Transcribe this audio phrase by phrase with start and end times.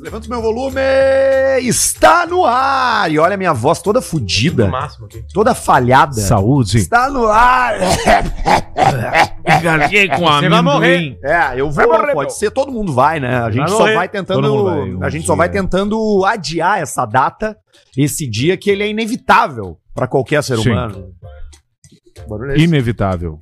[0.00, 0.80] Levanta o meu volume!
[1.60, 3.10] Está no ar!
[3.10, 5.24] E olha a minha voz toda fodida, aqui.
[5.32, 6.12] toda falhada.
[6.12, 6.78] Saúde.
[6.78, 7.74] Está no ar!
[9.60, 11.18] Engasguei com Você vai morrer.
[11.22, 12.30] É, eu vou, morrer, pode meu.
[12.30, 13.38] ser, todo mundo vai, né?
[13.38, 13.94] A gente Vai só morrer.
[13.94, 15.60] vai tentando, vai, a gente só vai dia.
[15.62, 17.56] tentando adiar essa data,
[17.96, 20.70] esse dia que ele é inevitável pra qualquer ser Sim.
[20.70, 21.12] humano.
[22.50, 22.64] É esse?
[22.64, 23.38] Inevitável.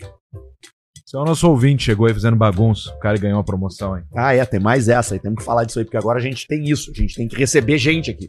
[1.16, 2.90] Esse é o nosso ouvinte, chegou aí fazendo bagunça.
[2.94, 4.02] O cara ganhou uma promoção aí.
[4.14, 6.46] Ah, é, tem mais essa aí, temos que falar disso aí, porque agora a gente
[6.46, 8.28] tem isso, a gente tem que receber gente aqui.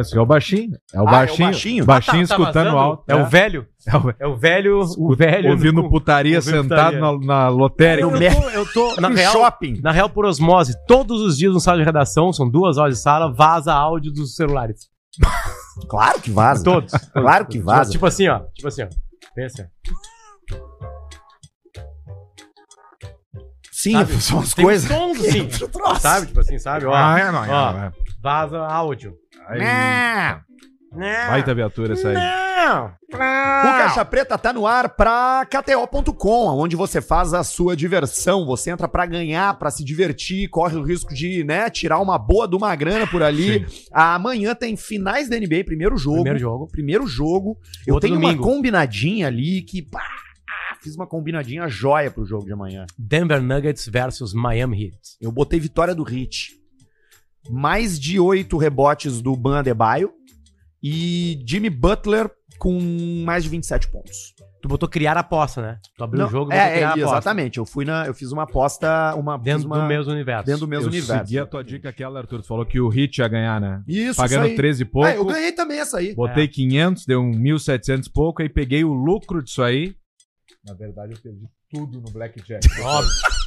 [0.00, 0.70] Esse é o baixinho.
[0.94, 1.84] É o Ah, é o baixinho.
[1.84, 1.84] baixinho?
[1.84, 2.78] Ah, tá- tá escutando vazando?
[2.78, 3.04] alto.
[3.06, 3.66] É o velho?
[3.86, 4.80] É o- É o velho.
[4.96, 5.50] O velho.
[5.50, 7.00] Ouvindo no- putaria ouvindo sentado putaria.
[7.00, 8.08] na, na lotérica.
[8.08, 8.16] Eu,
[8.50, 9.80] eu tô, eu tô na no real, shopping.
[9.82, 13.02] na real, por osmose, todos os dias no sala de redação, são duas horas de
[13.02, 14.88] sala, vaza áudio dos celulares.
[15.86, 16.64] Claro que vaza.
[16.64, 16.90] Todos.
[17.12, 17.90] Claro que vaza.
[17.90, 18.40] Tipo assim, ó.
[18.54, 18.88] Tipo assim, ó.
[19.34, 19.68] Pensa.
[23.84, 24.20] Sim, Sabe?
[24.22, 24.88] são as Tem coisas.
[24.88, 25.48] sons assim.
[26.00, 26.26] Sabe?
[26.26, 26.86] Tipo assim, sabe?
[26.86, 27.92] Ó, Ah, é, não, é, ó, não, é.
[28.22, 29.14] vaza áudio.
[29.48, 30.40] Aí, Não.
[31.28, 32.14] Baita viatura essa aí.
[32.14, 32.86] Não.
[33.12, 38.46] O Caixa Preta tá no ar pra KTO.com, onde você faz a sua diversão.
[38.46, 42.46] Você entra pra ganhar, pra se divertir, corre o risco de, né, tirar uma boa
[42.48, 43.66] de uma grana por ali.
[43.92, 46.16] Amanhã tem finais da NBA, primeiro jogo.
[46.22, 46.68] Primeiro jogo.
[46.68, 47.58] Primeiro jogo.
[47.86, 48.42] Eu Outro tenho domingo.
[48.44, 50.00] uma combinadinha ali que, pá,
[50.84, 52.84] fiz uma combinadinha joia pro jogo de amanhã.
[52.98, 54.98] Denver Nuggets versus Miami Heat.
[55.20, 56.52] Eu botei vitória do Hit.
[57.50, 60.12] Mais de oito rebotes do Ban Adebayo
[60.82, 62.78] e Jimmy Butler com
[63.24, 64.34] mais de 27 pontos.
[64.62, 65.78] Tu botou criar aposta, né?
[65.94, 67.14] Tu abriu Não, o jogo e botou é, criar é, aposta.
[67.16, 67.58] exatamente.
[67.58, 70.46] Eu fui na, eu fiz uma aposta, uma Dentro uma, do mesmo universo.
[70.46, 71.26] dentro do mesmo Eu universo.
[71.26, 72.40] segui a tua dica aquela, Arthur.
[72.40, 73.82] Tu falou que o Hit ia ganhar, né?
[73.86, 74.56] Isso, Pagando isso aí.
[74.56, 75.06] 13 e pouco.
[75.08, 76.14] Ah, eu ganhei também essa aí.
[76.14, 76.48] Botei É.
[76.48, 79.94] 500, deu um 1.700 e pouco, aí peguei o lucro disso aí.
[80.66, 82.66] Na verdade, eu perdi tudo no Blackjack.
[82.80, 83.10] Óbvio.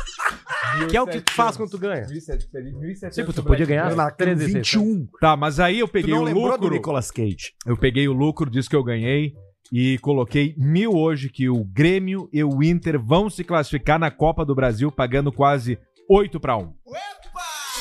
[0.90, 2.06] Que é o que tu faz quando tu ganha.
[2.06, 5.08] 1.700 Tipo, tu podia ganhar Na 13, 21.
[5.20, 6.70] Tá, mas aí eu Tu peguei não o lembrou do lucro.
[6.72, 7.54] Nicolas Cage?
[7.66, 9.34] Eu peguei o lucro disso que eu ganhei
[9.72, 14.44] e coloquei mil hoje que o Grêmio e o Inter vão se classificar na Copa
[14.46, 15.80] do Brasil pagando quase
[16.10, 16.74] 8 para 1.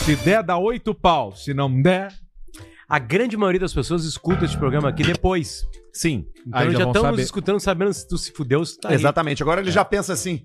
[0.04, 1.34] Se der, dá 8 pau.
[1.34, 2.12] Se não der,
[2.88, 5.66] A grande maioria das pessoas escuta esse programa aqui depois.
[5.92, 6.26] Sim.
[6.47, 7.22] Então Aí já já nos saber.
[7.22, 8.94] escutando, sabendo se tu se fudeu, se tá aí.
[8.94, 9.42] Exatamente.
[9.42, 10.44] Agora ele já pensa assim.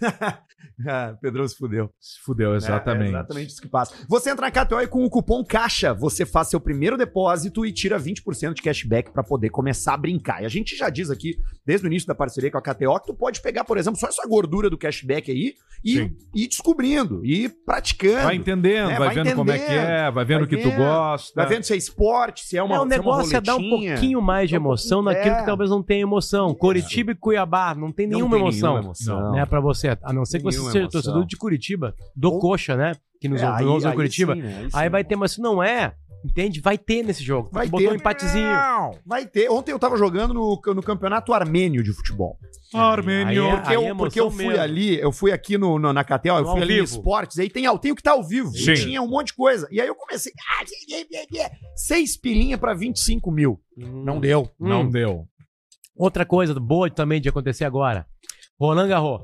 [0.88, 1.90] ah, Pedrão se fudeu.
[2.00, 3.02] se fudeu, exatamente.
[3.04, 3.94] É, é exatamente isso que passa.
[4.08, 7.72] Você entra na KTO e com o cupom CAIXA, você faz seu primeiro depósito e
[7.72, 10.42] tira 20% de cashback pra poder começar a brincar.
[10.42, 13.06] E a gente já diz aqui, desde o início da parceria com a KTO, que
[13.06, 15.54] tu pode pegar, por exemplo, só essa gordura do cashback aí
[15.84, 16.16] e Sim.
[16.34, 18.22] ir descobrindo, e ir praticando.
[18.24, 20.56] Vai entendendo, É, vai, vai vendo como é que entendendo, é, vai vendo o que
[20.56, 21.32] tu gosta.
[21.36, 23.68] Vai vendo se é esporte, se é uma É, o é negócio é dar um
[23.68, 25.40] pouquinho mais de um emoção pouquinho- naquilo é.
[25.40, 26.54] que talvez não tenha emoção.
[26.54, 28.70] Curitiba e Cuiabá não tem Não nenhuma tem emoção.
[28.72, 29.32] nenhuma emoção.
[29.32, 29.98] Né, pra você.
[30.02, 30.88] A não ser que você seja emoção.
[30.90, 32.92] torcedor de Curitiba, do Ou- Coxa, né?
[33.20, 34.34] Que nos É, ouve aí- em aí Curitiba.
[34.34, 34.56] sim, né?
[34.58, 34.90] Aí Aí sim.
[34.90, 35.94] vai ter, mas se não é,
[36.24, 36.60] entende?
[36.60, 37.48] Vai ter nesse jogo.
[37.52, 37.92] Vai botou ter.
[37.92, 38.46] um empatezinho.
[39.06, 39.48] Vai ter.
[39.50, 42.38] Ontem eu tava jogando no, no campeonato armênio de futebol.
[42.74, 43.44] Armênio.
[43.44, 44.60] Aí é- Porque, eu, emoção porque eu fui mesmo.
[44.62, 46.96] ali, eu fui aqui no, no- na KTO, eu fui ali no vivo.
[46.96, 48.50] esportes, aí tem, ao- tem o que tá ao vivo.
[48.50, 48.72] Sim.
[48.72, 49.68] E tinha um monte de coisa.
[49.70, 50.32] E aí eu comecei.
[50.60, 50.64] Ah,
[51.76, 53.60] seis pilinha pra 25 mil.
[53.76, 54.50] Não deu.
[54.58, 54.90] Não Hum.
[54.90, 55.26] deu.
[55.96, 58.06] Outra coisa boa também de acontecer agora.
[58.58, 59.22] Roland Garros.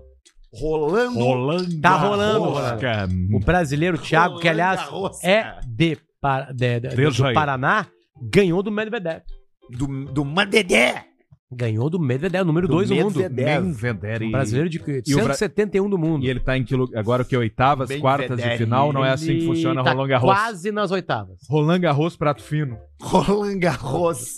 [0.53, 1.19] Rolando.
[1.19, 1.81] Rolando.
[1.81, 3.09] Tá rolando, Rosca.
[3.33, 7.35] O brasileiro Thiago, que Roland aliás é de, Pa- de- de- Veja do aí.
[7.35, 7.87] Paraná,
[8.21, 9.23] ganhou do Medvedev.
[9.71, 11.05] Do, do Madedé.
[11.53, 13.19] Ganhou do Medvedev, número Do 2 do mundo.
[13.19, 13.65] Medvedev.
[13.65, 14.25] Medvedev.
[14.27, 16.25] Um brasileiro de E o Bra- 171 do mundo.
[16.25, 18.59] E ele tá em que lu- agora o que oitavas, Bem quartas de Federer.
[18.59, 20.31] final, não é assim que Ele funciona tá Roland Garros.
[20.31, 21.39] quase nas oitavas.
[21.49, 22.77] Roland Garros prato fino.
[23.01, 24.35] Roland Garros.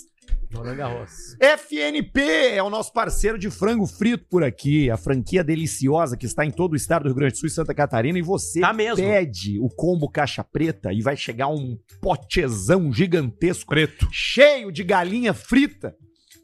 [0.53, 1.35] Roland Garros.
[1.39, 2.21] FNP
[2.55, 6.51] é o nosso parceiro de frango frito por aqui, a franquia deliciosa que está em
[6.51, 8.17] todo o estado do Rio Grande do Sul e Santa Catarina.
[8.19, 8.97] E você Tá mesmo.
[9.03, 14.07] pede o combo caixa preta e vai chegar um potezão gigantesco, Preto.
[14.11, 15.95] cheio de galinha frita.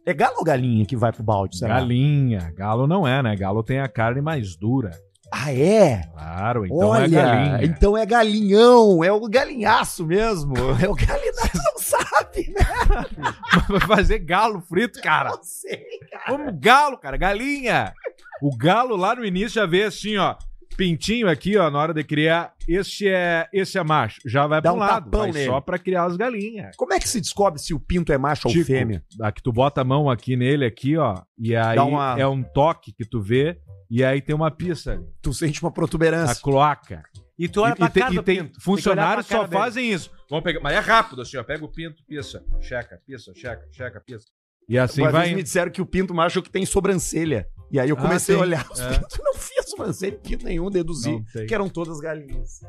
[0.06, 1.76] É galo ou galinha que vai pro balde, será?
[1.76, 2.52] Galinha.
[2.56, 3.36] Galo não é, né?
[3.36, 4.92] Galo tem a carne mais dura.
[5.32, 6.04] Ah, é?
[6.14, 7.60] Claro, então Olha, é galinha.
[7.64, 10.54] então é galinhão, é o galinhaço mesmo.
[10.82, 13.34] É o galinhaço, não sabe, né?
[13.70, 15.30] Vai fazer galo frito, cara.
[15.32, 15.86] Não sei.
[16.26, 17.18] Como galo, cara.
[17.18, 17.94] Galinha.
[18.42, 20.36] O galo lá no início já vê assim, ó.
[20.80, 22.54] Pintinho aqui, ó, na hora de criar.
[22.68, 24.22] Esse é, esse é macho.
[24.26, 25.04] Já vai Dá pra um um lado.
[25.06, 25.46] tapão Vai nele.
[25.46, 26.74] só pra criar as galinhas.
[26.78, 29.04] Como é que se descobre se o pinto é macho ou fêmea?
[29.22, 31.22] Aqui tu bota a mão aqui nele, aqui, ó.
[31.38, 33.60] E aí uma- é um toque que tu vê.
[33.92, 35.04] E aí tem uma pista ali.
[35.22, 36.42] Tu sente uma A protuberância.
[36.42, 37.04] cloaca.
[37.38, 38.48] E tu olha e, pra e tem- cara e do tem pinto.
[38.52, 40.12] Tem que funcionários pra só cara fazem isso.
[40.30, 41.44] Vamos pegar, mas é rápido assim, ó.
[41.44, 44.24] Pega o pinto, pisa, checa, pisa, checa, checa, pisa.
[44.70, 45.24] E assim Uma vai.
[45.26, 47.48] vez me disseram que o pinto macho é o que tem sobrancelha.
[47.72, 48.44] E aí eu Ah, comecei a sim.
[48.44, 48.90] olhar os É.
[48.98, 49.20] pintos.
[49.24, 52.60] Não fiz sobrancelha, pinto nenhum, deduzi que eram todas galinhas.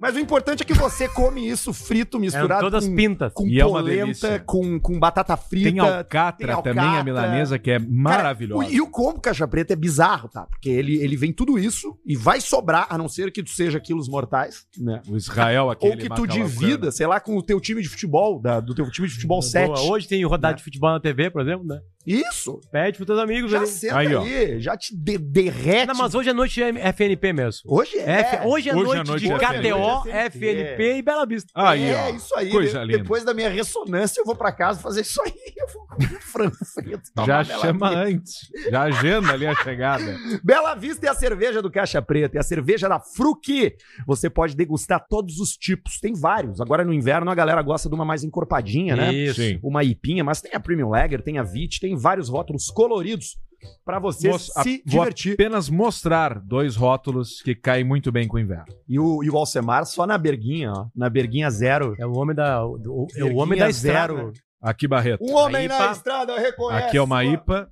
[0.00, 3.32] Mas o importante é que você come isso frito, misturado todas com, pintas.
[3.32, 4.40] com E é uma polenta, delícia.
[4.40, 5.70] com, com batata frita.
[5.70, 7.04] Tem alcatra, tem também, a alcatra.
[7.04, 8.66] milanesa, que é Cara, maravilhosa.
[8.68, 10.46] o- e o combo caixa preta é bizarro, tá?
[10.46, 13.78] Porque ele, ele vem tudo isso e vai sobrar, a não ser que tu seja
[13.78, 15.00] quilos mortais, né?
[15.08, 18.40] O Israel, aquele Ou que tu divida, sei lá, com o teu time de futebol,
[18.42, 19.68] da- do teu time de futebol 7.
[19.68, 19.80] Boa.
[19.92, 21.78] Hoje tem rodada de futebol na TV, por exemplo, né?
[22.06, 22.60] Isso!
[22.70, 23.66] Pede pros teus amigos Já ali.
[23.66, 25.86] senta Aí, aí, já te de- derrete.
[25.86, 27.62] Não, mas hoje à noite é FNP mesmo.
[27.66, 28.20] Hoje é.
[28.20, 30.38] F- Hoje é à noite, noite de é KTO, FNP.
[30.38, 31.50] FNP e Bela Vista.
[31.54, 32.14] Aí, é, ó.
[32.14, 32.50] isso aí.
[32.50, 32.98] Coisa De- linda.
[32.98, 35.32] Depois da minha ressonância, eu vou pra casa fazer isso aí.
[35.64, 37.10] Eu vou comer frango frito.
[37.24, 38.04] Já chama Vista.
[38.04, 38.50] antes.
[38.70, 40.04] Já agenda ali a chegada.
[40.44, 43.72] Bela Vista é a cerveja do Caixa Preta, é a cerveja da Fruc.
[44.06, 46.60] Você pode degustar todos os tipos, tem vários.
[46.60, 49.14] Agora no inverno a galera gosta de uma mais encorpadinha, né?
[49.14, 49.40] Isso.
[49.40, 49.58] Sim.
[49.62, 53.36] Uma ipinha, mas tem a Premium Lager, tem a Vit, tem vários rótulos coloridos
[53.84, 55.32] pra você Mos- se vou divertir.
[55.34, 58.66] apenas mostrar dois rótulos que caem muito bem com o inverno.
[58.88, 60.86] E o, e o Alcemar só na berguinha, ó.
[60.94, 61.94] Na berguinha zero.
[61.98, 64.14] É o homem da, o, é o homem da zero.
[64.30, 64.32] estrada.
[64.60, 65.22] Aqui, Barreto.
[65.24, 66.86] Um homem na estrada reconhece.
[66.88, 67.22] Aqui é uma.
[67.24, 67.68] IPA.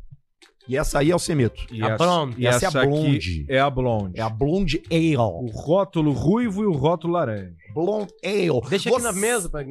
[0.68, 1.62] E essa aí é o Semeto.
[1.72, 2.34] E A essa, Blonde.
[2.40, 3.16] e Essa é a essa Blonde.
[3.16, 4.18] aqui é a Blonde.
[4.20, 5.16] É a Blonde Ale.
[5.16, 7.52] O rótulo ruivo e o rótulo laranja.
[7.74, 8.60] Blonde Ale.
[8.68, 9.64] Deixa aqui Você- na mesa pra,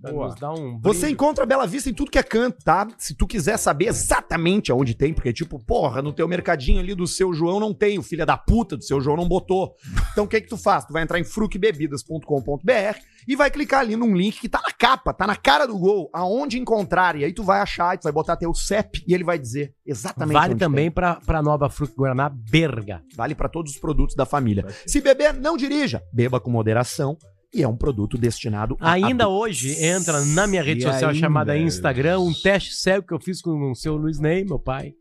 [0.00, 0.78] pra nos dar um.
[0.80, 1.12] Você brinde.
[1.14, 2.86] encontra a Bela Vista em tudo que é canto, tá?
[2.98, 7.06] Se tu quiser saber exatamente aonde tem, porque, tipo, porra, no teu mercadinho ali do
[7.06, 9.74] seu João não tem, o filho da puta do seu João não botou.
[10.12, 10.84] Então o que que tu faz?
[10.84, 15.12] Tu vai entrar em frucbebidas.com.br e vai clicar ali num link que tá na capa,
[15.12, 17.16] tá na cara do gol, aonde encontrar.
[17.16, 19.74] E aí tu vai achar, e tu vai botar teu CEP e ele vai dizer
[19.84, 20.90] exatamente Vale também tem.
[20.92, 23.02] pra, pra nova Fruc Guaraná Berga.
[23.16, 24.64] Vale pra todos os produtos da família.
[24.86, 26.02] Se beber, não dirija.
[26.12, 27.16] Beba com moderação.
[27.54, 29.40] E é um produto destinado a Ainda adultos.
[29.48, 31.20] hoje entra na minha rede E social ainda?
[31.20, 34.92] chamada Instagram um teste cego que eu fiz com o seu Luiz Ney, meu pai,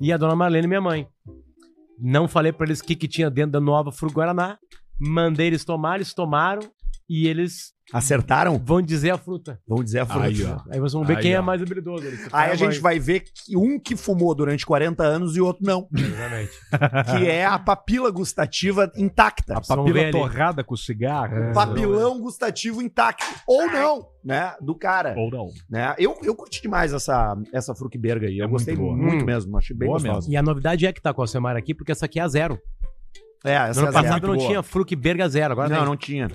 [0.00, 1.06] e a dona Marlene, minha mãe.
[1.98, 4.58] Não falei pra eles o que, que tinha dentro da nova Fruc Guaraná.
[5.00, 6.60] Mandei eles tomar, eles tomaram
[7.12, 8.58] e eles Acertaram?
[8.58, 9.60] vão dizer a fruta.
[9.68, 10.24] Vamos dizer a fruta.
[10.26, 10.58] Aí, ó.
[10.70, 11.42] Aí vocês vão ver Aí, quem é ó.
[11.42, 12.06] mais habilidoso.
[12.06, 12.18] ali.
[12.32, 15.62] Aí a gente vai ver que um que fumou durante 40 anos e o outro
[15.64, 15.86] não.
[15.94, 16.52] Exatamente.
[17.18, 19.58] Que é a papila gustativa intacta.
[19.58, 21.50] A papila torrada com cigarro.
[21.50, 23.24] O papilão gustativo intacto.
[23.46, 24.54] Ou não, né?
[24.62, 25.14] Do cara.
[25.18, 25.48] Ou não.
[25.68, 25.94] Né?
[25.98, 28.38] Eu, eu curti demais essa, essa Frucberga aí.
[28.38, 29.22] Eu É gostei muito muito.
[29.22, 29.26] Hum.
[29.26, 29.58] mesmo.
[29.58, 30.30] Achei bem Boa gostosa.
[30.30, 32.28] E a novidade é que tá com a Semar aqui, porque essa aqui é a
[32.28, 32.58] zero.
[33.44, 34.26] É, No essa ano é a passado zero.
[34.28, 34.46] não boa.
[34.48, 35.52] tinha Fruc Berga zero.
[35.52, 35.84] Agora Não, tem.
[35.86, 36.28] não tinha.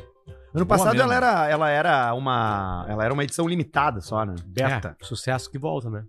[0.58, 1.12] Ano Boa passado mesmo.
[1.12, 2.86] ela era, ela era uma.
[2.90, 4.36] Ela era uma edição limitada só, né?
[4.46, 4.96] Beta.
[5.02, 6.04] É, sucesso que volta, né?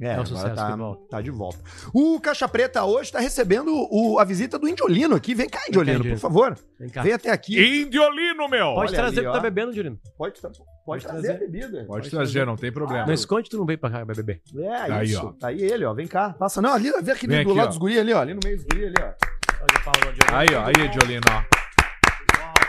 [0.00, 1.02] É, É um sucesso tá, que volta.
[1.10, 1.58] tá de volta.
[1.94, 5.32] O Caixa Preta hoje tá recebendo o- a visita do Indiolino aqui.
[5.32, 6.18] Vem cá, Indiolino, por Indiolino.
[6.20, 6.58] favor.
[6.80, 7.02] Vem cá.
[7.02, 7.82] Vem até aqui.
[7.82, 8.74] Indiolino, meu!
[8.74, 9.96] Pode Olha trazer ali, o que tá bebendo, Jurino.
[10.18, 11.36] Pode, pode, Pode trazer, trazer.
[11.36, 11.84] a bebida.
[11.86, 13.06] Pode trazer, não tem problema.
[13.06, 14.42] Não esconde, tu não veio pra cá beber.
[14.56, 15.24] É, Aí, isso.
[15.24, 15.32] ó.
[15.38, 15.94] Tá aí ele, ó.
[15.94, 16.30] Vem cá.
[16.36, 16.60] Passa.
[16.60, 17.68] Não, ali, vem aqui Vem do aqui, lado ó.
[17.68, 18.20] dos guri ali, ó.
[18.22, 19.12] Ali no meio dos guri ali, ó.
[20.36, 20.64] Aí, ó.
[20.64, 21.42] Aí, Indiolino, ó.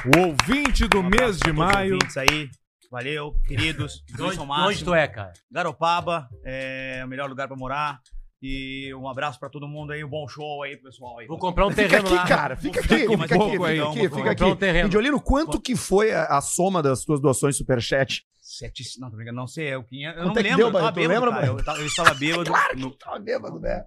[0.05, 1.93] O ouvinte do Um mês de maio.
[1.95, 2.49] ouvintes aí.
[2.91, 4.03] Valeu, queridos.
[4.19, 5.33] Onde, onde tu é, cara?
[5.51, 7.99] Garopaba é o melhor lugar pra morar.
[8.45, 11.17] E um abraço pra todo mundo aí, um bom show aí, pessoal.
[11.19, 11.27] Aí.
[11.27, 12.27] Vou comprar um Fica terreno aqui, lá.
[12.27, 12.55] cara.
[12.57, 14.43] Fica Fica aqui, aqui, fica mais aqui, um fica pouco aí, aqui, fica comprar aqui.
[14.43, 14.87] um terreno.
[14.87, 18.23] Indiolino, quanto que foi a, a soma das tuas doações superchat?
[18.41, 20.67] Sete, não, tô brincando, não sei, eu, 500, eu Quanto não é que lembro, deu,
[20.67, 20.95] eu tava Barreto?
[21.09, 22.51] bêbado, Lembra, cara, eu, tava- eu estava bêbado.
[22.77, 23.85] no Tá bêbado, né?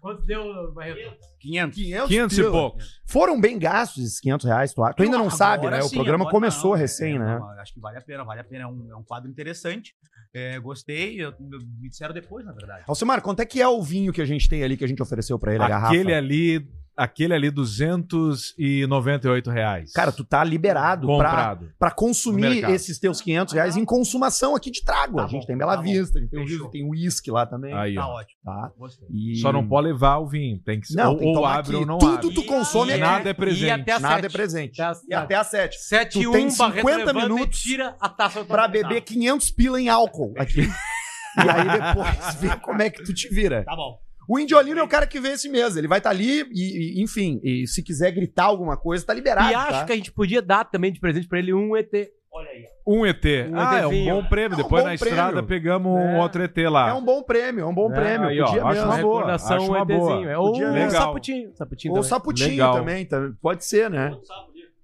[0.00, 1.16] Quanto deu, Barreto?
[1.40, 1.76] 500.
[1.76, 2.50] 500, 500 e pila.
[2.52, 3.00] poucos.
[3.06, 5.78] Foram bem gastos esses 500 reais, tu, tu ainda não Agora sabe, né?
[5.80, 7.38] O sim, programa agora começou não, recém, é, né?
[7.38, 8.64] não, acho que vale a pena, vale a pena.
[8.64, 9.94] É um, é um quadro interessante.
[10.32, 12.84] É, gostei, eu- me disseram depois, na verdade.
[12.88, 15.02] Alcimar, quanto é que é o vinho que a gente tem ali que a gente
[15.02, 15.94] ofereceu pra ele, a garrafa?
[15.94, 19.92] Aquele ali, aquele ali, 298 reais.
[19.92, 21.72] Cara, tu tá liberado pra, comprado.
[21.78, 25.16] pra No consumir esses teus 500 reais em consumação aqui de trago.
[25.16, 25.88] Tá a gente bom, tem Bela tá bom.
[25.88, 26.70] Vista, a gente tem, o- Fechou.
[26.70, 27.72] tem uísque lá também.
[27.74, 28.18] Aí, Tá ó.
[28.18, 28.70] ótimo, Tá?
[29.10, 30.58] E- Só não pode levar o vinho.
[30.64, 30.96] Tem que ser.
[30.96, 31.76] Não, ou tem que ou abre aqui.
[31.76, 32.34] ou não Tudo abre.
[32.34, 33.00] tu consome E aqui.
[33.02, 33.64] Nada é presente.
[33.66, 34.32] E até às Nada é sete.
[34.32, 34.80] presente.
[35.08, 35.76] E até às 7.
[35.78, 39.50] 7 e Tu 1, tem Barreto 50 levanta minutos tira a taça Pra beber 500
[39.50, 40.60] pila em álcool aqui.
[41.38, 43.64] e aí depois vê como é que tu te vira.
[43.64, 43.98] Tá bom.
[44.28, 45.76] O Indiolino é o cara que vê esse mês.
[45.76, 49.50] Ele vai estar ali e, e, enfim, e se quiser gritar alguma coisa, tá liberado.
[49.50, 49.84] E acho tá?
[49.84, 51.92] que a gente podia dar também de presente pra ele um ET.
[52.32, 52.64] Olha aí.
[52.86, 53.24] Um ET.
[53.24, 54.14] Um ah, é um ETzinho.
[54.14, 54.52] bom prêmio.
[54.54, 55.14] É um Depois bom na prêmio.
[55.14, 56.20] estrada pegamos um É.
[56.20, 56.88] outro ET lá.
[56.90, 58.28] É um bom prêmio, é um bom É, prêmio.
[58.28, 58.86] aí, ó, Podia acho mesmo.
[58.90, 59.34] uma boa.
[59.34, 60.12] Acho um uma boa.
[60.12, 60.28] ETzinho.
[60.30, 61.54] É, ou Podia- um saputinho.
[61.54, 62.74] saputinho Ou saputinho Legal.
[62.74, 64.10] também, tá- pode ser, né?
[64.10, 64.20] O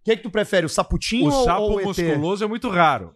[0.04, 1.86] que, que tu prefere, o saputinho O ou, sapo ou o ET?
[1.86, 3.14] musculoso é muito raro.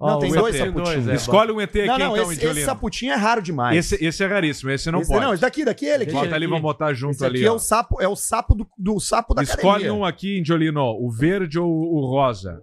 [0.00, 1.08] Não, tem o dois ET saputinhos.
[1.08, 3.76] é, Escolhe um ET aqui, Não, não, então, esse, esse saputinho é raro demais.
[3.76, 4.70] Esse, esse é raríssimo.
[4.70, 5.24] Esse não Esse- pode.
[5.24, 6.12] não, esse daqui, daqui, ele aqui.
[6.12, 7.38] Deixa Bota ali, vamos botar junto Esse ali.
[7.38, 9.94] aqui é o sapo, é o sapo do, do sapo da Escolhe academia.
[9.94, 10.82] um aqui, Indiolino.
[11.00, 12.62] O verde ou o rosa?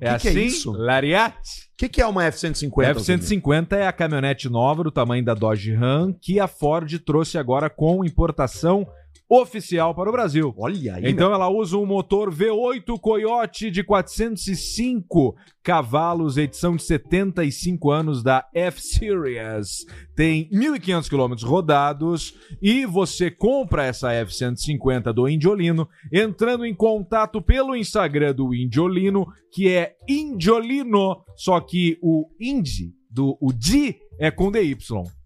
[0.00, 0.44] É Que que é assim?
[0.44, 0.70] isso?
[0.72, 1.36] Lariat.
[1.36, 2.84] O que, que é uma F-150?
[2.84, 7.36] A F-150 é a caminhonete nova do tamanho da Dodge Ram que a Ford trouxe
[7.38, 8.86] agora com importação
[9.28, 10.54] oficial para o Brasil.
[10.56, 17.90] Olha aí, Então ela usa um motor V8 Coyote de 405 cavalos, edição de 75
[17.90, 19.84] anos da F-Series.
[20.16, 27.76] Tem 1.500 quilômetros rodados e você compra essa F-150 do Indiolino entrando em contato pelo
[27.76, 34.50] Instagram do Indiolino, que é Indiolino, só que o Indy, do, o D é com
[34.50, 34.76] DY.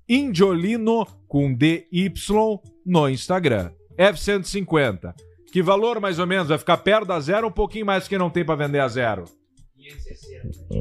[0.09, 2.13] Indiolino com DY
[2.85, 3.71] no Instagram.
[3.97, 5.15] F-150.
[5.53, 6.49] Que valor mais ou menos?
[6.49, 9.25] Vai ficar perto da zero um pouquinho mais que não tem pra vender a zero?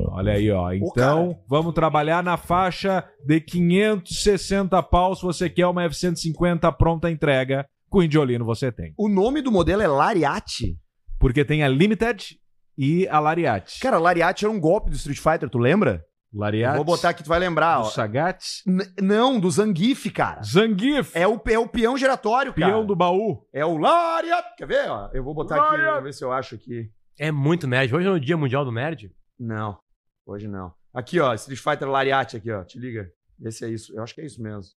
[0.10, 0.72] Olha aí, ó.
[0.72, 7.68] Então, vamos trabalhar na faixa de 560 pau se você quer uma F-150 pronta entrega.
[7.90, 8.94] Com o Indiolino você tem.
[8.98, 10.78] O nome do modelo é Lariat.
[11.20, 12.38] Porque tem a Limited
[12.78, 13.80] e a Lariat.
[13.82, 16.04] Cara, Lariat era um golpe do Street Fighter, tu lembra?
[16.34, 16.76] Lariat.
[16.78, 17.80] Vou botar aqui, tu vai lembrar.
[17.80, 17.90] do Ó.
[17.90, 18.44] Sagat.
[18.66, 20.42] N- não, do Zangief, cara.
[20.44, 21.12] Zangief.
[21.16, 22.72] É o, é o peão giratório, cara.
[22.72, 23.46] Peão do baú.
[23.54, 24.56] É o Lariat.
[24.58, 24.90] Quer ver?
[24.90, 25.94] Ó, eu vou botar aqui, Lariat.
[25.96, 26.90] vou ver se eu acho aqui.
[27.20, 27.94] É muito nerd.
[27.94, 29.12] Hoje é o Dia Mundial do Nerd.
[29.38, 29.78] Não,
[30.26, 30.74] hoje não.
[30.94, 32.64] Aqui, ó, Street Fighter Lariat aqui, ó.
[32.64, 33.12] Te liga.
[33.44, 33.94] Esse é isso.
[33.96, 34.72] Eu acho que é isso mesmo.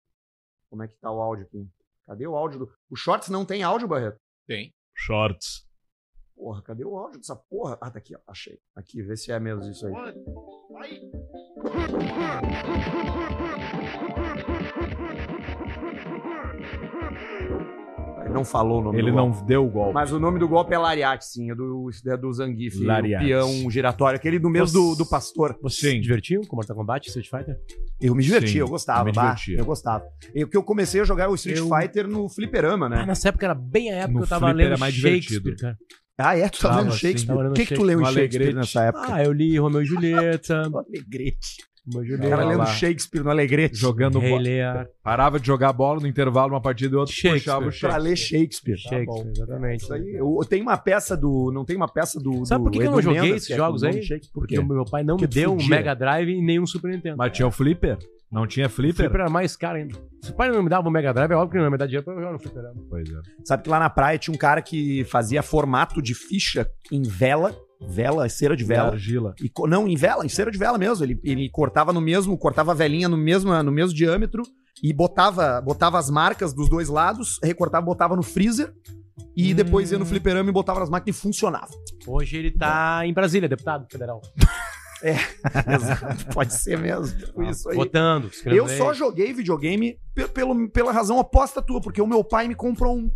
[0.70, 1.68] Como é que tá o áudio aqui?
[2.06, 2.72] Cadê o áudio do.
[2.90, 4.18] O Shorts não tem áudio, Barreto?
[4.96, 5.63] Shorts.
[6.36, 7.78] Porra, cadê o áudio dessa porra?
[7.80, 8.18] Ah, tá aqui, ó.
[8.26, 8.58] Achei.
[8.74, 9.92] Aqui, vê se é mesmo isso aí.
[18.24, 19.46] Ele não falou o nome Ele do não golpe.
[19.46, 19.92] deu o golpe.
[19.94, 21.50] Mas o nome do golpe é Lariat, sim.
[21.50, 22.82] É do, é do Zangief.
[22.82, 23.22] Lariat.
[23.22, 24.16] O peão giratório.
[24.16, 25.56] Aquele do mesmo do, do pastor.
[25.62, 27.60] Você se divertiu com Mortal Kombat, Street Fighter?
[28.00, 29.08] Eu me diverti, Sim, eu gostava.
[29.08, 29.58] eu bah, divertia.
[29.58, 30.04] eu gostava.
[30.34, 33.06] Eu, que eu comecei a jogar o Street Eu- Fighter no fliperama, Ah, né?
[33.06, 35.56] nessa época era bem a época No que eu tava lendo era mais Shakespeare, divertido.
[35.60, 35.78] cara.
[36.16, 36.48] Ah, é?
[36.48, 36.92] Tu tá lendo.
[36.92, 37.36] Shakespeare?
[37.36, 38.54] O que, que tu leu em Shakespeare Alegrete.
[38.54, 39.14] nessa época?
[39.14, 40.62] Ah, eu li Romeu e Julieta.
[40.72, 41.64] Alegrete.
[41.86, 42.66] O cara lendo.
[42.66, 43.76] Shakespeare no Alegrete.
[43.76, 44.40] Jogando bola.
[44.40, 44.88] Lear.
[45.02, 47.40] Parava de jogar bola no intervalo, uma partida e outra, Shakespeare.
[47.40, 48.02] puxava o Pra Shakespeare.
[48.02, 48.78] ler Shakespeare.
[48.78, 49.82] Shakespeare, exatamente.
[49.82, 50.14] Isso aí.
[50.14, 51.50] Eu, eu tenho uma peça do.
[51.52, 52.44] Não tem uma peça do.
[52.46, 54.00] Sabe por que que eu não joguei Mendes, esses é jogos o aí?
[54.32, 55.66] Porque o meu pai não me deu um.
[55.68, 57.16] Mega Drive e nem um Super Nintendo.
[57.18, 57.98] Mas tinha o Flipper?
[58.32, 58.96] Não tinha O Flipper?
[59.04, 59.94] Flipper era mais caro ainda.
[60.20, 61.76] Se o pai não me dava um Mega Drive, é óbvio que não ia me
[61.78, 62.62] dar dinheiro pra eu jogar no Flipper.
[62.90, 63.20] Pois é.
[63.44, 67.54] Sabe que lá na praia tinha um cara que fazia formato de ficha em vela.
[67.88, 68.90] Vela, cera de vela.
[68.92, 69.34] Argila.
[69.42, 71.04] E, não, em vela, em cera de vela mesmo.
[71.04, 74.42] Ele, ele cortava no mesmo, cortava a velinha no mesmo, no mesmo diâmetro
[74.82, 78.72] e botava, botava as marcas dos dois lados, recortava, botava no freezer
[79.36, 79.56] e Hum.
[79.56, 81.68] depois ia no fliperama e botava nas máquinas e funcionava.
[82.06, 84.20] Hoje ele tá em Brasília, deputado federal.
[85.04, 87.16] Exato, pode ser mesmo.
[87.16, 87.76] tipo isso aí.
[87.76, 88.30] Votando.
[88.46, 92.48] Eu só joguei videogame pe- pelo, pela razão oposta à tua, porque o meu pai
[92.48, 93.10] me comprou um.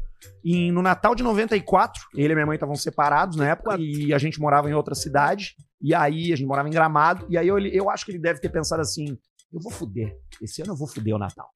[0.45, 4.19] E no Natal de 94, ele e minha mãe estavam separados na época e a
[4.19, 5.55] gente morava em outra cidade.
[5.81, 7.27] E aí a gente morava em Gramado.
[7.29, 9.17] E aí eu, eu acho que ele deve ter pensado assim:
[9.53, 10.17] eu vou fuder.
[10.43, 11.49] Esse ano eu vou fuder o Natal.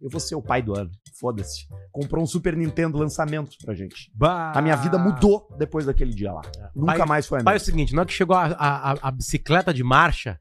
[0.00, 0.90] Eu vou ser o pai do ano.
[1.18, 1.66] Foda-se.
[1.90, 4.10] Comprou um Super Nintendo lançamento pra gente.
[4.14, 4.52] Bah.
[4.54, 6.40] A minha vida mudou depois daquele dia lá.
[6.74, 8.92] Nunca Pai- mais foi a Pai, é o seguinte, na hora que chegou a, a,
[8.92, 10.38] a- a bicicleta de marcha,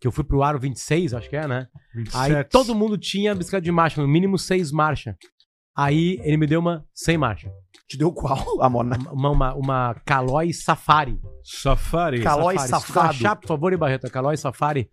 [0.00, 1.66] que eu fui pro Aro 26, acho que é, né?
[1.94, 2.16] 27.
[2.36, 5.16] Aí todo mundo tinha bicicleta de marcha, no mínimo seis marchas.
[5.76, 7.50] Aí ele me deu uma sem marcha.
[7.88, 8.38] Te deu qual?
[8.62, 8.96] A Mona.
[9.10, 11.18] Uma, uma, uma Caloi Safari.
[11.42, 12.22] Safari.
[12.22, 12.68] Calói Safari.
[12.86, 13.08] safado.
[13.10, 14.88] Achar, por favor, e Barreto, a Caloi Safari.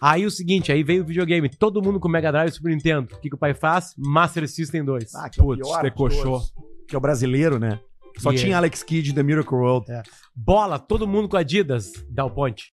[0.00, 3.14] Aí o seguinte, aí veio o videogame, todo mundo com Mega Drive e Super Nintendo.
[3.14, 3.94] O que, que o pai faz?
[3.96, 5.14] Master System 2.
[5.14, 6.42] Ah, que é o Putz, pior decochou.
[6.86, 7.80] Que é o brasileiro, né?
[8.18, 9.86] Só E tinha é- Alex Kidd The Miracle World.
[10.34, 12.72] Bola, todo mundo com Adidas, Dal Ponte.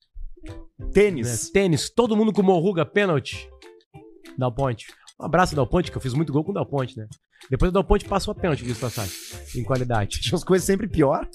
[0.79, 0.87] né?
[0.93, 1.49] Tênis.
[1.51, 3.49] Tênis, todo mundo com Morruga, pênalti.
[4.37, 4.87] Dal Ponte.
[5.23, 7.07] Um abraço, Dal Ponte, que eu fiz muito gol com o Dal Ponte, né?
[7.49, 9.13] Depois o Dal Ponte passou a pênalti, disso passagem,
[9.57, 10.21] em qualidade.
[10.21, 11.29] Tinha as coisas sempre pior.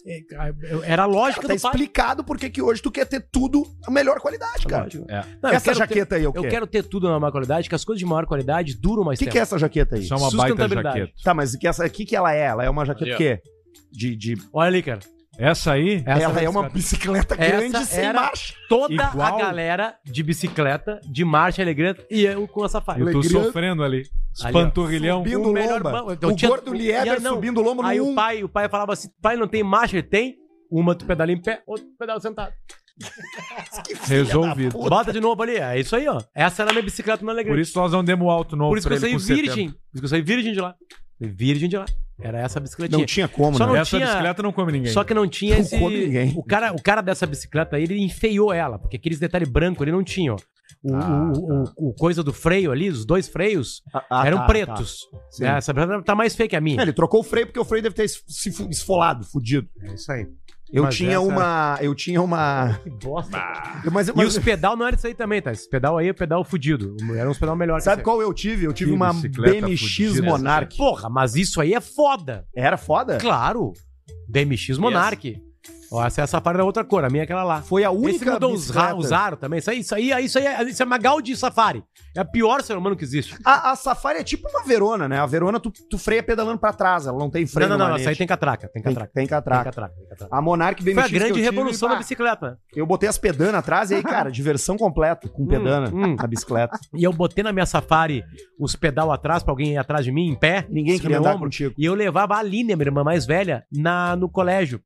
[0.83, 1.71] Era a lógica Tá do pai.
[1.71, 4.87] explicado porque que hoje tu quer ter tudo a melhor qualidade, cara.
[5.07, 5.23] É.
[5.41, 6.45] Não, eu essa quero jaqueta aí é o ter, quê?
[6.47, 9.17] Eu quero ter tudo na maior qualidade, que as coisas de maior qualidade duram mais
[9.17, 9.33] O que, tempo.
[9.33, 10.01] que é essa jaqueta aí?
[10.03, 10.99] Isso é uma baita Sustentabilidade.
[10.99, 11.13] jaqueta.
[11.23, 12.41] Tá, mas o que, essa, que, que ela é?
[12.45, 13.39] Ela é uma jaqueta o quê?
[13.91, 14.33] De, de...
[14.53, 14.99] Olha ali, cara.
[15.37, 17.35] Essa aí, Essa ela é uma bicicleta.
[17.37, 18.53] Essa grande sem marcha.
[18.67, 23.01] Toda Igual- a galera de bicicleta, de marcha alegria, e eu com a safari.
[23.01, 23.43] eu tô Alegria.
[23.43, 24.03] sofrendo ali.
[24.33, 24.61] Os Ali, ó.
[24.63, 25.17] panturrilhão.
[25.23, 26.17] Subindo o melhor lomba.
[26.21, 28.15] Eu o tinha- gordo Lieber não, subindo lomba no Aí o um.
[28.15, 29.95] pai, o pai falava assim: pai, não tem marcha?
[29.97, 30.35] Ele tem.
[30.69, 32.51] Uma tu pedala em pé, outra tu pedala sentado.
[34.07, 34.77] Resolvido.
[34.77, 35.55] Bota de novo ali.
[35.57, 36.19] É isso aí, ó.
[36.35, 37.53] Essa era a minha bicicleta na alegria.
[37.53, 39.35] Por isso nós não demos alto novo Por isso que pra eu ele saí com
[39.35, 39.67] virgem.
[39.69, 39.71] 70.
[39.71, 40.75] Por isso que eu saí virgem de lá.
[41.19, 41.85] Virgem de lá.
[42.19, 42.97] Era essa bicicletinha.
[42.97, 43.73] Não tinha como, Só né?
[43.73, 44.91] não Essa tinha- bicicleta não come ninguém.
[44.91, 45.77] Só que não tinha Não esse.
[45.77, 46.33] come ninguém.
[46.35, 49.91] O cara, o cara dessa bicicleta aí, ele enfeiou ela, porque aqueles detalhes brancos ele
[49.91, 50.37] não tinha, ó.
[50.83, 54.39] O, Ah, o, o- o coisa do freio ali, os dois freios, Ah, ah, eram
[54.39, 55.01] tá, pretos.
[55.29, 55.43] Sim.
[55.43, 55.57] né?
[55.57, 56.63] Essa bicicleta tá mais feia que a tá.
[56.63, 56.79] minha.
[56.79, 59.67] É, ele trocou o freio porque o freio deve ter se esfolado, fudido.
[59.83, 60.27] É isso aí.
[60.71, 61.77] Eu Mas tinha essa- uma.
[61.81, 62.79] Eu tinha uma.
[62.83, 63.37] Que bosta.
[63.85, 65.51] eu- Mas, E mas- os pedal não era isso aí também, tá?
[65.51, 66.95] Esse pedal aí é pedal fudido.
[67.15, 68.65] Era uns pedal melhor sabe que qual eu tive?
[68.65, 70.21] Eu tive Que uma BMX fudida.
[70.23, 70.77] Monarch.
[70.77, 72.45] Porra, mas isso aí é foda.
[72.55, 73.17] Era foda?
[73.17, 73.71] Claro.
[74.27, 75.41] BMX Monarch.
[75.91, 77.61] Ó, essa é a Safari da outra cor, a minha é aquela lá.
[77.61, 79.59] Foi a Esse única mudou os, ra- os também.
[79.59, 81.83] Isso aí, isso aí, isso aí é, isso é uma Gaudi Safari.
[82.15, 83.37] É a pior ser humano que existe.
[83.45, 85.19] A, a Safari é tipo uma Verona, né?
[85.19, 87.95] A Verona tu, tu freia pedalando pra trás, ela não tem freio não, não, não,
[87.95, 89.11] essa aí tem catraca, tem Tem, catraca.
[89.13, 89.63] tem Tem catraca.
[89.65, 90.35] catraca, tem catraca.
[90.35, 92.57] A Monarch BMX Foi a grande revolução da bicicleta.
[92.75, 96.15] Eu botei as pedanas atrás e aí, cara, diversão completa com pedana hum.
[96.15, 96.77] na bicicleta.
[96.93, 98.23] E eu botei na minha Safari
[98.59, 100.65] os pedal atrás pra alguém ir atrás de mim, em pé.
[100.69, 101.45] Ninguém queria do andar ombro.
[101.45, 101.73] contigo.
[101.77, 104.81] E eu levava a Aline, minha irmã mais velha, na, no colégio.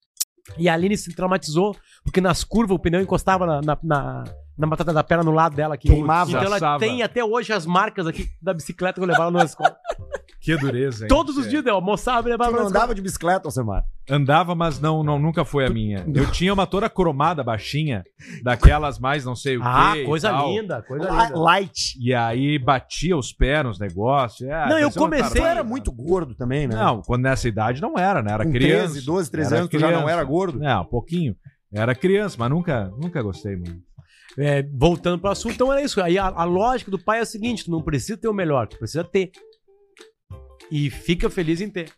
[0.57, 4.24] E a Aline se traumatizou, porque nas curvas o pneu encostava na, na, na,
[4.57, 5.88] na batata da perna no lado dela aqui.
[5.88, 6.29] Queimava.
[6.29, 6.79] Então ela Assava.
[6.79, 9.75] tem até hoje as marcas aqui da bicicleta que eu levava na escola.
[10.41, 11.07] Que dureza, hein?
[11.07, 11.50] Todos os É.
[11.50, 12.79] dias eu almoçava e levava Tu não escola.
[12.83, 13.83] andava de bicicleta, Alcemar?
[14.10, 16.03] Andava, mas não, não, nunca foi a minha.
[16.13, 18.03] Eu tinha uma toda cromada baixinha,
[18.43, 20.50] daquelas mais não sei o Ah, quê e coisa tal.
[20.51, 21.38] linda, coisa Li- linda.
[21.39, 21.95] Light.
[22.00, 24.49] E aí batia os pés nos negócios.
[24.49, 26.75] É, Não, eu comecei- Tu era muito gordo também, né?
[26.75, 28.32] Não, quando nessa idade não era, né?
[28.34, 28.93] Era Com criança.
[28.93, 30.12] 13, 12, 13 Era anos, tu já não criança.
[30.13, 30.58] era gordo.
[30.60, 31.36] Não, um pouquinho.
[31.71, 33.80] Era criança, mas nunca, nunca gostei muito.
[34.38, 36.01] É, voltando pro assunto, então era isso.
[36.01, 38.67] Aí a, a lógica do pai é a seguinte: tu não precisa ter o melhor,
[38.67, 39.30] tu precisa ter.
[40.71, 41.91] E fica feliz em ter.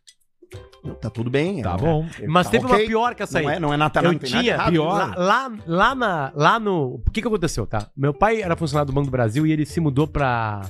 [1.01, 1.62] Tá tudo bem.
[1.62, 1.77] Tá é.
[1.77, 2.05] bom.
[2.27, 2.77] Mas Tá teve ok.
[2.79, 3.45] uma pior que essa aí.
[3.45, 4.97] Não é, não é nada, não eu nada tinha pior.
[4.97, 6.95] lá, lá, lá, na, lá no.
[7.05, 7.89] O que que aconteceu, tá?
[7.95, 10.62] Meu pai era funcionário do Banco do Brasil e ele se mudou pra.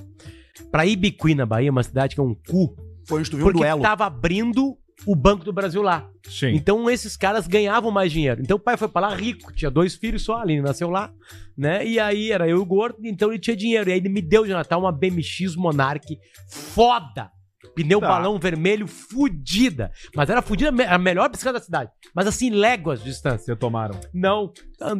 [0.72, 2.76] pra Ibiqui, na Bahia, uma cidade que é um cu.
[3.08, 3.82] Foi onde tu viu um Porque duelo.
[3.82, 6.08] tava abrindo o Banco do Brasil lá.
[6.30, 6.54] Sim.
[6.54, 8.42] Então esses caras ganhavam mais dinheiro.
[8.42, 11.12] Então o pai foi pra lá rico, tinha dois filhos só, a Aline nasceu lá,
[11.58, 11.86] né?
[11.86, 13.90] E aí era eu e o gordo, então ele tinha dinheiro.
[13.90, 17.32] E aí ele me deu de Natal uma BMX Monarch foda.
[17.76, 18.08] Pneu Tá.
[18.08, 19.92] balão vermelho fudida.
[20.16, 21.92] Mas era fudida, a melhor bicicleta da cidade.
[22.14, 23.46] Mas assim, léguas de distância.
[23.46, 24.00] Você tomaram.
[24.14, 24.52] Não,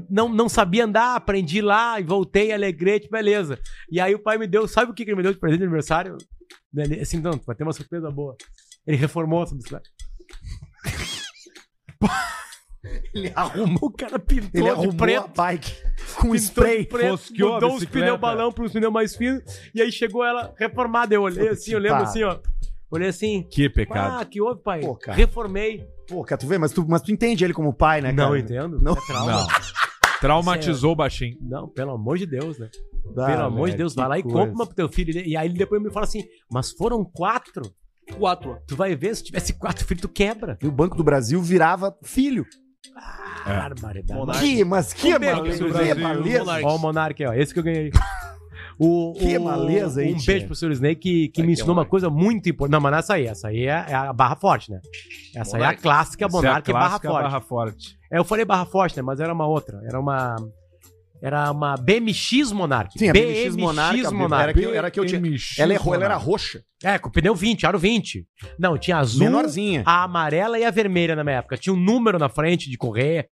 [0.10, 3.60] não, não sabia andar, aprendi lá e voltei, alegrete, beleza.
[3.92, 5.66] E aí o pai me deu, sabe o que ele me deu de presente de
[5.66, 6.18] aniversário?
[6.76, 8.36] Ele, assim, não, vai ter uma surpresa boa.
[8.88, 9.90] Ele reformou essa bicicleta.
[13.14, 15.30] Ele arrumou, O cara pintou ele de arrumou a preto.
[15.38, 15.74] bike
[16.16, 16.86] com pintou spray.
[16.86, 19.42] preto, fosqueou a mudou os pneus balão para os pneus mais finos.
[19.74, 21.16] E aí chegou ela reformada.
[21.16, 22.40] Eu olhei assim, eu lembro assim, ó.
[22.94, 23.42] Olhei assim.
[23.50, 24.22] Que pecado.
[24.22, 24.82] Ah, que houve, pai?
[24.82, 25.18] Pô, cara.
[25.18, 25.84] Reformei.
[26.08, 28.30] Pô, cara, tu vê, mas tu, mas tu entende ele como pai, né, cara?
[28.30, 28.80] não entendo.
[28.80, 28.94] Não.
[28.94, 29.32] É trauma.
[29.32, 29.48] Não.
[30.22, 31.36] Traumatizou o baixinho.
[31.42, 32.70] Não, pelo amor de Deus, né?
[33.16, 34.38] Dá, pelo amor de Deus, vai lá e coisa.
[34.38, 35.12] compra uma pro teu filho.
[35.20, 37.64] E aí ele depois me fala assim, mas foram quatro?
[38.18, 38.58] Quatro.
[38.68, 40.58] Tu vai ver, se tivesse quatro filhos, tu quebra.
[40.62, 42.46] E o Banco do Brasil virava filho.
[43.46, 43.58] É.
[43.58, 44.40] Barbaridade.
[44.40, 45.12] Que, mas que
[46.62, 46.66] Que.
[46.66, 47.34] Ó o Monark, ó.
[47.34, 47.92] Esse que eu ganhei.
[48.80, 50.34] O, Que o- maleza Um tia.
[50.34, 50.72] beijo pro Sr.
[50.72, 51.90] Snake que, que Ai, me que ensinou uma amor.
[51.90, 52.72] coisa muito importante.
[52.74, 53.26] Não, mas não é essa aí.
[53.28, 54.80] Essa aí é, é a barra forte, né?
[55.36, 56.42] Essa aí é a clássica Essa é a
[56.74, 57.24] barra forte.
[57.24, 57.98] barra forte.
[58.12, 59.02] É, eu falei barra forte, né?
[59.04, 59.80] Mas era uma outra.
[59.88, 60.36] Era uma.
[61.22, 63.00] Era uma BMX Monark.
[63.00, 64.44] Sim, a BMX Monarca, Monark.
[64.44, 65.22] era que, eu- era que eu tinha.
[65.22, 66.30] BMX Ela, é, ro- ela era Monarca.
[66.32, 68.26] roxa, É, com pneu 20, aro 20.
[68.60, 69.84] Não, tinha azul, menorzinha.
[69.86, 71.56] a amarela e a vermelha na minha época.
[71.56, 73.30] Tinha um número na frente de correr.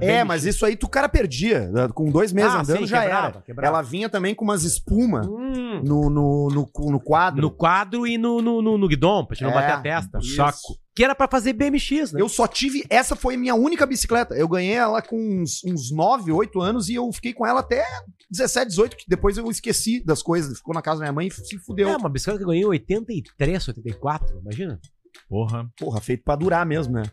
[0.00, 1.68] É, mas isso aí tu cara perdia.
[1.70, 1.88] né?
[1.94, 3.42] Com dois meses Ah, andando sim, já quebrava, era.
[3.42, 3.68] quebrava.
[3.76, 7.40] Ela vinha também com umas espuma Hum, no, no, no, no quadro.
[7.42, 10.18] no quadro e no, no, no, no guidão, pra gente não É, bater a testa.
[10.18, 10.58] O saco.
[10.94, 12.20] Que era pra fazer BMX, né?
[12.20, 12.84] Eu só tive.
[12.90, 14.34] Essa foi a minha única bicicleta.
[14.34, 17.82] Eu ganhei ela com uns, uns 9, 8 anos e eu fiquei com ela até
[18.30, 20.58] 17, 18, que depois eu esqueci das coisas.
[20.58, 21.88] Ficou na casa da minha mãe e se fudeu.
[21.88, 24.78] É, uma bicicleta que eu ganhei em 83, 84, imagina.
[25.28, 25.66] Porra.
[25.78, 27.04] Porra, feito pra durar mesmo, né?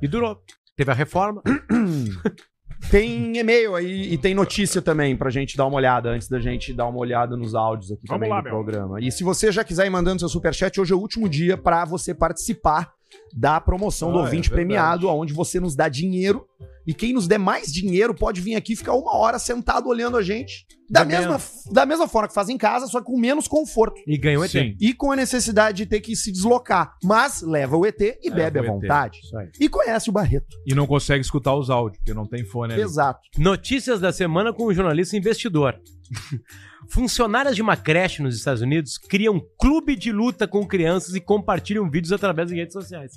[0.00, 0.40] E durou.
[0.80, 1.42] Teve a reforma.
[2.90, 6.72] Tem e-mail aí e tem notícia também pra gente dar uma olhada antes da gente
[6.72, 8.52] dar uma olhada nos áudios aqui Vamos também lá, do meu.
[8.54, 8.98] programa.
[8.98, 11.84] E se você já quiser ir mandando seu superchat, hoje é o último dia pra
[11.84, 12.90] você participar
[13.36, 14.54] da promoção do Ah, é ouvinte verdade.
[14.68, 16.46] premiado, onde você nos dá dinheiro
[16.86, 20.22] e quem nos der mais dinheiro pode vir aqui ficar uma hora sentado olhando a
[20.22, 21.28] gente da Bebendo.
[21.28, 24.02] mesma, da mesma forma que faz em casa, só que com menos conforto.
[24.04, 24.50] E ganhou ET.
[24.50, 24.76] Sim.
[24.80, 26.96] E com a necessidade de ter que se deslocar.
[27.04, 29.20] Mas leva o ET e Leva bebe à o vontade.
[29.22, 29.50] Isso aí.
[29.60, 30.56] E conhece o Barreto.
[30.66, 32.82] E não consegue escutar os áudios, porque não tem fone ali.
[32.82, 33.20] Exato.
[33.38, 35.80] Notícias da semana com o jornalista investidor.
[36.90, 41.20] Funcionárias de uma creche nos Estados Unidos criam um clube de luta com crianças e
[41.20, 43.12] compartilham vídeos através de redes sociais.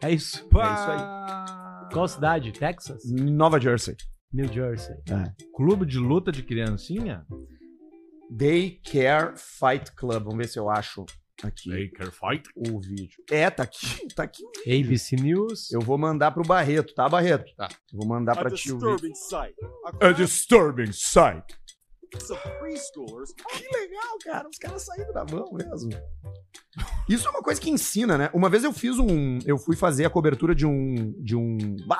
[0.00, 0.38] É isso.
[0.38, 1.92] É isso aí.
[1.92, 2.52] Qual cidade?
[2.52, 3.02] Texas?
[3.10, 3.96] Nova Jersey.
[4.32, 4.96] New Jersey.
[5.54, 7.26] Clube de luta de criancinha?
[8.30, 10.24] Daycare Fight Club.
[10.24, 11.04] Vamos ver se eu acho
[11.42, 12.48] aqui Baker Fight.
[12.56, 13.22] o vídeo.
[13.30, 14.08] É, tá aqui.
[14.14, 14.84] Tá aqui o vídeo.
[14.86, 15.70] ABC News.
[15.72, 17.52] Eu vou mandar pro Barreto, tá, Barreto?
[17.56, 17.68] Tá.
[17.92, 18.96] Vou mandar A pra ti o vídeo.
[18.96, 19.54] disturbing sight.
[20.00, 21.58] A disturbing sight.
[22.10, 24.48] Que legal, cara.
[24.48, 25.90] Os caras saindo da mão mesmo.
[27.08, 28.30] Isso é uma coisa que ensina, né?
[28.32, 29.38] Uma vez eu fiz um.
[29.44, 31.12] Eu fui fazer a cobertura de um.
[31.18, 31.58] de um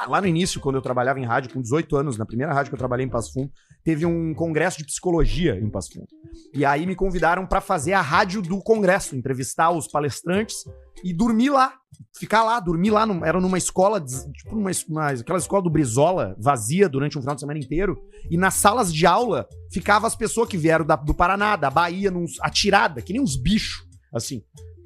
[0.09, 2.75] Lá no início, quando eu trabalhava em rádio, com 18 anos, na primeira rádio que
[2.75, 3.51] eu trabalhei em Passo Fundo,
[3.85, 6.07] teve um congresso de psicologia em Passo Fundo.
[6.55, 10.65] E aí me convidaram pra fazer a rádio do congresso, entrevistar os palestrantes
[11.05, 11.75] e dormir lá.
[12.19, 13.05] Ficar lá, dormir lá.
[13.05, 17.21] num- era numa escola, tipo, numa, es- uma- aquela escola do Brizola, vazia durante um
[17.21, 17.99] final de semana inteiro.
[18.31, 22.11] E nas salas de aula ficavam as pessoas que vieram da- do Paraná, da Bahia,
[22.11, 24.43] nos, atirada, que nem uns bichos, assim,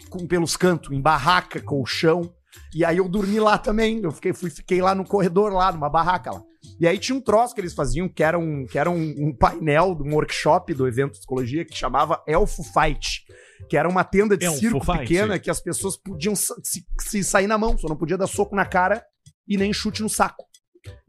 [0.09, 2.33] com, pelos cantos, em barraca, colchão.
[2.75, 4.01] E aí eu dormi lá também.
[4.03, 6.43] Eu fiquei, fui, fiquei lá no corredor, lá, numa barraca lá.
[6.81, 9.33] E aí tinha um troço que eles faziam, que era um, que era um, um
[9.35, 13.25] painel, um workshop do evento de psicologia, que chamava Elfo Fight.
[13.69, 15.41] Que era uma tenda de Elfo circo Fight, pequena sim.
[15.41, 16.55] que as pessoas podiam se,
[17.01, 19.05] se sair na mão, só não podia dar soco na cara
[19.47, 20.45] e nem chute no saco.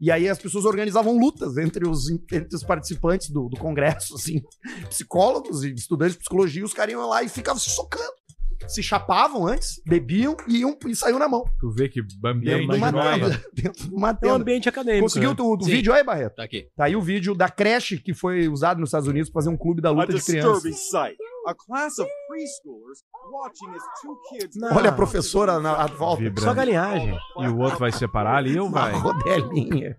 [0.00, 4.42] E aí as pessoas organizavam lutas entre os, entre os participantes do, do congresso, assim,
[4.88, 8.18] psicólogos e estudantes de psicologia, os caras iam lá e ficavam se socando.
[8.68, 11.44] Se chapavam antes, bebiam e, iam, e saíam na mão.
[11.58, 12.92] Tu vê que Dentro ambiente de uma é.
[13.18, 13.44] tenda.
[13.54, 14.34] Dentro de uma É um tenda.
[14.34, 15.04] ambiente acadêmico.
[15.04, 15.36] Conseguiu né?
[15.40, 16.36] o vídeo aí, Barreto?
[16.36, 16.68] Tá aqui.
[16.76, 19.56] Tá aí o vídeo da creche que foi usado nos Estados Unidos pra fazer um
[19.56, 20.90] clube da a luta de crianças.
[20.90, 21.16] sight.
[21.46, 22.98] A class of preschoolers
[23.32, 24.56] watching as two kids.
[24.60, 24.76] Não.
[24.76, 26.22] Olha a professora na à volta.
[26.22, 26.48] Vibrando.
[26.48, 27.18] Só galinhagem.
[27.38, 28.92] E o outro vai separar ali ou Uma vai?
[29.00, 29.96] rodelinha.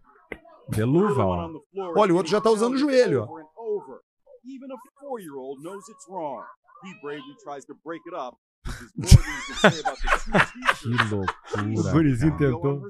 [0.70, 1.50] De luva, ó.
[1.98, 3.40] Olha, o outro já tá usando o joelho, ó.
[4.46, 6.44] Even a four-year-old knows it's wrong.
[6.84, 8.38] He bravely tries to break it up.
[10.82, 11.90] Que loucura.
[11.90, 12.82] O gurizinho tentou.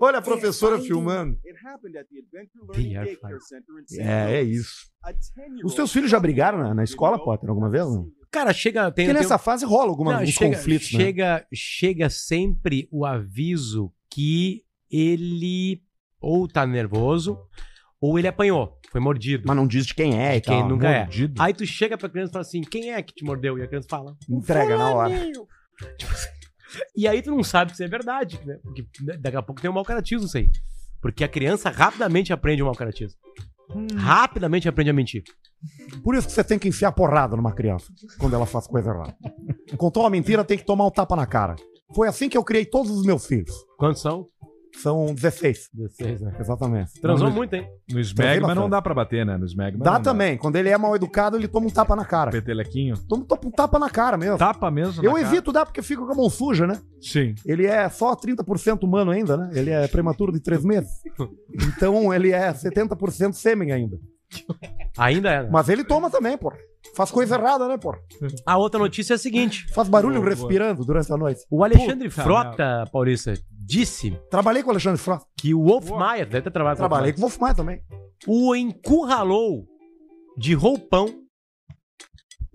[0.00, 1.38] Olha a professora filmando.
[3.98, 4.90] É, é isso.
[5.02, 7.84] A 10-year-old Os teus filhos já brigaram na, na escola, Potter, alguma vez?
[7.86, 8.08] Não?
[8.30, 8.90] Cara, chega.
[8.90, 10.98] Tem, Porque tem- nessa fase rola alguma, Não, alguns chega, conflitos, né?
[11.00, 15.82] chega, chega sempre o aviso que ele
[16.20, 17.38] ou tá nervoso
[18.02, 19.44] ou ele apanhou, foi mordido.
[19.46, 20.68] Mas não diz de quem é e Quem tal.
[20.68, 20.98] nunca é.
[21.04, 21.40] Mordido.
[21.40, 23.56] Aí tu chega pra criança e fala assim: quem é que te mordeu?
[23.56, 24.16] E a criança fala.
[24.28, 25.14] Entrega na hora.
[25.96, 26.28] Tipo assim,
[26.96, 28.58] E aí tu não sabe se é verdade, né?
[28.62, 28.84] Porque
[29.18, 30.48] daqui a pouco tem um mau caratismo isso aí.
[31.00, 33.18] Porque a criança rapidamente aprende o mau caratismo.
[33.96, 35.22] Rapidamente aprende a mentir.
[36.02, 37.86] Por isso que você tem que enfiar porrada numa criança
[38.18, 39.16] quando ela faz coisa errada.
[39.76, 41.56] Contou uma mentira, tem que tomar um tapa na cara.
[41.94, 43.52] Foi assim que eu criei todos os meus filhos.
[43.78, 44.26] Quantos são?
[44.74, 45.70] São 16.
[45.74, 46.36] 16, né?
[46.40, 47.00] Exatamente.
[47.00, 47.68] Transou Não, muito, hein?
[47.90, 49.36] No Smegma não dá pra bater, né?
[49.36, 50.36] No Smegma Dá não também.
[50.38, 52.30] Quando ele é mal educado, ele toma um tapa na cara.
[52.30, 52.96] Petelequinho.
[53.08, 54.38] Toma um tapa na cara mesmo.
[54.38, 55.28] Tapa mesmo Eu na cara.
[55.28, 56.80] evito dar porque fica com a mão suja, né?
[57.00, 57.34] Sim.
[57.44, 59.50] Ele é só 30% humano ainda, né?
[59.52, 60.90] Ele é prematuro de 3 meses.
[61.76, 63.98] Então ele é 70% sêmen ainda.
[64.98, 65.42] Ainda é.
[65.42, 65.48] né?
[65.50, 66.52] Mas ele toma também, pô.
[66.94, 67.94] Faz coisa errada, né, pô?
[68.44, 70.36] A outra notícia é a seguinte: Faz barulho Boa, boa.
[70.36, 71.40] respirando durante a noite.
[71.50, 75.24] o Alexandre Puta Frota, Paulista, disse Trabalhei com o Alexandre Frota.
[75.38, 77.80] que o Wolf Maia, deve ter trabalhado com o Trabalhei com o Wolf Maia também.
[78.26, 79.66] O encurralou
[80.36, 81.22] de roupão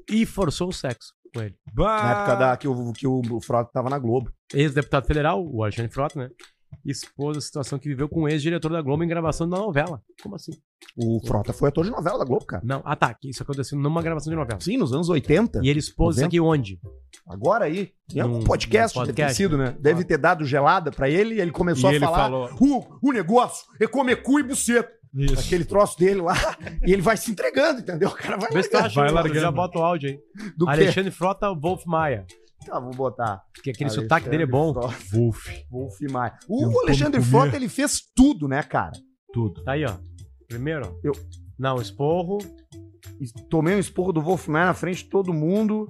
[0.09, 1.55] e forçou o sexo com ele.
[1.73, 2.03] Bah.
[2.03, 4.31] Na época da, que, o, que o, o Frota tava na Globo.
[4.53, 6.29] Ex-deputado federal, o Alexandre Frota, né?
[6.85, 10.01] Expôs a situação que viveu com o ex-diretor da Globo em gravação da novela.
[10.23, 10.51] Como assim?
[10.95, 12.61] O Frota foi ator de novela da Globo, cara.
[12.65, 14.59] Não, ah tá, isso aconteceu numa gravação de novela.
[14.61, 15.59] Sim, nos anos 80.
[15.63, 16.79] E ele expôs isso aqui onde?
[17.27, 17.91] Agora aí.
[18.13, 19.35] Em algum Num- podcast, num deve ter podcast.
[19.43, 19.75] sido, né?
[19.79, 22.17] Deve ter dado gelada pra ele e ele começou E a ele falar.
[22.17, 24.95] falou- O, o negócio é comer cu e buceta.
[25.13, 25.39] Isso.
[25.39, 26.35] Aquele troço dele lá.
[26.85, 28.09] e ele vai se entregando, entendeu?
[28.09, 29.39] O cara vai Vê tu acha, Vai eu largando.
[29.39, 30.19] já bota o áudio aí.
[30.55, 30.71] Do quê?
[30.71, 32.25] Alexandre Frota, Wolf Maia.
[32.67, 33.43] Tá, vou botar.
[33.53, 34.73] Porque aquele Alexandre sotaque dele é bom.
[34.73, 35.47] Frota, Wolf.
[35.71, 36.33] Wolf Maia.
[36.49, 37.21] Eu O como Alexandre.
[37.21, 38.91] Frota, ele fez tudo, né, cara?
[39.33, 39.63] Tudo.
[39.63, 39.95] Tá aí, ó.
[40.47, 40.99] Primeiro, ó.
[41.03, 41.13] Eu-
[41.57, 42.37] Não, esporro.
[43.49, 45.87] Tomei um esporro do Wolf Maia na frente de todo mundo.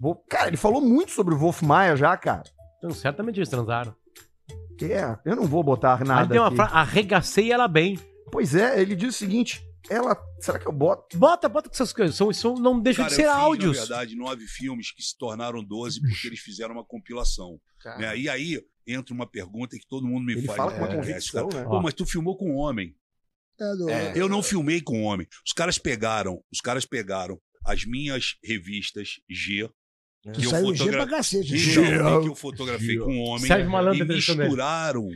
[0.00, 2.42] Vou- Cara, ele falou muito sobre o Wolf Maia já, cara.
[2.78, 3.94] Então, certamente eles transaram.
[4.80, 6.56] É, eu não vou botar Aí nada tem uma aqui.
[6.56, 7.98] frase, arregacei ela bem.
[8.32, 10.16] Pois é, ele diz o seguinte, ela...
[10.40, 11.16] Será que eu boto?
[11.18, 12.14] Bota, bota com essas coisas.
[12.16, 13.76] São, são, não deixam Cara, de ser eu fiz, áudios.
[13.76, 17.60] na verdade, nove filmes que se tornaram 12 porque eles fizeram uma compilação.
[17.98, 18.16] né?
[18.18, 20.56] E aí entra uma pergunta que todo mundo me Ele faz.
[20.56, 21.64] fala com uma convicção, né?
[21.64, 22.94] Pô, mas tu filmou com um homem.
[23.60, 25.26] É, do- Eu não filmei com um homem.
[25.46, 29.68] Os caras pegaram, os caras pegaram as minhas revistas G,
[30.22, 31.54] Tu que eu saiu G pra fotogra- cacete.
[31.70, 33.50] Então, que eu fotografei com um homem
[33.96, 35.08] e misturaram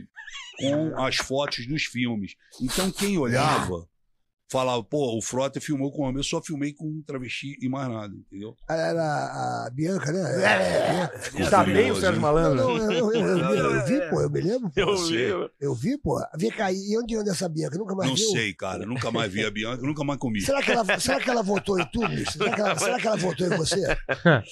[0.59, 2.35] com as fotos dos filmes.
[2.61, 3.87] Então quem olhava
[4.49, 6.17] falava, pô, o Frota filmou com homem.
[6.17, 8.55] Eu só filmei com um travesti e mais nada, entendeu?
[8.69, 9.03] Era
[9.65, 11.11] a Bianca, né?
[11.37, 12.55] É, tá bem o Sérgio Malandro?
[12.57, 14.69] não, eu, eu, eu, eu, eu, eu vi, pô, eu me lembro.
[14.69, 14.79] pô.
[14.79, 15.31] Eu sei.
[15.59, 16.19] Eu vi, pô.
[16.37, 17.77] Vem cá, e onde anda essa Bianca?
[17.77, 18.29] Nunca mais Não viu?
[18.31, 18.85] sei, cara.
[18.85, 20.41] Nunca mais vi a Bianca, nunca mais comi.
[20.41, 22.31] Será que, ela, será que ela votou em tu, bicho?
[22.33, 23.97] Será que ela, será que ela votou em você?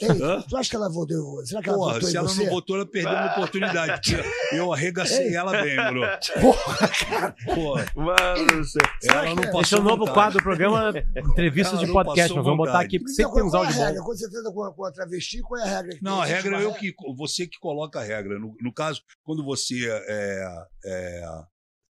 [0.01, 1.45] Ei, tu acha que ela votou em você?
[1.47, 2.43] Será que ela Porra, votou se em ela você?
[2.43, 4.01] não votou, ela perdeu uma oportunidade.
[4.15, 6.01] porque Eu arregacei ela bem, mano.
[6.41, 7.35] Porra, cara.
[7.45, 8.65] Porra, Mano
[9.03, 10.13] ela não passou é novo vontade.
[10.13, 12.35] quadro do programa Entrevistas Ela de podcast.
[12.35, 12.85] Nós vamos botar vontade.
[12.85, 13.93] aqui, porque sempre tem uns qual é a áudios regra?
[14.01, 14.05] bons.
[14.05, 15.95] Quando você treina com a, com a travesti, qual é a regra?
[15.97, 16.93] que Não, a regra é eu que.
[17.17, 18.37] Você que coloca a regra.
[18.39, 20.65] No, no caso, quando você é.
[20.85, 21.43] é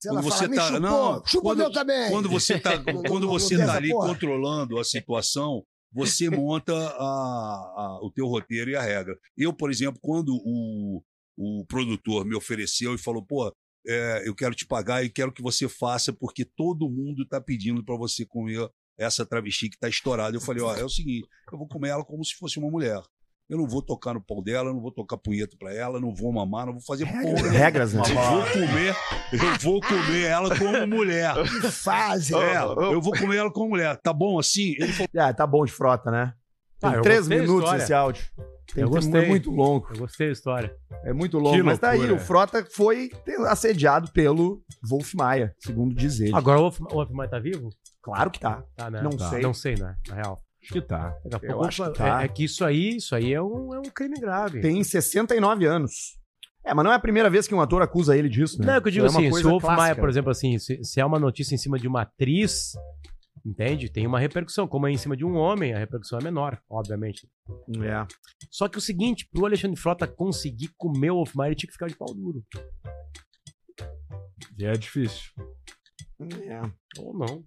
[0.08, 2.12] quando fala, você me tá- chupou, não, chupa quando- também.
[2.12, 2.72] quando você tá,
[3.08, 4.10] quando você tá ali porra?
[4.10, 9.18] controlando a situação, você monta a- a- o teu roteiro e a regra.
[9.38, 11.02] Eu, por exemplo, quando o,
[11.38, 13.52] o produtor me ofereceu e falou, pô,
[13.88, 17.84] é, eu quero te pagar e quero que você faça porque todo mundo está pedindo
[17.84, 20.36] para você comer essa travesti que está estourada.
[20.36, 23.00] Eu falei, ó, é o seguinte, eu vou comer ela como se fosse uma mulher.
[23.48, 26.32] Eu não vou tocar no pau dela, não vou tocar punheta pra ela, não vou
[26.34, 27.48] mamar, não vou fazer porra.
[27.52, 28.02] Regras, né?
[28.02, 28.96] Eu vou comer,
[29.32, 31.34] eu vou comer ela como mulher.
[31.62, 32.34] Que fase.
[32.34, 33.98] É, eu vou comer ela como mulher.
[34.02, 34.74] Tá bom assim?
[34.80, 36.34] Ele falou, Ah, tá bom de frota, né?
[36.80, 38.26] Tem Ah, três minutos esse áudio.
[38.74, 39.24] Tem Eu gostei.
[39.24, 39.88] É muito longo.
[39.94, 40.76] Eu gostei da história.
[41.04, 41.56] É muito longo.
[41.56, 43.10] Que Mas tá aí, o Frota foi
[43.48, 46.36] assediado pelo Wolf Maia, segundo diz ele.
[46.36, 47.70] Agora o Wolf- o Wolf Maia tá vivo?
[48.02, 48.64] Claro que tá.
[48.76, 49.02] Tá, né?
[49.02, 49.30] Não Tá.
[49.30, 49.42] sei.
[49.42, 49.96] Não sei, né?
[50.10, 50.42] Na real.
[50.64, 51.16] Acho que tá.
[51.26, 52.24] Daqui a Eu pouco acho que é- tá.
[52.24, 54.62] é, que isso aí, isso aí é um, é um crime grave.
[54.62, 56.18] Tem 69 anos.
[56.66, 58.66] É, mas não é a primeira vez que um ator acusa ele disso, né?
[58.66, 60.84] Não, é que eu digo é assim, se o Wolf Maia, por exemplo, assim, se,
[60.84, 62.72] se é uma notícia em cima de uma atriz,
[63.46, 63.90] entende?
[63.90, 64.68] Tem uma repercussão.
[64.68, 67.30] Como é em cima de um homem, a repercussão é menor, obviamente.
[67.82, 68.06] É.
[68.50, 71.74] Só que o seguinte, pro Alexandre Frota conseguir comer o Wolf Maia, ele tinha que
[71.74, 72.44] ficar de pau duro.
[74.58, 75.32] E é difícil.
[76.20, 76.62] É.
[77.00, 77.44] Ou não.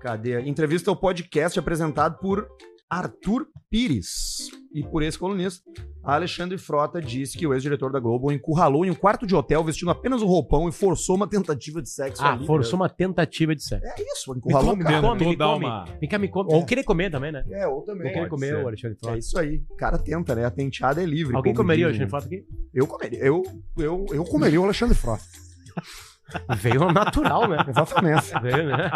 [0.00, 0.40] Cadê?
[0.42, 2.48] Entrevista ao podcast apresentado por
[2.90, 4.48] Arthur Pires.
[4.74, 5.62] E por esse colunista,
[6.04, 9.62] Alexandre Frota disse que o ex-diretor da Globo o encurralou em um quarto de hotel
[9.62, 12.46] vestindo apenas o roupão e forçou uma tentativa de sexo Ah, ali.
[12.46, 13.86] forçou uma tentativa de sexo.
[13.86, 15.64] É isso, encurralou o Me come, Come, me come.
[15.66, 16.52] uma- Vem cá, me come.
[16.52, 17.44] Ou querer comer também, né?
[17.50, 18.12] É, ou Ou também.
[18.12, 18.64] querer comer ser.
[18.64, 19.18] o Alexandre É Frota.
[19.18, 19.62] isso aí.
[19.70, 20.44] O cara tenta, né?
[20.44, 21.36] A tenteada é livre.
[21.36, 21.88] Alguém comeria o.
[21.88, 22.44] Alexandre Frota aqui?
[22.74, 23.18] Eu comeria.
[23.20, 23.42] Eu,
[23.78, 25.22] eu, eu comeria o Alexandre Frota.
[26.56, 27.56] Veio natural, né?
[27.68, 28.32] Exatamente.
[28.40, 28.90] Veio, né?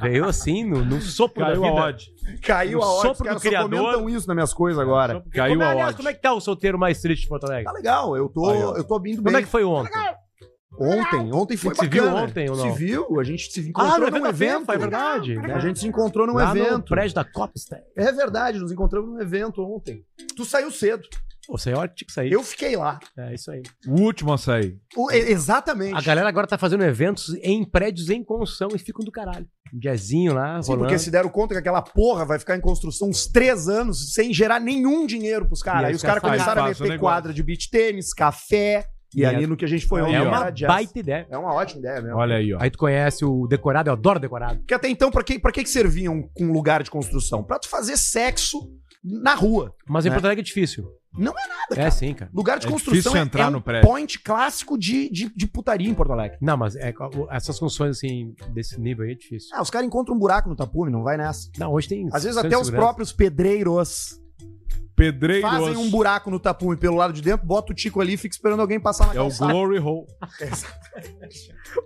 [0.00, 1.82] Veio assim, no, no sopro Caiu da a vida.
[1.84, 2.14] odd.
[2.42, 2.96] Caiu O a hora.
[2.96, 3.78] Os sopro do caras só criador.
[3.80, 5.22] comentam isso nas minhas coisas agora.
[5.32, 5.96] Caiu como, é, a aliás, odd.
[5.96, 7.64] como é que tá o solteiro mais triste de Porto Alegre?
[7.64, 8.76] Tá legal, eu tô, Aí, ó.
[8.76, 9.36] eu tô indo Como bem.
[9.36, 9.90] é que foi ontem?
[10.76, 12.22] Ontem, ontem foi Se viu bacana.
[12.24, 12.72] ontem ou não?
[12.72, 15.38] Se viu, a gente se Ah, encontrou no num evento é verdade.
[15.38, 16.88] A gente se encontrou num Lá no evento.
[16.88, 17.80] prédio da Copstein.
[17.96, 20.02] É verdade, nos encontramos num evento ontem.
[20.36, 21.04] Tu saiu cedo.
[21.48, 22.32] Você é hora que tinha que sair.
[22.32, 22.98] Eu fiquei lá.
[23.18, 23.62] É isso aí.
[23.86, 24.78] O último a sair.
[24.96, 25.94] O- exatamente.
[25.94, 29.46] A galera agora tá fazendo eventos em prédios em construção e ficam do caralho.
[29.74, 30.84] Um jazzinho lá, Sim, rolando.
[30.86, 34.32] porque se deram conta que aquela porra vai ficar em construção uns três anos sem
[34.32, 35.80] gerar nenhum dinheiro pros caras.
[35.84, 37.00] aí Aí os caras começaram a meter negócio.
[37.00, 38.86] quadra de beach tênis, café.
[39.14, 40.66] E, E ali é- no que a gente foi ontem É uma jazz.
[40.66, 41.26] baita ideia.
[41.30, 42.16] É uma ótima ideia mesmo.
[42.18, 42.58] Olha aí, ó.
[42.60, 44.58] Aí tu conhece o decorado, eu adoro decorado.
[44.58, 47.44] Porque até então, pra que, pra que que servia um, um lugar de construção?
[47.44, 48.58] Pra tu fazer sexo
[49.04, 49.74] na rua.
[49.86, 50.14] Mas em Né?
[50.14, 50.88] Porto Alegre é difícil.
[51.16, 52.28] Não é nada, É sim, cara.
[52.34, 53.88] Lugar de É construção é, entrar é no um prédio.
[53.88, 56.38] point clássico de, de, de putaria em Porto Alegre.
[56.40, 56.92] Não, mas é,
[57.30, 59.50] essas construções assim, desse nível aí é difícil.
[59.54, 61.48] Ah, os caras encontram um buraco no tapume, não vai nessa.
[61.56, 62.08] Não, hoje tem.
[62.12, 62.72] Às vezes até os segurança.
[62.72, 64.18] próprios pedreiros
[64.96, 65.50] Pedreiros.
[65.50, 68.34] fazem um buraco no tapume pelo lado de dentro, bota o tico ali e fica
[68.34, 69.52] esperando alguém passar na É o calçada.
[69.52, 70.06] Glory Hole.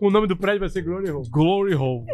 [0.00, 1.28] O nome do prédio vai ser Glory Hole.
[1.30, 2.04] Glory Hole.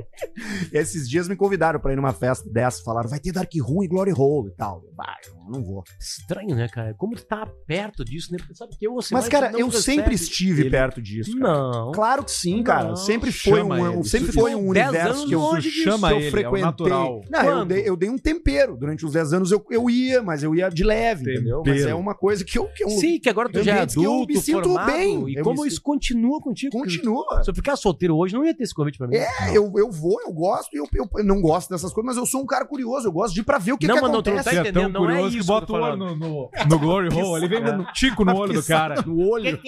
[0.73, 3.83] E esses dias me convidaram pra ir numa festa dessa, falaram, vai ter Dark Room
[3.83, 4.83] e Glory Hole e tal.
[4.95, 5.83] Bah, eu não vou.
[6.01, 6.95] Estranho, né, cara?
[6.95, 8.39] Como tu tá perto disso, né?
[8.39, 11.37] Porque sabe que eu, você Mas, vai, cara, eu sempre estive Ele- perto disso.
[11.39, 11.53] cara.
[11.53, 11.93] Não.
[11.93, 12.89] Claro que sim, cara.
[12.91, 12.97] Não.
[12.97, 14.05] Sempre foi Chama um, ele.
[14.05, 16.29] sempre foi um dez universo anos que eu, longe disso, chama que eu ele, é
[16.29, 16.63] o frequentei.
[16.63, 17.21] natural.
[17.29, 17.69] Não, eu Quando?
[17.69, 18.77] dei, eu dei um tempero.
[18.77, 21.63] Durante uns 10 anos eu, eu ia, mas eu ia de leve, entendeu?
[21.65, 21.91] Mas Tempero.
[21.91, 22.67] é uma coisa que eu.
[22.67, 24.93] Que eu Sim, que agora tu já é ambientes que eu adulto, me sinto formado,
[24.93, 25.29] bem.
[25.31, 26.79] e Eu como isso continua contigo.
[26.79, 27.43] Continua.
[27.43, 29.17] Se eu ficar solteiro hoje, não ia ter esse convite pra mim.
[29.17, 32.27] É, eu, eu vou, eu gosto, e eu, eu, não gosto dessas coisas, mas eu
[32.27, 34.13] sou um cara curioso, eu gosto de ir pra ver o que, Não, que mas
[34.13, 34.57] não, tu não acontece.
[34.57, 36.17] tá Você é tão entendendo, não é curioso que isso que bota o olho no,
[36.17, 37.45] no, no Glory Hole.
[37.45, 39.03] Ele vem no tico no olho do cara.
[39.07, 39.61] no olho.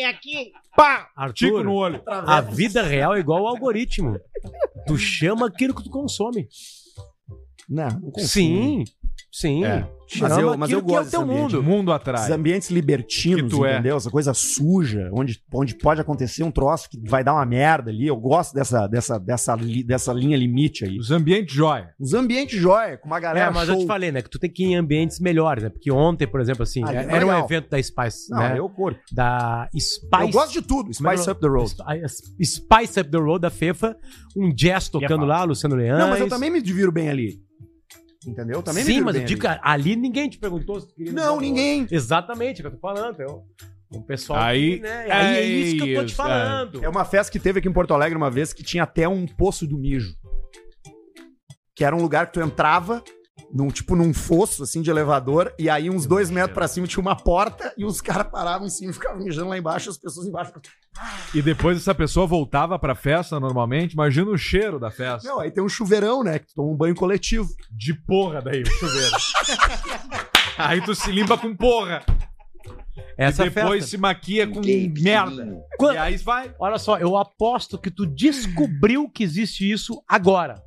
[0.76, 1.08] Pá!
[1.16, 2.02] Arthur, Tico no olho.
[2.06, 4.20] a vida real é igual ao algoritmo.
[4.86, 6.48] Tu chama aquilo que tu consome.
[7.68, 8.12] Não, não.
[8.18, 8.84] Sim,
[9.40, 9.64] sim.
[9.64, 9.86] É.
[10.20, 11.60] Mas eu- mas eu que é gosto o teu mundo.
[11.64, 12.30] Mundo Esses atrás.
[12.30, 13.72] ambientes libertinos, Que tu é.
[13.74, 13.96] entendeu?
[13.96, 18.06] Essa coisa suja, onde, onde pode acontecer um troço que vai dar uma merda ali.
[18.06, 20.96] Eu gosto dessa, dessa, dessa, dessa linha limite aí.
[20.96, 21.90] Os ambientes joia.
[21.98, 23.74] Os ambientes jóia, com uma galera É, mas show.
[23.74, 24.22] eu te falei, né?
[24.22, 25.70] Que tu tem que ir em ambientes melhores, né?
[25.70, 27.44] Porque ontem, por exemplo, assim, Ah, é- é era um legal.
[27.44, 28.58] evento da Spice, Não, né?
[28.60, 29.00] eu curto.
[29.12, 30.00] Da Spice.
[30.20, 30.90] Eu gosto de tudo.
[30.90, 31.70] É Spice é Up the Road.
[32.08, 33.96] Spi- Spice Up the Road da Fefa,
[34.36, 35.98] um jazz tocando lá, Luciano Leão.
[35.98, 37.44] Não, mas eu também me diviro bem ali.
[38.26, 38.62] Entendeu?
[38.62, 39.58] Também Sim, mas eu digo, ali.
[39.58, 41.12] que ali ninguém te perguntou se tu queria.
[41.12, 41.86] Não, ninguém.
[41.90, 43.20] Exatamente, é o que eu tô falando.
[43.20, 43.44] É o,
[43.90, 44.40] o pessoal.
[44.40, 46.84] Aí- que, né, aí é isso que eu tô te isso, falando.
[46.84, 49.26] É uma festa que teve aqui em Porto Alegre uma vez que tinha até um
[49.26, 50.14] poço do mijo.
[51.74, 53.04] Que era um lugar que tu entrava,
[53.52, 57.00] num, tipo num fosso assim de elevador, e aí uns dois metros pra cima tinha
[57.00, 60.26] uma porta e os caras paravam em cima e ficavam mijando lá embaixo, as pessoas
[60.26, 60.52] embaixo.
[61.34, 63.92] E depois essa pessoa voltava pra festa normalmente.
[63.92, 65.28] Imagina o cheiro da festa.
[65.28, 66.38] Não, aí tem um chuveirão, né?
[66.38, 67.48] Que tu toma um banho coletivo.
[67.70, 69.16] De porra daí, o chuveiro.
[70.58, 72.02] Aí tu se limpa com porra.
[73.18, 73.90] Essa e depois festa.
[73.90, 75.30] se maquia com Bem merda.
[75.30, 75.60] pequenininho.
[75.78, 76.54] Quan- E aí vai.
[76.58, 80.62] Olha só, eu aposto que tu descobriu que existe isso agora.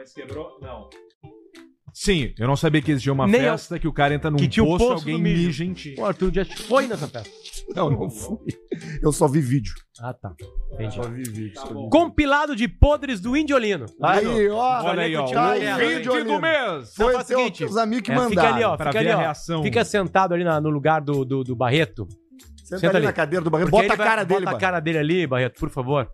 [0.00, 0.58] Mas quebrou?
[0.62, 0.88] Não.
[1.92, 3.50] Sim, eu não sabia que existia uma Nem eu.
[3.52, 5.46] festa que o cara entra num Que tinha o poço e poço alguém do mijo.
[5.48, 5.94] mija em ti.
[5.98, 7.30] O Arthur já foi nessa festa.
[7.76, 8.38] Não, não fui.
[9.02, 9.74] Eu só vi vídeo.
[10.00, 10.32] Ah, tá.
[10.72, 10.94] Entendi.
[10.94, 11.52] Só vi vídeo.
[11.60, 11.88] só vi.
[11.90, 13.84] Compilado de podres do Indiolino.
[14.02, 14.82] Aí, ó.
[14.84, 15.26] Olha aí, ó.
[15.28, 16.94] O aí, vídeo do mês.
[16.94, 18.30] Foi o seguinte, teus amigos que É, mandaram.
[18.30, 18.78] fica ali, ó.
[18.78, 19.20] Fica ali, a ó.
[19.20, 19.62] reação.
[19.62, 22.08] Fica sentado ali na- no lugar do, do, do Barreto.
[22.64, 23.06] Senta, Senta ali, ali.
[23.06, 23.68] na cadeira do Barreto.
[23.70, 26.08] Porque Bota a vai- cara dele, Bota a cara dele ali, Barreto, por favor.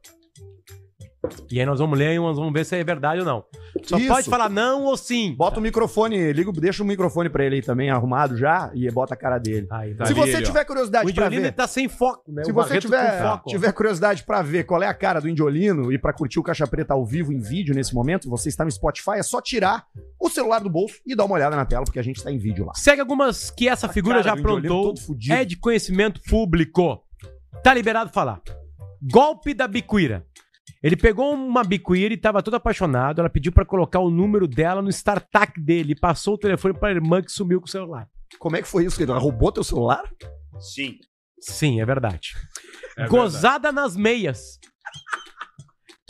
[1.51, 3.45] E aí nós vamos ler e nós vamos ver se é verdade ou não.
[3.85, 4.09] Só Isso.
[4.09, 5.35] pode falar não ou sim.
[5.37, 9.15] Bota o microfone, liga, deixa o microfone pra ele aí também arrumado já e bota
[9.15, 9.67] a cara dele.
[9.71, 10.07] Aí, Tá.
[10.07, 10.43] Se ali você ó.
[10.43, 12.45] tiver O curiosidade pra Indiolino ver, tá sem foco, né?
[12.45, 13.49] se O você Barreto tiver, foco.
[13.51, 16.67] tiver curiosidade pra ver qual é a cara do Indiolino e pra curtir o Caixa
[16.67, 19.85] Preta ao vivo em vídeo nesse momento, você está no Spotify, é só tirar
[20.21, 22.39] o celular do bolso e dar uma olhada na tela, porque a gente tá em
[22.39, 22.73] vídeo lá.
[22.75, 24.95] Segue algumas que essa figura cara já aprontou.
[25.31, 27.03] É de conhecimento público.
[27.63, 28.41] Tá liberado falar.
[29.03, 30.25] Golpe da bicuíra.
[30.83, 33.21] Ele pegou uma bicuíra e tava todo apaixonado.
[33.21, 35.93] Ela pediu pra colocar o número dela no StarTAC dele.
[35.93, 38.09] e Passou o telefone pra irmã que sumiu com o celular.
[38.39, 39.03] Como é que foi isso?
[39.03, 40.03] Ela roubou teu celular?
[40.59, 40.97] Sim.
[41.41, 42.35] Sim, é verdade.
[42.99, 44.59] É Gozada nas meias.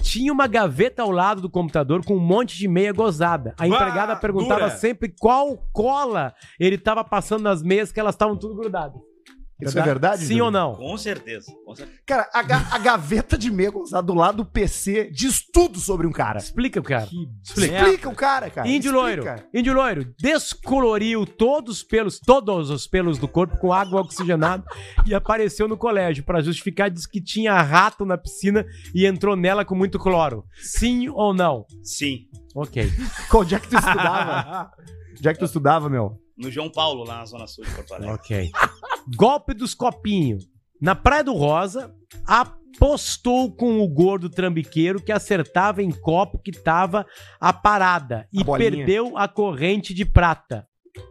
[0.02, 3.54] Tinha uma gaveta ao lado do computador com um monte de meia gozada.
[3.58, 4.76] A empregada perguntava dura.
[4.76, 9.00] sempre qual cola ele tava passando nas meias que elas estavam tudo grudadas.
[9.60, 10.20] Isso é verdade?
[10.22, 10.44] Sim Júlio?
[10.46, 10.74] ou não?
[10.74, 11.50] Com certeza.
[11.64, 11.98] Com certeza.
[12.04, 16.12] Cara, a, ga- a gaveta de gozada do lado do PC diz tudo sobre um
[16.12, 16.38] cara.
[16.38, 17.08] Explica, cara.
[17.42, 17.76] Explica.
[17.78, 18.68] Explica o cara, cara.
[18.68, 19.30] Índio Explica.
[19.32, 19.48] loiro.
[19.54, 24.62] Índio loiro descoloriu todos os pelos, todos os pelos do corpo com água oxigenada
[25.06, 28.64] e apareceu no colégio pra justificar diz que tinha rato na piscina
[28.94, 30.44] e entrou nela com muito cloro.
[30.62, 31.64] Sim ou não?
[31.82, 32.26] Sim.
[32.54, 32.90] Ok.
[33.34, 34.70] Onde é que tu estudava?
[35.18, 36.20] Onde é que tu estudava, meu?
[36.36, 38.14] No João Paulo, lá na Zona Sul de Porto Alegre.
[38.14, 38.50] Ok.
[39.14, 40.48] Golpe dos copinhos.
[40.80, 41.94] Na Praia do Rosa,
[42.26, 47.06] apostou com o gordo trambiqueiro que acertava em copo que tava
[47.40, 48.70] a parada e bolinha.
[48.70, 50.66] perdeu a corrente de prata.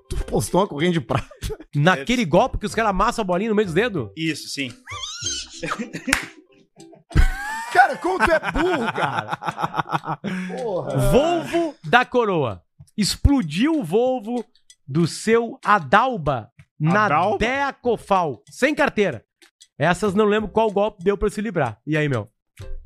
[0.10, 1.28] Tu postou uma corrente de prata.
[1.76, 4.10] Naquele golpe que os caras amassam a bolinha no meio dos dedos?
[4.16, 4.72] Isso, sim.
[7.72, 9.38] Cara, como tu é burro, cara?
[10.48, 10.98] Porra.
[11.12, 12.64] Volvo da coroa.
[12.98, 14.46] Explodiu o Volvo
[14.88, 16.50] do seu Adalba
[16.94, 17.38] na Adalba?
[17.38, 19.24] Deacofal, sem carteira.
[19.78, 21.80] Essas não lembro qual golpe deu pra se livrar.
[21.86, 22.30] E aí, meu?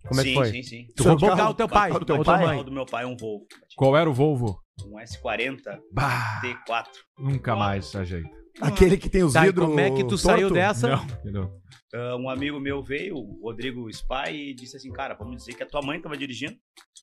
[0.07, 0.51] Como é sim, que foi?
[0.51, 0.87] sim, sim.
[0.95, 2.39] Tu Seu roubou o carro- do teu pai, carro do teu ou pai?
[2.39, 2.65] tua O mãe.
[2.65, 3.45] do meu pai é um Volvo.
[3.75, 4.59] Qual era o Volvo?
[4.85, 6.85] Um S40 Bah, T4.
[7.19, 8.29] nunca mais se ajeita.
[8.61, 9.67] Aquele que tem os Tá, e vidros.
[9.67, 10.53] como é que tu saiu torto?
[10.55, 10.87] dessa?
[10.95, 11.53] Não, entendeu?
[11.93, 15.63] Ah, um amigo meu veio, o Rodrigo Spy, e disse assim, cara, vamos dizer que
[15.63, 16.55] a tua mãe tava dirigindo,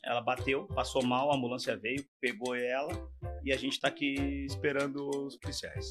[0.05, 2.93] ela bateu, passou mal, a ambulância veio, pegou ela,
[3.45, 4.15] e a gente tá aqui
[4.47, 5.87] esperando os policiais.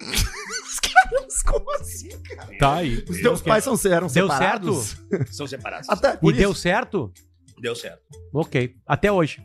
[1.46, 2.58] Como assim, cara?
[2.58, 3.04] Tá aí.
[3.08, 4.96] Os teus pais são, eram Deu separados?
[5.30, 5.88] São separados.
[5.88, 6.60] Até E por deu isso.
[6.60, 7.12] certo?
[7.60, 8.02] Deu certo.
[8.32, 8.76] Ok.
[8.86, 9.42] Até hoje.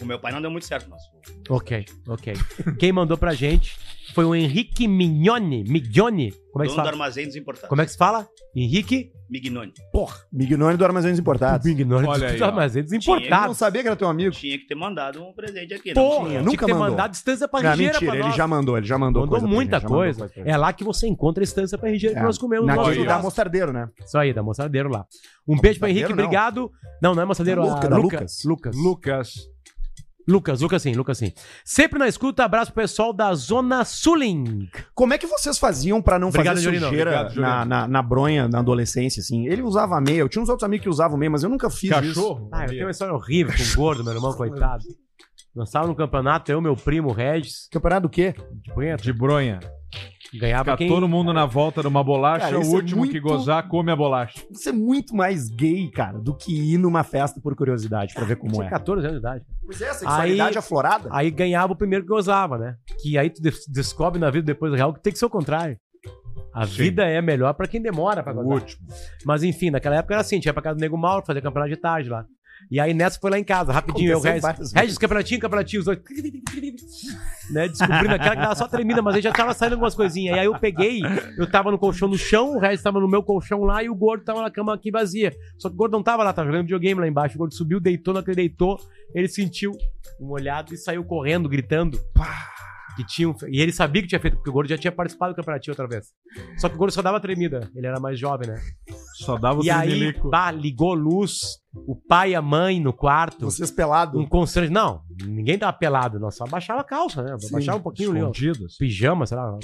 [0.00, 1.02] O meu pai não deu muito certo, mas
[1.48, 2.34] Ok, ok.
[2.78, 3.76] Quem mandou pra gente
[4.12, 5.64] foi o Henrique Mignoni.
[5.68, 6.32] Mignoni?
[6.52, 6.90] Como é que se Dono do fala?
[6.90, 7.68] armazém dos importados.
[7.68, 8.28] Como é que se fala?
[8.54, 9.72] Henrique Mignoni.
[9.92, 11.66] Porra, Mignone do Armazéns Importados.
[11.66, 12.44] Mignoni Olha aí, dos ó.
[12.46, 13.56] armazéns Eu não importados.
[13.56, 14.30] sabia que era teu amigo.
[14.30, 15.92] Tinha que ter mandado um presente aqui.
[15.94, 16.90] Porra, tinha, tinha nunca que ter mandou.
[16.90, 18.36] mandado distância pra Não, Rigeira mentira, pra ele nós.
[18.36, 20.28] já mandou, ele já mandou Mandou coisa pra muita já mandou coisa.
[20.28, 20.42] pra.
[20.44, 22.24] É lá que você encontra a estância pra Rigeira que É.
[22.24, 22.64] nós comemos.
[22.64, 23.24] no Naquele nosso da churrasco.
[23.24, 23.88] Mostardeiro, né?
[24.04, 25.04] Isso aí, da moçadeiro lá.
[25.48, 26.24] Um beijo pra Henrique, Moçadeiro, não.
[26.24, 26.70] obrigado.
[27.02, 28.42] Não, não é moçadeiro, Da ah, Luca, da Lucas.
[28.44, 28.76] Lucas.
[28.76, 29.34] Lucas.
[30.26, 31.32] Lucas, Lucas sim, Lucas sim.
[31.64, 34.68] Sempre na escuta, abraço pro pessoal da Zona Suling.
[34.94, 36.86] Como é que vocês faziam pra não Obrigado, fazer Jorino.
[36.86, 39.46] sujeira Obrigado, na, na, na bronha na adolescência, assim?
[39.46, 41.90] Ele usava meia, eu tinha uns outros amigos que usavam meia, mas eu nunca fiz
[41.90, 41.94] isso.
[42.14, 42.48] Cachorro.
[42.52, 44.82] Ah, eu tenho uma história horrível com o gordo, meu irmão, coitado.
[45.54, 48.34] Nós estávamos no campeonato, eu, meu primo, Regis, Campeonato do quê?
[48.62, 49.60] de punheta, De bronha.
[50.38, 50.88] Ganhava Fica quem...
[50.88, 53.90] todo mundo na volta de uma bolacha, Cara, o é último que muito- gozar come
[53.92, 54.42] a bolacha.
[54.50, 58.36] Isso é muito mais gay, cara, do que ir numa festa por curiosidade, pra ver
[58.36, 58.68] como é.
[58.68, 59.44] 14 anos de idade.
[59.64, 61.08] Pois é, sexualidade Aí- aflorada.
[61.12, 62.76] Aí ganhava o primeiro que gozava, né?
[63.00, 65.30] Que aí tu des- descobre na vida depois do real que tem que ser o
[65.30, 65.76] contrário.
[66.52, 66.72] A Sim.
[66.74, 68.52] vida é melhor pra quem demora pra O gozar.
[68.54, 68.86] último.
[69.24, 71.80] Mas enfim, naquela época era assim, tinha pra casa do Nego Mauro, fazer campeonato de
[71.80, 72.24] tarde lá.
[72.70, 74.72] E aí nessa foi lá em casa, rapidinho, eu, Regis.
[74.72, 75.98] Regis, campeonatinho, campeonatinho, os dois.
[77.50, 80.36] né, descobrindo aquela que tava só tremida, mas aí já tava saindo algumas coisinhas.
[80.36, 81.02] E aí eu peguei,
[81.36, 83.94] eu tava no colchão no chão, o Regis tava no meu colchão lá e o
[83.94, 85.32] gordo tava na cama aqui vazia.
[85.58, 87.36] Só que o gordo não tava lá, tava jogando videogame lá embaixo.
[87.36, 88.78] O gordo subiu, deitou, na que ele deitou,
[89.14, 89.72] ele sentiu
[90.20, 91.98] um olhado e saiu correndo, gritando.
[92.96, 95.32] Que tinha um- E ele sabia que tinha feito, porque o gordo já tinha participado
[95.32, 96.06] do campeonatinho outra vez.
[96.58, 98.60] Só que o gordo só dava tremida, ele era mais jovem, né?
[99.16, 103.44] Só dava o E aí, pá, ligou luz, o pai e a mãe no quarto.
[103.46, 104.20] Vocês pelados.
[104.20, 104.70] Um constrange.
[104.72, 107.36] Não, ninguém tava pelado, nós só baixava a calça, né?
[107.38, 108.30] Sim, baixava um pouquinho ali, ó.
[108.78, 109.58] Pijama, sei lá,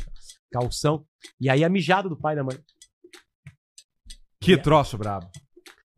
[0.52, 1.04] calção.
[1.40, 2.58] E aí a mijada do pai e da mãe.
[4.40, 5.28] Que troço brabo.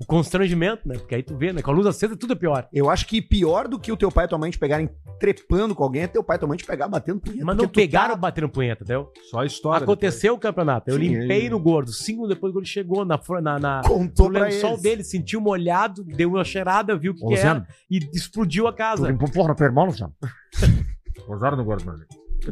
[0.03, 0.97] O constrangimento, né?
[0.99, 1.63] Porque aí tu vê, né?
[1.63, 2.69] Com a luz acesa tudo é pior.
[2.73, 4.91] Eu acho que pior do que o teu pai e tua mãe te pegarem
[5.21, 7.45] trepando com alguém é teu pai e tua mãe te pegar batendo punheta.
[7.45, 9.11] Mas não tu pegaram tá- batendo punheta, entendeu?
[9.31, 9.85] Só a história.
[9.85, 10.91] Aconteceu o campeonato.
[10.91, 11.93] Eu Sim, limpei ele- no gordo.
[11.93, 14.83] Cinco minutos depois o gordo chegou na, na, na, Contou no lençol eles.
[14.83, 18.73] dele, sentiu molhado, deu uma cheirada, viu o que, Ô, que era e explodiu a
[18.73, 19.13] casa.
[19.33, 20.11] porra, teu irmão, já.
[21.27, 22.05] Gozaram no gordo, mano.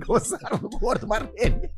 [0.06, 1.68] Gozaram do gordo, Marlene.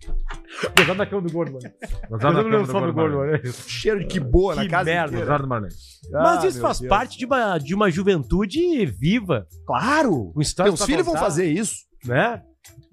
[0.77, 1.75] Gozando na cama do gordo, mano.
[2.11, 3.39] Gozaram no lençol do gordo, mano.
[3.67, 5.07] Cheiro de que boa na Que casa merda.
[5.09, 5.25] inteira.
[5.27, 5.75] Gozaram no Marlene.
[6.13, 6.89] Mas Ah, isso faz Deus.
[6.89, 9.47] parte de uma, de uma juventude viva.
[9.67, 10.33] Claro!
[10.35, 11.75] Com Teus filhos vão fazer isso.
[12.05, 12.43] Né?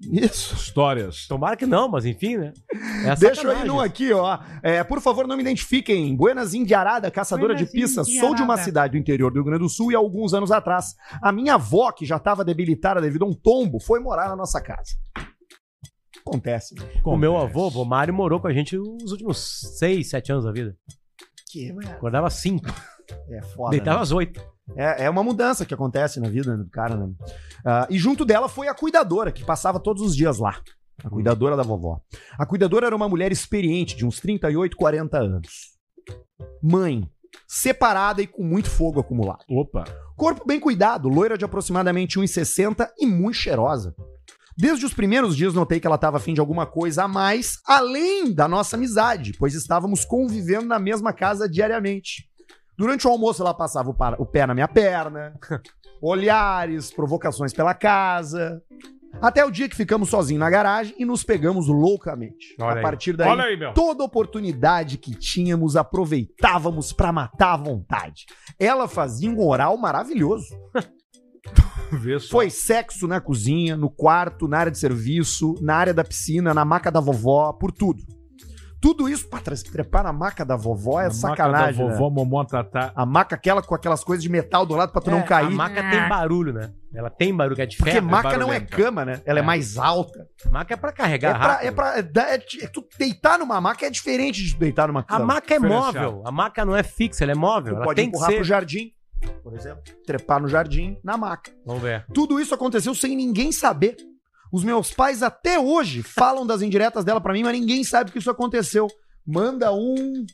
[0.02, 0.56] Isso.
[0.56, 1.28] Histórias.
[1.28, 2.54] Tomara que não, mas enfim, né?
[3.06, 4.40] É Deixa eu ir num aqui, ó.
[4.64, 6.16] É, por favor, não me identifiquem.
[6.16, 8.04] Buenas Indiarada, caçadora de pizza.
[8.04, 10.52] Sou de uma cidade do interior do Rio Grande do Sul e há alguns anos
[10.52, 14.36] atrás, a minha avó, que já estava debilitada devido a um tombo, foi morar na
[14.36, 14.92] nossa casa.
[16.26, 16.76] Acontece.
[16.76, 16.84] né?
[17.04, 20.52] O meu avô, o Mário, morou com a gente os últimos seis, sete anos da
[20.52, 20.76] vida.
[21.52, 21.94] Que merda.
[21.94, 22.70] Acordava cinco,
[23.32, 23.72] É foda.
[23.72, 24.04] deitava né?
[24.04, 24.42] às oito.
[24.76, 27.12] É, é uma mudança que acontece na vida do cara, né?
[27.66, 30.62] Ah, e junto dela foi a cuidadora, que passava todos os dias lá.
[31.04, 32.02] A cuidadora da vovó.
[32.38, 35.78] A cuidadora era uma mulher experiente, de uns 38, 40 anos.
[36.62, 37.10] Mãe,
[37.48, 39.46] separada e com muito fogo acumulado.
[39.50, 39.86] Opa.
[40.16, 43.96] Corpo bem cuidado, loira de aproximadamente 1,60 e muito cheirosa.
[44.58, 48.34] Desde os primeiros dias notei que ela estava afim de alguma coisa a mais, além
[48.34, 52.29] da nossa amizade, pois estávamos convivendo na mesma casa diariamente.
[52.80, 55.34] Durante o almoço ela passava o, pa- o pé na minha perna,
[56.02, 58.64] olhares, provocações pela casa.
[59.22, 62.56] Até o dia que ficamos sozinhos na garagem e nos pegamos loucamente.
[62.62, 68.26] Olha a partir daí, aí, toda oportunidade que tínhamos aproveitávamos pra matar à vontade.
[68.58, 70.48] Ela fazia um oral maravilhoso.
[72.30, 76.64] Foi sexo na cozinha, no quarto, na área de serviço, na área da piscina, na
[76.64, 78.04] maca da vovó, por tudo.
[78.82, 81.52] Tudo isso pra tre- trepar na maca da vovó é A sacanagem.
[81.52, 81.98] maca da né?
[81.98, 82.92] vovó Momó Tatá.
[82.96, 85.48] A maca aquela com aquelas coisas de metal do lado pra tu É, não cair.
[85.48, 86.72] A maca tem barulho, né?
[86.94, 89.22] Ela tem barulho, que é de Porque maca não é cama, né?
[89.26, 89.46] Ela é, É.
[89.46, 90.26] mais alta.
[90.50, 91.68] Maca é pra É carregar pra, rápido.
[91.68, 95.02] é pra- é é é tu deitar numa maca é diferente de tu deitar numa
[95.02, 95.26] A cama.
[95.26, 96.24] maca é móvel.
[96.26, 97.74] A maca não é fixa, ela é móvel.
[97.74, 98.36] Tu ela pode tem que empurrar ser.
[98.38, 98.92] pro jardim,
[99.44, 99.84] por exemplo.
[100.06, 101.52] Trepar no jardim, na maca.
[101.66, 102.06] Vamos ver.
[102.14, 103.98] Tudo isso aconteceu sem ninguém saber.
[104.52, 108.18] Os meus pais até hoje falam das indiretas dela pra mim, mas ninguém sabe que
[108.18, 108.88] isso aconteceu.
[109.26, 110.26] Manda um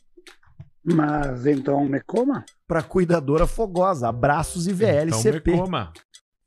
[0.84, 2.44] Mas então me coma.
[2.66, 4.08] pra cuidadora fogosa.
[4.08, 5.50] Abraços e Então VLCP.
[5.52, 5.92] me coma.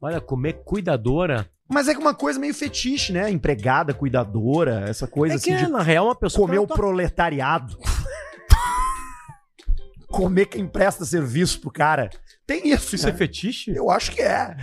[0.01, 1.47] Olha, comer cuidadora.
[1.71, 3.29] mas é que uma coisa meio fetiche, né?
[3.29, 6.47] Empregada, cuidadora, essa coisa é assim que, de na real, uma pessoa.
[6.47, 7.77] comer o ela proletariado.
[10.07, 12.09] comer quem presta serviço pro cara.
[12.47, 13.11] Tem isso, Isso né?
[13.11, 13.71] é fetiche?
[13.75, 14.55] Eu acho que é.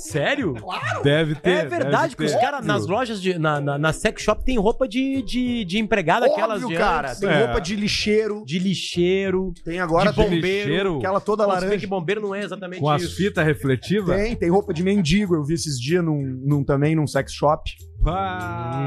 [0.00, 0.54] Sério?
[1.02, 1.50] Deve ter.
[1.50, 2.44] É verdade que deve os ter.
[2.44, 6.26] caras nas lojas, de, na, na, na sex shop, tem roupa de, de, de empregada,
[6.26, 7.08] aquelas de cara.
[7.10, 7.44] antes, Tem É.
[7.44, 8.42] roupa de lixeiro.
[8.46, 9.52] de lixeiro.
[9.64, 11.78] Tem agora De tem bombeiro, lixeiro, aquela toda bem laranja.
[11.78, 13.16] que bombeiro não é exatamente Com as isso.
[13.16, 14.16] fitas refletivas.
[14.16, 15.34] Tem, tem roupa de mendigo.
[15.34, 17.70] Eu vi esses dias num, num- também num sex shop.
[18.02, 18.80] Pá.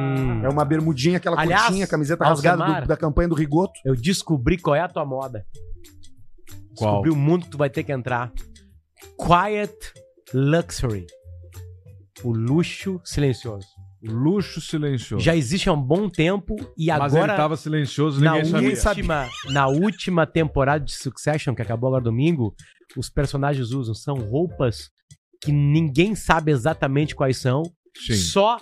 [0.43, 3.73] É uma bermudinha, aquela Aliás, curtinha, camiseta rasgada do- da campanha do Rigoto.
[3.85, 5.45] Eu descobri qual é a tua moda.
[6.75, 7.01] Qual?
[7.03, 8.31] Descobri o mundo que tu vai ter que entrar.
[9.17, 9.71] Quiet
[10.33, 11.05] Luxury.
[12.23, 13.67] O luxo silencioso.
[14.01, 15.23] Luxo silencioso.
[15.23, 19.01] Já existe há um bom tempo e Mas ele agora tava silencioso, na ninguém sabia.
[19.03, 22.53] última, na última temporada de Succession, que acabou agora domingo,
[22.97, 24.89] os personagens usam são roupas
[25.41, 27.63] que ninguém sabe exatamente quais são,
[27.95, 28.13] Sim.
[28.15, 28.57] só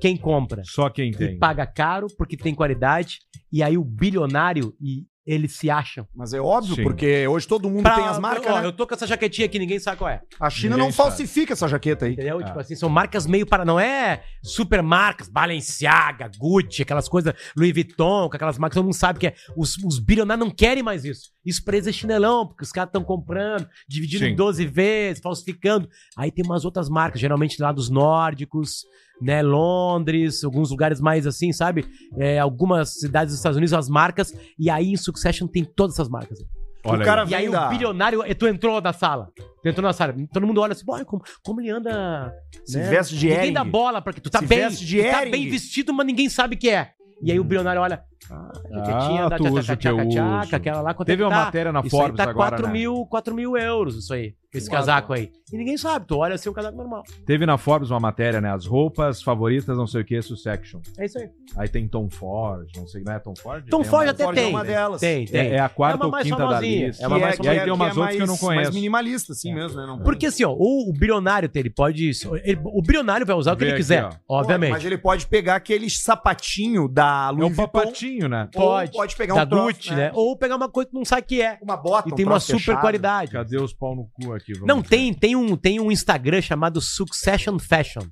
[0.00, 0.62] quem compra.
[0.64, 1.38] Só quem E tem.
[1.38, 3.18] paga caro porque tem qualidade
[3.50, 6.08] e aí o bilionário e eles se acham.
[6.16, 6.82] Mas é óbvio, Sim.
[6.82, 8.66] porque hoje todo mundo Pra- tem as marcas, ó, né?
[8.66, 10.22] Eu tô com essa jaquetinha aqui, ninguém sabe qual é.
[10.40, 11.10] A China Ninguém não sabe.
[11.10, 12.14] falsifica essa jaqueta aí.
[12.14, 12.38] Entendeu?
[12.38, 12.44] Ah.
[12.44, 13.62] Tipo assim, são marcas meio para.
[13.64, 18.94] Não é super marcas, Balenciaga, Gucci, aquelas coisas, Louis Vuitton, com aquelas marcas, todo mundo
[18.94, 19.34] sabe que é.
[19.56, 21.30] Os, os bilionários não querem mais isso.
[21.44, 24.30] Isso pra eles é chinelão, porque os caras estão comprando, dividindo Sim.
[24.30, 25.88] em 12 vezes, falsificando.
[26.16, 28.84] Aí tem umas outras marcas, geralmente lá dos nórdicos,
[29.20, 29.42] né?
[29.42, 31.86] Londres, alguns lugares mais assim, sabe?
[32.16, 34.32] É, algumas cidades dos Estados Unidos, as marcas.
[34.58, 36.38] E aí em Succession tem todas essas marcas.
[36.84, 37.30] Olha o cara aí.
[37.30, 39.28] E aí o bilionário, e tu entrou na sala.
[39.62, 40.14] Tu entrou na sala.
[40.32, 42.32] Todo mundo olha assim, "Boy, como, como ele anda.
[42.64, 42.88] Se né?
[42.88, 43.52] veste de Ninguém Hering.
[43.52, 44.60] dá bola pra que tu tá Se bem.
[44.60, 46.92] veste de tu tá bem vestido, mas ninguém sabe o que é.
[47.20, 48.02] E aí o bilionário olha.
[48.30, 50.94] Ah, jaquetinha Ah, da tchaca, tchaca, tchaca, aquela lá.
[50.94, 51.44] Teve é uma tá?
[51.46, 52.72] matéria na Isso Forbes aí tá agora, 4 né?
[52.72, 54.34] mil, 4 mil euros, isso aí.
[54.52, 55.30] Esse casaco aí.
[55.52, 57.02] E ninguém sabe, tu olha assim, um casaco normal.
[57.26, 58.50] Teve na Forbes uma matéria, né?
[58.50, 60.80] As roupas favoritas, não sei o que, Succession.
[60.96, 61.28] É isso aí.
[61.54, 63.66] Aí tem Tom Ford, não sei, não é Tom Ford?
[63.68, 64.50] Tom Tem Ford uma- até Ford é tem.
[64.50, 65.00] uma delas.
[65.02, 65.40] Tem, tem.
[65.40, 66.86] É, é a quarta É uma ou mais quinta da famosinha.
[66.86, 67.04] lista.
[67.04, 68.62] É uma mais que E aí tem umas outras que eu não mais- conheço.
[68.64, 69.86] Mais minimalista, assim mesmo, né?
[69.86, 72.10] Não- Porque assim, ó, o, o bilionário, ele pode.
[72.42, 74.70] ele- o bilionário vai usar o que Vê ele quiser, obviamente.
[74.70, 77.78] Mas ele pode pegar aquele sapatinho da É Louis um Vuitton.
[78.08, 78.48] Papatinho, né?
[78.54, 78.92] ou Pode.
[78.92, 80.10] pode pegar da um troço, Gucci, né?
[80.14, 81.58] Ou pegar uma coisa que tu não sabe o que é.
[81.62, 82.80] Uma bota, E um tem uma troço super fechado.
[82.80, 83.32] qualidade.
[83.32, 84.52] Cadê os pau no cu aqui?
[84.54, 84.88] Vamos Não, ver.
[84.88, 88.02] tem, tem, um, tem um Instagram chamado Succession Fashion,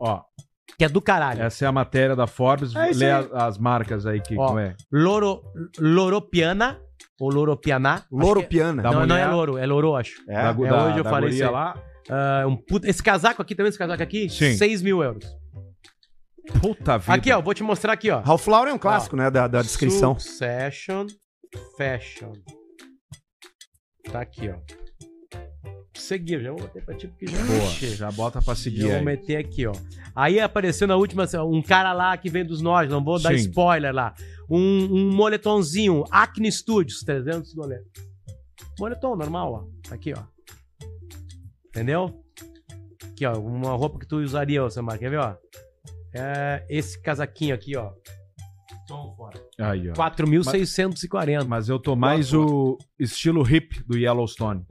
[0.00, 0.22] Ó,
[0.78, 1.42] que é do caralho.
[1.42, 2.74] essa é a matéria da Forbes.
[2.74, 3.24] É isso Lê aí.
[3.24, 4.74] as, as marcas aí que Ó, como é.
[4.90, 5.42] Loro,
[5.78, 6.78] Loropiana,
[7.20, 8.02] ou Loropianá.
[8.10, 8.80] Louro Acho que piana.
[8.80, 9.30] é- Da Não, não é mulher.
[9.34, 10.22] Loro, é Loro, acho.
[10.28, 10.34] É.
[10.34, 11.50] da, é, da- hoje eu da falei guria isso aí.
[11.52, 11.74] lá.
[12.08, 14.54] Ah, um puta- esse casaco aqui, também esse casaco aqui, Sim.
[14.54, 15.24] 6 mil euros.
[16.60, 17.12] Puta vida.
[17.14, 18.20] Aqui, ó, vou te mostrar aqui, ó.
[18.20, 19.30] Ralph Lauren é um clássico, né?
[19.30, 20.18] Da, da descrição.
[20.18, 21.06] Succession
[21.76, 22.32] Fashion.
[24.10, 24.56] Tá aqui, ó.
[25.96, 28.92] Seguir, já vou botar pra ti porque já Boa, já bota pra Já seguir vou
[28.96, 29.04] aí.
[29.04, 29.72] meter aqui, ó.
[30.14, 33.30] Aí apareceu na última, assim, um cara lá que vem dos nós, não vou dar
[33.30, 33.48] Sim.
[33.48, 34.14] spoiler lá.
[34.48, 34.58] Um,
[34.90, 37.84] um moletomzinho, Acne Studios, 300 dólares.
[38.78, 39.94] Moletom normal, ó.
[39.94, 40.22] Aqui, ó.
[41.68, 42.22] Entendeu?
[43.12, 43.38] Aqui, ó.
[43.38, 44.98] Uma roupa que tu usaria, ô Samar.
[44.98, 45.36] Quer ver, ó?
[46.14, 47.92] É esse casaquinho aqui, ó.
[48.86, 49.40] Tom fora.
[49.58, 49.92] Aí, ó.
[49.94, 51.44] 4.640.
[51.46, 54.64] Mas eu tô mais o estilo hip do Yellowstone.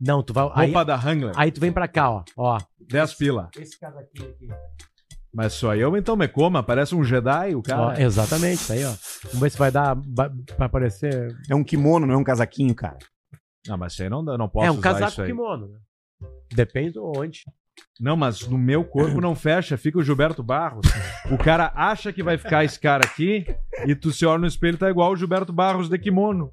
[0.00, 0.50] Não, tu vai.
[0.54, 1.32] Aí, Roupa da Wrangler.
[1.36, 2.24] aí tu vem pra cá, ó.
[2.36, 2.58] Ó.
[2.90, 3.48] 10 pila.
[3.58, 4.48] Esse casaquinho aqui.
[5.32, 8.00] Mas só eu então me coma, parece um Jedi, o Ó, cara.
[8.00, 8.92] exatamente, tá aí, ó.
[9.24, 11.34] Vamos ver se vai dar ba- pra aparecer.
[11.50, 12.98] É um kimono, não é um casaquinho, cara.
[13.66, 15.28] Não, mas isso aí não, dá- não posso é um usar casaco isso aí.
[15.28, 15.78] kimono, né?
[16.52, 17.42] Depende de onde.
[18.00, 20.84] Não, mas no meu corpo não fecha, fica o Gilberto Barros.
[21.30, 23.46] O cara acha que vai ficar esse cara aqui
[23.86, 26.50] e tu se olha no espelho tá igual o Gilberto Barros de kimono.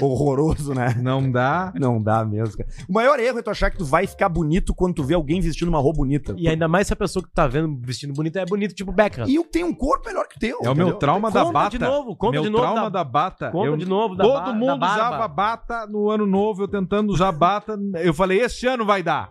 [0.00, 0.94] Horroroso, né?
[1.02, 1.72] Não dá.
[1.74, 2.68] Não dá mesmo, cara.
[2.88, 5.40] O maior erro é tu achar que tu vai ficar bonito quando tu vê alguém
[5.40, 6.34] vestindo uma roupa bonita.
[6.38, 8.92] E ainda mais se a pessoa que tu tá vendo vestindo bonito é bonito, tipo
[8.92, 9.26] Beckham.
[9.28, 10.58] E eu tenho um corpo melhor que o teu.
[10.62, 11.70] É o meu trauma da Conta bata.
[11.70, 13.50] de novo, conta meu de novo trauma da- da, bata.
[13.50, 14.94] Conta Eu- de novo da Todo ba- da mundo barba.
[14.94, 17.76] usava bata no ano novo, eu tentando usar bata.
[17.96, 19.30] Eu falei, esse ano vai dar.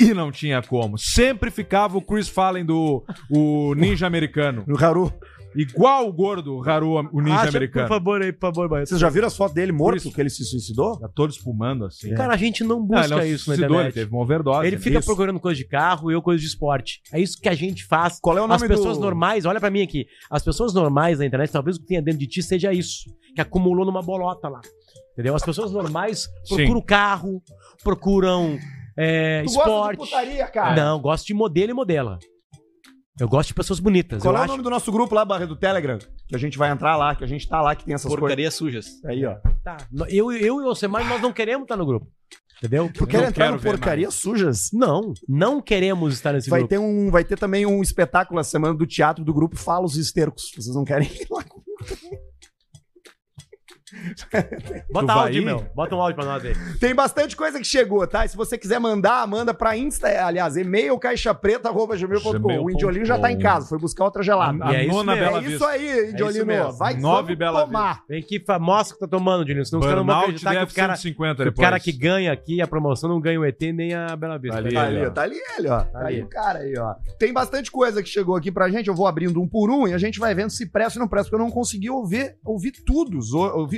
[0.00, 0.96] E não tinha como.
[0.98, 4.64] Sempre ficava o Chris Fallen do o ninja americano.
[4.66, 5.12] No Haru.
[5.56, 7.88] Igual o gordo, o Haru, o ninja Acha, americano.
[7.88, 8.68] Por favor, aí, por favor.
[8.68, 10.12] Vocês já viram as fotos dele morto, isso.
[10.12, 11.00] que ele se suicidou?
[11.00, 12.14] Tá todo espumando assim.
[12.14, 13.94] Cara, a gente não Não, busca ele não se isso na suicidou, ele internet.
[13.94, 14.66] teve uma overdose.
[14.66, 15.06] Ele fica Isso.
[15.06, 17.00] procurando coisa de carro e eu coisa de esporte.
[17.12, 18.20] É isso que a gente faz.
[18.20, 19.02] Qual é o As nome pessoas do...
[19.02, 20.06] normais, olha pra mim aqui.
[20.30, 23.10] As pessoas normais na internet, talvez o que tenha dentro de ti seja isso.
[23.34, 24.60] Que acumulou numa bolota lá.
[25.14, 25.34] Entendeu?
[25.34, 26.56] As pessoas normais Sim.
[26.56, 27.42] procuram carro,
[27.82, 28.56] procuram
[28.98, 29.98] é, Tu gosta de esporte.
[29.98, 30.74] putaria, cara?
[30.76, 32.18] Não, gosto de modelo e modela.
[33.20, 34.22] Eu gosto de pessoas bonitas.
[34.22, 34.52] Qual eu é o acho.
[34.52, 35.98] nome do nosso grupo lá, Barra do Telegram?
[36.28, 38.54] Que a gente vai entrar lá, que a gente tá lá, que tem essas Porcarias
[38.54, 38.86] sujas.
[38.86, 39.04] coisas.
[39.06, 39.36] Aí, ó.
[39.64, 39.76] Tá.
[40.08, 42.06] Eu, eu e o Semar, nós não queremos estar no grupo.
[42.58, 42.90] Entendeu?
[42.92, 44.70] Tu quer entrar no Porcarias Sujas?
[44.72, 46.70] Não, não queremos estar nesse Vai grupo.
[46.74, 49.96] ter, um, vai ter também um espetáculo a semana do teatro do grupo Fala os
[49.96, 50.50] Estercos.
[50.56, 51.68] Vocês não querem ir lá comigo?
[54.92, 55.64] Bota áudio, meu.
[55.74, 56.54] Bota um áudio pra nós aí.
[56.80, 58.24] Tem bastante coisa que chegou, tá?
[58.24, 62.62] E se você quiser mandar, manda pra Insta, aliás, e-mail caixapreta.gmail.com.
[62.62, 64.64] O Indiolinho já tá em casa, foi buscar outra gelada.
[64.64, 65.26] A E é isso nona mesmo.
[65.30, 66.46] Bela É isso aí, Indiolino.
[66.46, 66.72] mesmo.
[66.72, 68.02] Vai Nove Bela tomar.
[68.08, 69.64] Vem aqui, fa- mostra o que tá tomando, Juninho.
[69.64, 71.92] Senão os caras não vão acreditar que deve o cara, 150 que o cara que
[71.92, 74.58] ganha aqui a promoção não ganha o ET nem a Bela Vista.
[74.58, 75.10] Ali, Tá ali, ó.
[75.10, 75.80] tá ali ele, ó.
[75.80, 76.06] Tá ali.
[76.06, 76.94] ali o cara aí, ó.
[77.18, 79.94] Tem bastante coisa que chegou aqui pra gente, eu vou abrindo um por um e
[79.94, 82.72] a gente vai vendo se presta ou não presta, porque eu não consegui ouvir, ouvir
[82.84, 83.18] tudo,
[83.56, 83.77] ouvir,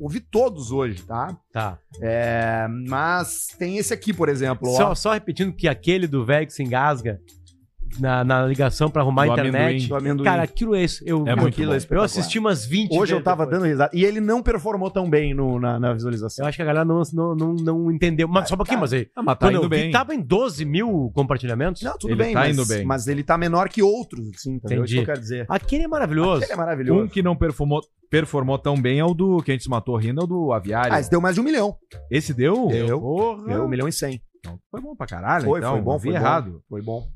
[0.00, 1.36] ouvir todos hoje, tá?
[1.52, 1.78] Tá.
[2.00, 4.76] É, mas tem esse aqui, por exemplo, ó.
[4.76, 7.18] Só, só repetindo que aquele do velho que se engasga
[7.98, 9.60] na, na ligação pra arrumar a Do internet.
[9.62, 9.88] amendoim.
[9.88, 10.24] Do amendoim.
[10.24, 11.02] Cara, aquilo é isso.
[11.06, 11.72] Eu, É muito Aquilo bom.
[11.72, 12.04] é eu espetacular.
[12.04, 13.60] assisti umas 20 Hoje eu vezes tava depois.
[13.62, 13.90] dando risada.
[13.94, 16.44] E ele não performou tão bem no- na, na visualização.
[16.44, 18.28] Eu acho que a galera não, não, não, não entendeu.
[18.28, 19.08] Mas só um pouquinho, mas aí.
[19.16, 19.90] Ah, mas tá Quando eu indo vi, bem.
[19.90, 21.82] tava em 12 mil compartilhamentos.
[21.82, 22.84] Não, tudo Ele bem, tá mas, indo bem.
[22.84, 24.78] mas ele tá menor que outros, sim, entendeu?
[24.80, 24.94] Entendi.
[24.94, 25.46] Isso que eu quero dizer.
[25.48, 26.44] Aquele é maravilhoso.
[26.44, 27.04] Ele é maravilhoso.
[27.04, 27.80] Um que não performou,
[28.10, 30.52] performou tão bem é o do que a gente se matou rindo, é o do
[30.52, 30.92] Aviário.
[30.92, 31.76] Ah, esse deu mais de um milhão.
[32.10, 32.68] Esse deu?
[32.68, 33.00] Deu.
[33.00, 33.44] Porra.
[33.46, 34.22] Deu um milhão e cem.
[34.38, 35.72] Então, Foi bom pra caralho, Foi, então.
[35.72, 36.18] foi bom, não vi foi bom.
[36.18, 36.62] errado.
[36.68, 37.08] Foi bom.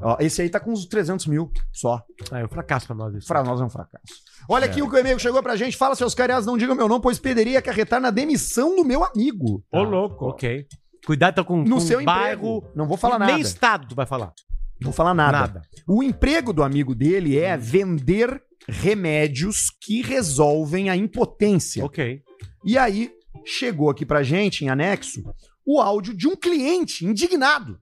[0.00, 2.02] Ó, esse aí tá com uns 300 mil só.
[2.32, 3.28] Ah, é um fracasso pra nós isso.
[3.28, 4.04] Pra nós é um fracasso.
[4.48, 5.76] Olha aqui o que o e-mail que chegou pra gente.
[5.76, 9.62] Fala, seus cariás, não digam meu nome, pois poderia acarretar na demissão do meu amigo.
[9.72, 10.26] Ô, louco.
[10.26, 10.66] Ok.
[11.06, 12.56] Cuidado tá com, No com seu bairro.
[12.58, 12.72] emprego.
[12.74, 13.32] Não vou falar nada.
[13.32, 14.32] Nem estado tu vai falar.
[14.80, 15.38] Não vou falar nada.
[15.38, 15.62] Nada.
[15.86, 21.84] O emprego do amigo dele é vender remédios que resolvem a impotência.
[21.84, 22.22] Ok.
[22.64, 23.10] E aí,
[23.44, 25.22] chegou aqui pra gente, em anexo,
[25.64, 27.80] o áudio de um cliente indignado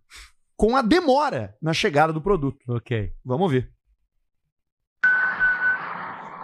[0.57, 2.59] com a demora na chegada do produto.
[2.68, 3.12] Ok.
[3.24, 3.70] Vamos ver.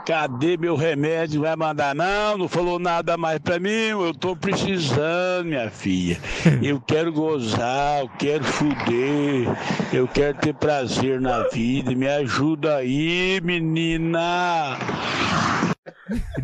[0.06, 1.40] Cadê meu remédio?
[1.40, 2.38] Vai mandar não?
[2.38, 3.90] Não falou nada mais pra mim?
[3.90, 6.16] Eu tô precisando, minha filha.
[6.62, 9.48] Eu quero gozar, eu quero fuder,
[9.92, 11.92] eu quero ter prazer na vida.
[11.94, 14.78] Me ajuda aí, menina.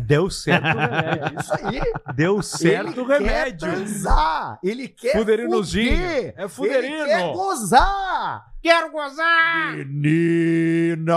[0.05, 1.39] Deu certo o remédio.
[1.39, 1.81] Isso aí.
[2.15, 3.67] Deu certo o remédio.
[3.69, 4.59] quer transar.
[4.63, 5.91] Ele quer Fuderinozinho.
[5.95, 6.33] fuder.
[6.37, 6.95] É fuderino.
[6.95, 8.45] Ele quer gozar.
[8.61, 9.75] Quero gozar!
[9.75, 11.15] Menina.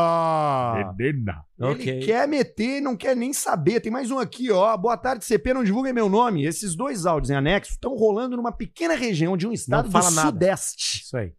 [0.98, 1.44] Menina.
[1.58, 2.00] Ele Ok.
[2.00, 3.80] quer meter e não quer nem saber.
[3.80, 4.76] Tem mais um aqui, ó.
[4.76, 6.44] Boa tarde, CP, não divulguem meu nome.
[6.44, 10.10] Esses dois áudios em anexo estão rolando numa pequena região de um estado do nada.
[10.10, 11.02] Sudeste.
[11.04, 11.32] Isso aí.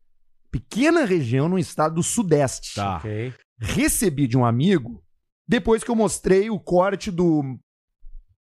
[0.51, 2.75] Pequena região no estado do Sudeste.
[2.75, 2.97] Tá.
[2.97, 3.33] Ok.
[3.59, 5.03] Recebi de um amigo
[5.47, 7.57] depois que eu mostrei o corte do.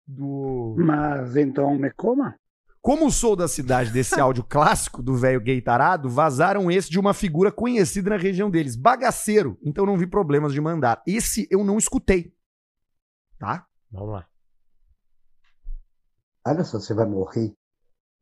[0.06, 0.76] Do.
[0.78, 2.38] Mas então me coma?
[2.80, 7.14] Como sou da cidade desse áudio clássico do velho gay tarado, vazaram esse de uma
[7.14, 9.58] figura conhecida na região deles, bagaceiro.
[9.62, 11.02] Então não vi problemas de mandar.
[11.06, 12.34] Esse eu não escutei.
[13.38, 13.66] Tá?
[13.90, 14.28] Vamos lá.
[16.46, 17.54] Olha só, você vai morrer.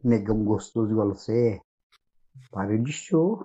[0.03, 1.61] Negão gostoso igual você é.
[2.51, 3.45] Para de show.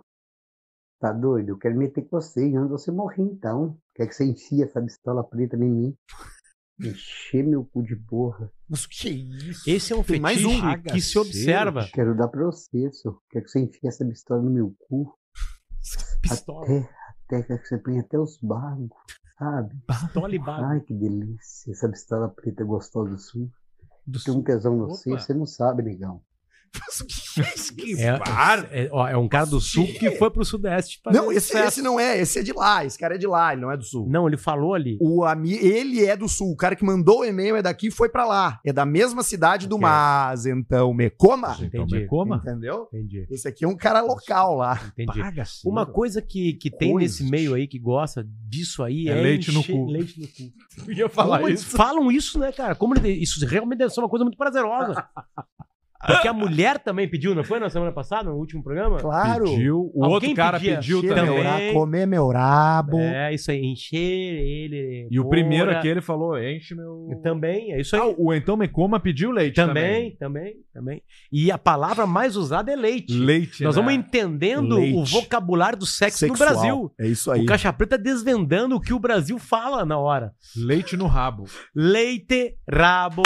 [1.00, 1.50] Tá doido?
[1.50, 2.48] Eu quero meter com você.
[2.48, 3.76] E antes você morrer então.
[3.98, 5.98] Quer que você enfia essa pistola preta em mim?
[6.80, 8.52] Encher meu cu de porra.
[8.70, 9.68] Mas o que é isso?
[9.68, 10.60] Esse é um Tem mais um.
[10.84, 11.89] que se observa.
[11.91, 13.20] Quero dar pra você, senhor.
[13.32, 15.18] Quer que você enfie essa pistola no meu cu?
[16.22, 16.64] Pistola.
[16.66, 16.89] Até,
[17.26, 18.89] até quer que você ponha até os bagos,
[19.39, 19.76] sabe?
[19.88, 20.68] Pistola e bala.
[20.68, 21.72] Ai, que delícia.
[21.72, 23.48] Essa pistola preta gostosa sua.
[24.06, 24.95] Do Tem um tesão no Opa.
[24.95, 26.22] você não sabe, negão.
[27.97, 30.99] É, é, ó, é um cara do sul que foi pro sudeste.
[31.03, 32.20] fazer Não, esse, esse não é.
[32.20, 32.84] Esse é de lá.
[32.86, 34.07] Esse cara é de lá, ele não é do sul.
[34.09, 34.97] Não, ele falou ali.
[34.99, 35.53] O ami...
[35.53, 36.51] Ele é do sul.
[36.51, 38.59] O cara que mandou o e-mail é daqui e foi pra lá.
[38.65, 39.88] É da mesma cidade do Ok.
[39.88, 41.55] Mas, então me coma.
[41.61, 41.99] Então, Entendi.
[42.01, 42.38] me coma.
[42.38, 42.88] Entendeu?
[42.93, 43.28] Entendi.
[43.30, 44.80] Esse aqui é um cara local lá.
[44.97, 45.20] Entendi.
[45.20, 45.70] Bagaceiro.
[45.74, 47.20] Uma coisa que, que tem Coisas.
[47.20, 49.86] nesse meio aí que gosta disso aí É é, leite no cu.
[49.91, 50.57] Leite no cu.
[50.91, 51.76] Eu ia falar Como isso.
[51.76, 52.76] falam isso, né, cara?
[52.76, 55.05] Como ele- isso realmente deve ser uma coisa muito prazerosa.
[56.06, 58.98] Porque a mulher também pediu, não foi na semana passada, no último programa?
[58.98, 59.45] Claro.
[59.45, 59.91] Pediu.
[59.95, 61.26] O Alguém outro cara pedia pediu Encher também.
[61.34, 61.68] meu também.
[61.68, 63.00] ra- comer meu rabo.
[63.00, 65.08] É, isso aí, encher ele.
[65.10, 67.08] E o primeiro aqui ele falou: enche meu.
[67.24, 68.02] Também, é isso aí.
[68.02, 71.02] Ah, o Então Me Coma pediu leite também, também, também.
[71.32, 73.14] E a palavra mais usada é leite.
[73.14, 73.64] Leite.
[73.64, 73.82] Nós né?
[73.82, 74.98] vamos entendendo Leite.
[74.98, 76.38] o vocabulário do sexo Sexual.
[76.50, 76.91] no Brasil.
[77.00, 77.41] É isso aí.
[77.41, 80.32] O Caixa Preta desvendando o que o Brasil fala na hora.
[80.56, 81.45] Leite no rabo.
[81.76, 83.24] Leite, rabo,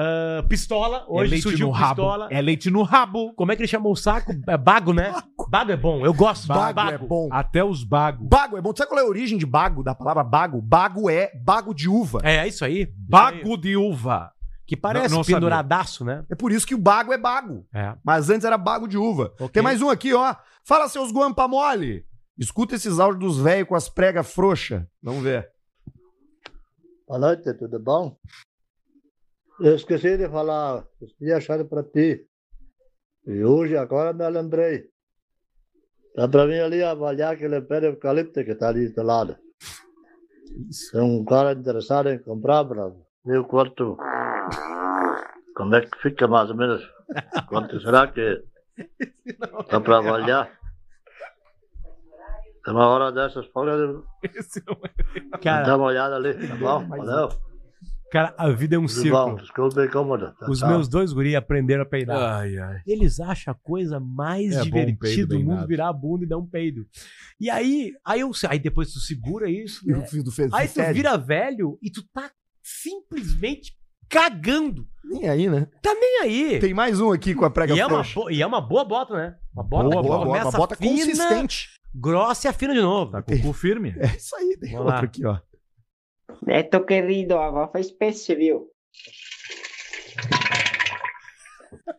[0.00, 0.98] ah, pistola.
[0.98, 1.94] é Hoje leite surgiu no rabo.
[2.02, 2.28] pistola.
[2.30, 3.32] É leite no rabo.
[3.34, 4.32] Como é que ele chamou o saco?
[4.48, 5.12] É bago, né?
[5.48, 6.04] Bago é bom.
[6.04, 6.90] Eu gosto do Bago, bago.
[6.90, 7.28] é bom.
[7.30, 8.26] Até os bagos.
[8.28, 8.72] Bago é bom.
[8.72, 10.60] Tu sabe qual é a origem de bago, da palavra bago?
[10.62, 12.20] Bago é bago de uva.
[12.22, 12.82] É, isso aí.
[12.82, 12.94] Isso aí.
[13.08, 14.32] Bago de uva.
[14.66, 15.36] Que parece Não- não sabia.
[15.36, 16.24] penduradaço, né?
[16.30, 17.66] É por isso que o bago é bago.
[17.74, 17.94] É.
[18.04, 19.32] Mas antes era bago de uva.
[19.34, 19.48] Ok.
[19.48, 20.34] Tem mais um aqui, ó.
[20.64, 22.04] Fala, seus guampa mole.
[22.38, 24.82] Escuta esses áudios dos velhos com as pregas frouxas.
[25.02, 25.48] Vamos ver.
[27.08, 28.16] Boa noite, tudo bom?
[29.60, 32.26] Eu esqueci de falar, esqueci achar para ti.
[33.26, 34.88] E hoje, agora me lembrei.
[36.16, 39.36] Dá para mim ali avaliar aquele pé de eucalipto que está ali do lado.
[40.90, 42.90] Tem um cara interessado em comprar para
[43.24, 43.96] meu quarto
[45.54, 46.82] Como é que fica mais ou menos?
[47.48, 48.42] Quanto será que
[49.70, 50.58] dá para avaliar?
[52.66, 53.70] É uma hora dessas, pode
[55.42, 56.86] Cara- dar uma olhada ali, tá bom?
[56.88, 57.49] Valeu.
[58.10, 60.34] Cara, a vida é um desculpa incômoda.
[60.38, 60.68] Tá, Os tchau.
[60.68, 62.40] meus dois guri aprenderam a peidar.
[62.40, 62.80] Ai, ai.
[62.86, 66.46] Eles acham a coisa mais É divertida do mundo virar a bunda e dar um
[66.46, 66.86] peido.
[67.38, 70.04] E aí, aí, eu, aí depois tu segura isso, né?
[70.52, 72.30] Aí tu vira velho e tu tá
[72.62, 74.86] simplesmente cagando.
[75.04, 75.68] Nem aí, né?
[75.80, 76.58] Tá nem aí.
[76.58, 79.14] Tem mais um aqui com a prega E é, uma, e é uma boa bota,
[79.14, 79.36] né?
[79.54, 80.42] Uma bota Boa, boa, boa.
[80.42, 81.68] Uma bota fina, consistente.
[81.94, 83.12] Grossa e afina de novo.
[83.12, 83.94] Tá com o cu firme.
[83.96, 85.04] É isso aí, tem Vamos outro lá.
[85.04, 85.38] aqui, ó.
[86.42, 87.68] Neto querido, a
[87.98, 88.70] peixe, viu?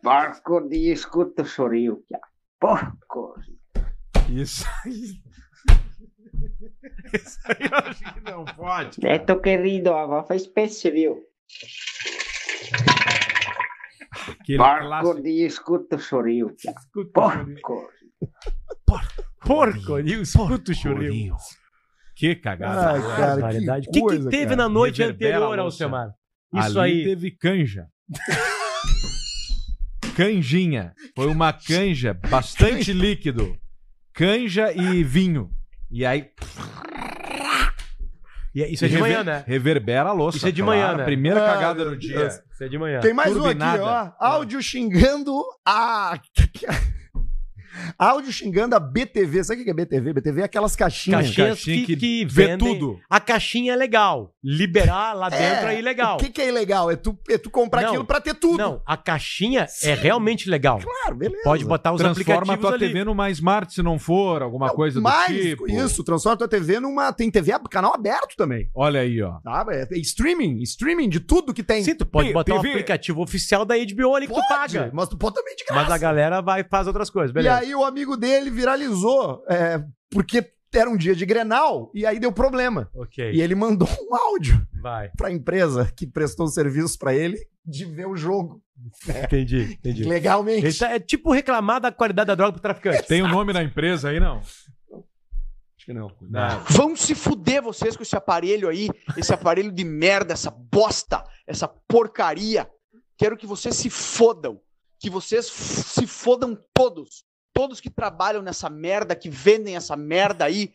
[0.02, 2.04] Barco de escuta chorio.
[2.58, 3.34] Porco.
[4.28, 5.22] Isso aí.
[7.14, 9.00] Isso aí eu acho que não pode.
[9.00, 10.24] Neto querido, a
[10.54, 11.22] peixe, viu?
[14.28, 15.22] Aquele Barco clássico.
[15.22, 16.56] de escuta o chorio.
[17.12, 17.90] Porco.
[19.40, 21.36] Porcorinho, escuta o chorinho.
[22.22, 22.92] Que cagada.
[22.92, 23.88] Ai, cara, Variedade.
[23.88, 24.56] O que, que teve cara.
[24.56, 25.58] na noite Reverbera anterior.
[25.58, 26.10] Alcemar?
[26.54, 27.04] Isso Ali aí.
[27.04, 27.88] teve canja.
[30.14, 30.94] Canjinha.
[31.16, 33.56] Foi uma canja bastante líquido.
[34.14, 35.50] Canja e vinho.
[35.90, 36.30] E aí.
[38.54, 39.42] E é- isso é de manhã, né?
[39.44, 40.36] Reverbera a louça.
[40.36, 40.78] Isso é de claro.
[40.80, 41.04] manhã, né?
[41.04, 42.28] Primeira Ah, cagada no dia.
[42.28, 43.00] Isso é de manhã.
[43.00, 43.82] Tem mais um Turbinada.
[43.82, 44.24] aqui, ó.
[44.24, 46.20] Áudio xingando a.
[47.98, 49.44] Áudio xingando a BTV.
[49.44, 50.12] Sabe o que é BTV?
[50.12, 51.26] BTV é aquelas caixinhas.
[51.26, 52.78] Caixinhas caixinha que, que que vê vendem.
[52.78, 52.98] tudo.
[53.08, 54.34] A caixinha é legal.
[54.42, 56.16] Liberar lá dentro é, ilegal.
[56.16, 56.90] O que, que é ilegal?
[56.90, 57.88] É tu, é tu comprar Não.
[57.88, 58.58] aquilo pra ter tudo.
[58.58, 60.78] Não, a caixinha é realmente legal.
[60.80, 61.42] Claro, beleza.
[61.44, 62.86] Pode botar os Transforma a aplicativos tua ali.
[62.88, 65.70] TV numa Smart se não for, alguma coisa do Mais tipo.
[65.70, 67.12] isso, transforma a tua TV numa.
[67.12, 68.68] Tem TV, ab- canal aberto também.
[68.74, 69.38] Olha aí, ó.
[69.42, 69.64] Tá?
[69.70, 71.82] É, é streaming, streaming de tudo que tem.
[71.82, 72.70] Sim, tu pode P- botar o PV.
[72.70, 74.48] aplicativo oficial da HBO ali que tu Pode,
[74.78, 74.90] paga.
[74.92, 75.82] Mas tu pode também de graça.
[75.82, 77.61] Mas a galera vai faz outras coisas, E beleza.
[77.62, 82.32] Aí o amigo dele viralizou, é, porque era um dia de Grenal, e aí deu
[82.32, 82.90] problema.
[82.94, 85.10] Ok, E ele mandou um áudio vai.
[85.16, 88.62] pra empresa que prestou serviço pra ele de ver o jogo.
[89.06, 90.04] Entendi, entendi.
[90.04, 90.66] Legalmente.
[90.66, 93.06] Ele tá- é tipo reclamar da qualidade da droga pro traficante.
[93.06, 94.38] Tem o nome da empresa aí, não?
[94.38, 96.10] Acho que não.
[96.22, 96.64] Não.
[96.70, 101.66] Vão se fuder vocês com esse aparelho aí, esse aparelho de merda, essa bosta, essa
[101.68, 102.68] porcaria.
[103.18, 104.60] Quero que vocês se fodam.
[104.98, 107.24] Que vocês se fodam todos.
[107.52, 110.72] Todos que trabalham nessa merda, que vendem essa merda aí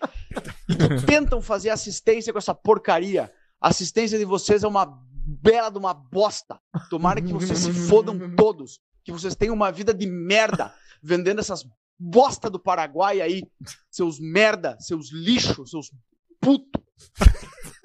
[0.70, 3.32] e que tentam fazer assistência com essa porcaria.
[3.60, 6.60] A assistência de vocês é uma bela de uma bosta.
[6.90, 8.80] Tomara que vocês se fodam todos.
[9.04, 11.66] Que vocês tenham uma vida de merda vendendo essas
[11.98, 13.44] bosta do Paraguai aí.
[13.90, 15.92] Seus merda, seus lixos, seus
[16.40, 16.82] puto.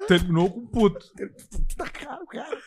[0.07, 1.05] Terminou com puto.
[1.75, 2.57] Tá caro, cara.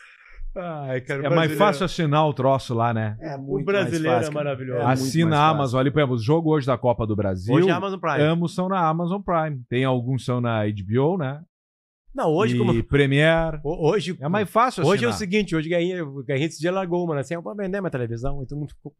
[0.59, 3.15] Ai, cara, É mais fácil assinar o troço lá, né?
[3.21, 4.45] É O muito brasileiro mais é fácil, cara.
[4.45, 4.79] maravilhoso.
[4.81, 5.49] É Assina a.
[5.49, 7.53] Amazon ali, por exemplo, o jogo hoje da Copa do Brasil.
[7.55, 8.21] Hoje é Amazon Prime.
[8.23, 9.61] Ambos são na Amazon Prime.
[9.69, 11.41] Tem alguns são na HBO, né?
[12.15, 12.83] Não, hoje e como...
[12.83, 13.59] Premiere.
[13.63, 16.71] Ho- Hoje, É mais fácil Hoje é o seguinte, hoje Guerrinha, o Guerrinha esse dia
[16.71, 17.19] largou uma?
[17.19, 18.41] Assim, eu vou vender minha televisão.
[18.41, 18.93] E todo mundo ficou.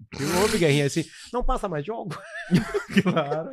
[0.59, 1.03] Guerrinha assim,
[1.33, 2.15] não passa mais jogo.
[3.03, 3.49] Claro.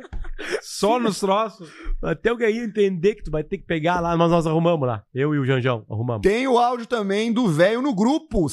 [0.61, 1.69] Só nos troços.
[2.03, 5.03] Até o Guerrinha entender que tu vai ter que pegar lá, mas nós arrumamos lá.
[5.13, 6.21] Eu e o Janjão arrumamos.
[6.21, 8.47] Tem o áudio também do velho no grupo,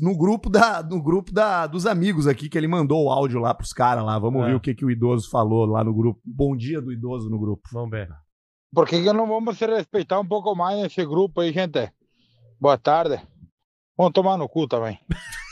[0.00, 3.52] no grupo da, no grupo da, dos amigos aqui que ele mandou o áudio lá
[3.54, 4.18] pros caras lá.
[4.18, 4.46] Vamos É.
[4.46, 6.20] ver o que que o idoso falou lá no grupo.
[6.24, 7.62] Bom dia do idoso no grupo.
[7.72, 8.08] Vamos ver.
[8.72, 11.90] ¿Por que no vamos a respeitar un poco más ese grupo aí, gente?
[12.58, 13.20] Boa tarde.
[13.96, 14.98] Vamos tomar no cu também.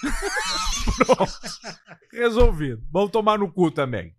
[2.13, 2.83] Resolvido.
[2.93, 4.15] Vamos tomar no cu também.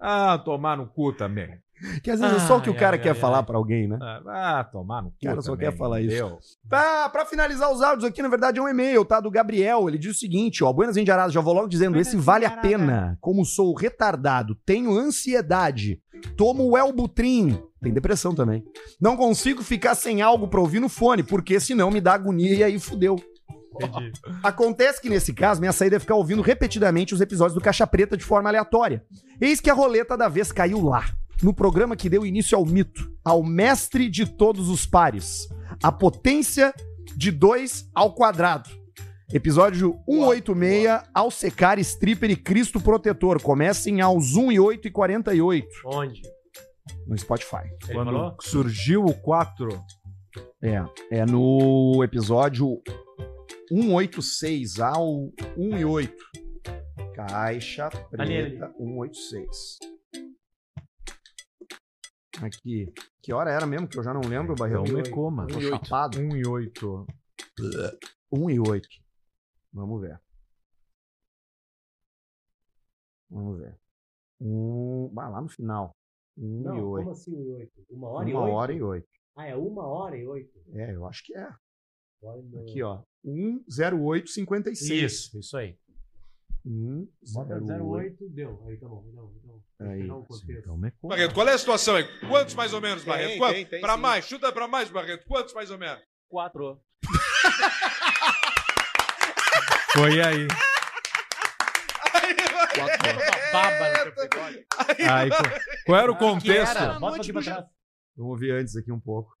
[0.00, 1.60] Ah, tomar no cu também.
[2.02, 3.88] Que às vezes é só o que o cara ai, quer ai, falar pra alguém,
[3.88, 3.98] né?
[4.00, 5.70] Ah, ah, tomar no cu O cara só também.
[5.70, 6.14] quer falar isso.
[6.14, 6.38] Deu.
[6.68, 9.20] Tá, pra finalizar os áudios aqui, na verdade é um e-mail, tá?
[9.20, 9.88] Do Gabriel.
[9.88, 10.72] Ele diz o seguinte, ó.
[10.72, 13.18] Buenas Indiaradas, já vou logo dizendo, esse vale a pena.
[13.20, 16.00] Como sou retardado, tenho ansiedade,
[16.36, 18.64] tomo o Elbutrin, tem depressão também.
[19.00, 22.62] Não consigo ficar sem algo pra ouvir no fone, porque senão me dá agonia e
[22.62, 23.16] aí fudeu.
[23.74, 24.12] Entendi.
[24.42, 28.16] Acontece que nesse caso, minha saída é ficar ouvindo repetidamente os episódios do Caixa Preta
[28.16, 29.02] de forma aleatória.
[29.40, 31.06] Eis que a roleta da vez caiu lá,
[31.42, 35.48] no programa que deu início ao mito, ao mestre de todos os pares,
[35.82, 36.72] a potência
[37.16, 38.70] de 2 ao quadrado.
[39.32, 43.40] Episódio 186, ao secar stripper e Cristo protetor.
[43.40, 46.20] Comecem aos 1 e 8 e 48 Onde?
[47.06, 47.64] no Spotify.
[47.84, 48.36] Ele Quando falou?
[48.40, 49.68] surgiu o 4,
[50.62, 52.80] É, é no episódio
[53.70, 56.14] 186 ao 1 e 8.
[57.14, 57.88] Caixa
[58.18, 58.50] Ali, ali.
[58.50, 59.48] preta 186.
[62.40, 62.92] Aqui.
[63.20, 63.88] Que hora era mesmo?
[63.88, 64.84] Que eu já não lembro, é, Barreiro.
[64.84, 65.46] Então, é me coma.
[65.46, 65.58] Tô
[66.18, 67.06] 1 e 8.
[68.32, 68.88] 1 e 8.
[69.72, 70.20] Vamos ver.
[73.30, 73.78] Vamos ver.
[74.40, 75.12] Um...
[75.18, 75.96] Ah, lá no final.
[76.36, 77.04] 1 não, assim e 8.
[77.04, 77.72] Como assim 1 e 8?
[77.90, 78.42] 1 hora uma e 8?
[78.42, 79.08] Uma hora e 8.
[79.36, 80.62] Ah, é 1 hora e 8?
[80.74, 81.48] É, eu acho que é.
[82.62, 83.02] Aqui, ó.
[83.24, 85.02] 1 08 56.
[85.02, 85.76] Isso, isso aí.
[86.64, 88.28] 108.
[88.30, 88.64] deu.
[88.68, 89.32] Aí tá bom, então.
[89.42, 89.60] então.
[89.88, 90.02] Aí.
[90.02, 90.50] Pegar o contexto.
[90.52, 91.16] Então me conta.
[91.16, 92.04] Barreto, qual é a situação aí?
[92.20, 93.38] Quantos mais ou menos, Tem, Barreto?
[93.38, 93.54] Quanto?
[93.54, 94.00] tem, tem, pra sim.
[94.00, 95.26] mais, chuta pra mais, Barreto.
[95.26, 96.02] Quantos mais ou menos?
[96.28, 96.80] Quatro.
[99.92, 100.46] Foi aí.
[102.72, 104.66] Teu bigode.
[105.10, 105.30] Aí,
[105.84, 106.72] qual, era o Ah, contexto?
[106.72, 106.98] que era?
[106.98, 107.66] Bota aqui pra trás.
[108.16, 109.36] Vamos ouvir antes aqui um pouco.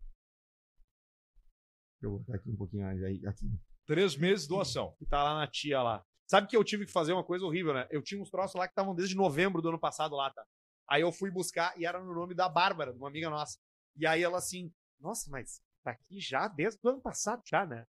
[2.02, 3.20] Eu botar aqui um pouquinho mais aí.
[3.26, 3.46] Aqui.
[3.86, 4.94] Três meses doação.
[4.98, 6.04] Que tá lá na tia lá.
[6.32, 7.86] Sabe que eu tive que fazer uma coisa horrível, né?
[7.90, 10.42] Eu tinha uns troços lá que estavam desde novembro do ano passado lá, tá?
[10.88, 13.58] Aí eu fui buscar e era no nome da Bárbara, de uma amiga nossa.
[13.94, 17.84] E aí ela assim, nossa, mas tá aqui já desde o ano passado já, né?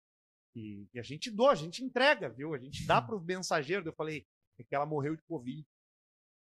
[0.54, 2.54] E, e a gente doa, a gente entrega, viu?
[2.54, 3.88] A gente dá pro mensageiro.
[3.88, 4.28] Eu falei,
[4.60, 5.66] é que ela morreu de Covid.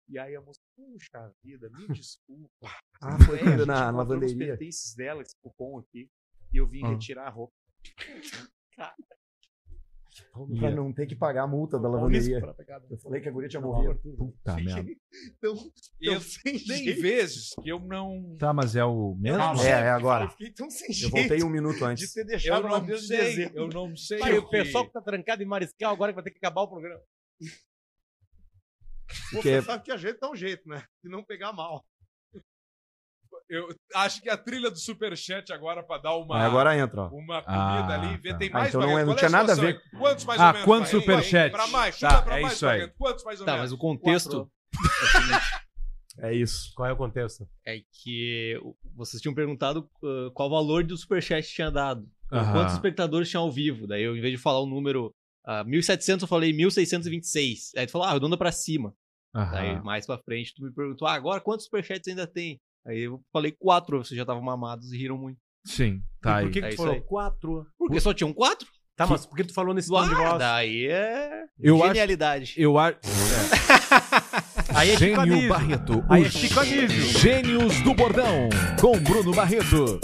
[0.10, 2.52] E aí a moça, puxa vida, me desculpa.
[3.00, 4.36] Ah, foi É, na- lavanderia?
[4.58, 6.10] pertences dela, esse cupom aqui.
[6.52, 6.90] E eu vim Ah.
[6.90, 7.54] retirar a roupa.
[8.76, 8.96] Cara,
[10.60, 12.40] Pra não ter que pagar a multa da lavanderia.
[12.90, 13.96] Eu falei que a guria tinha morrido.
[14.18, 14.92] Puta merda.
[15.38, 15.54] Então,
[16.02, 18.36] Eu, então sem tem vezes que eu não.
[18.38, 19.38] Tá, mas é o mesmo?
[19.38, 20.26] não É, é agora.
[20.26, 22.14] Eu fiquei tão sem Eu jeito voltei um minuto de antes.
[22.14, 23.18] ter Eu deixado não sei.
[23.18, 23.58] dezembro.
[23.58, 24.20] Eu não sei.
[24.20, 24.94] Pai, o o pessoal que...
[24.94, 27.02] tá trancado em Mariscal agora que vai ter que acabar o programa.
[29.34, 30.84] Você sabe que a gente dá um jeito, né?
[31.04, 31.86] De não pegar mal.
[33.50, 36.38] Eu acho que a trilha do Superchat agora pra dar uma.
[36.38, 37.08] Aí agora entra, ó.
[37.10, 38.18] Uma comida Ah, ali.
[38.18, 38.38] Vê, tá.
[38.38, 39.68] tem Ah, mais então não é- não Qual tinha nada a ver.
[39.94, 39.98] aí?
[40.00, 40.66] Quantos mais Ah, ou menos?
[40.66, 41.02] quantos Barreto?
[41.06, 41.52] superchat?
[41.52, 42.88] Pra mais, Tá, pra é mais, isso aí.
[42.98, 43.70] Quantos mais ou Tá, menos?
[43.72, 44.52] mas o contexto
[46.20, 46.74] É isso.
[46.76, 47.48] Qual é o contexto?
[47.66, 48.60] é que
[48.96, 52.10] vocês tinham perguntado uh, qual valor do superchat tinha dado.
[52.32, 52.54] Aham.
[52.54, 53.86] Quantos espectadores tinha ao vivo.
[53.88, 55.14] Daí eu, em vez de falar o número
[55.46, 57.72] uh, 1.700, eu falei 1.626.
[57.78, 58.94] Aí tu falou, ah, arredonda pra cima.
[59.36, 59.52] Aham.
[59.52, 62.60] Daí mais pra frente tu me perguntou, ah, agora quantos superchats ainda tem?
[62.88, 65.38] Aí eu falei quatro, vocês já estavam mamados e riram muito.
[65.66, 66.44] Sim, tá e aí.
[66.46, 67.02] por que, que É tu falou aí.
[67.02, 67.66] quatro?
[67.78, 68.66] Porque só tinham quatro?
[68.96, 70.40] Tá, mas por que tu falou nesse tom de Ah, voz?
[70.40, 72.54] daí é Eu acho- genialidade.
[72.58, 72.98] Eu acho.
[74.74, 75.50] Aí é Chico Gênio Anísio.
[75.50, 76.06] Barreto.
[76.10, 77.20] Aí é Chico Anísio.
[77.20, 78.50] Gênios do Bordão.
[78.80, 80.00] Com Bruno Barreto.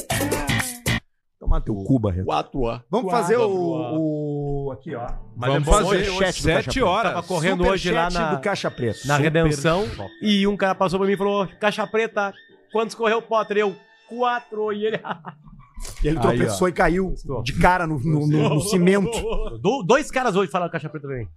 [1.39, 2.25] Toma teu cu, Barreto.
[2.25, 2.83] Quatro A.
[2.89, 5.07] Vamos fazer o, o- Aqui, ó.
[5.35, 7.13] Mas Vamos é fazer hoje, sete horas.
[7.13, 8.99] Tava correndo hoje lá na, do Caixa Preta.
[9.05, 10.09] na Super Redenção top.
[10.21, 12.33] e um cara passou por mim e falou: Caixa Preta,
[12.73, 13.55] quantos correu o Potter?
[13.57, 13.73] Eu,
[14.09, 14.73] quatro.
[14.73, 14.99] E ele.
[16.01, 17.43] E ele Aí, tropeçou e caiu Gostou.
[17.43, 19.11] de cara no, no- no- no cimento.
[19.61, 21.27] Do- dois caras hoje falaram Caixa Preta pra mim.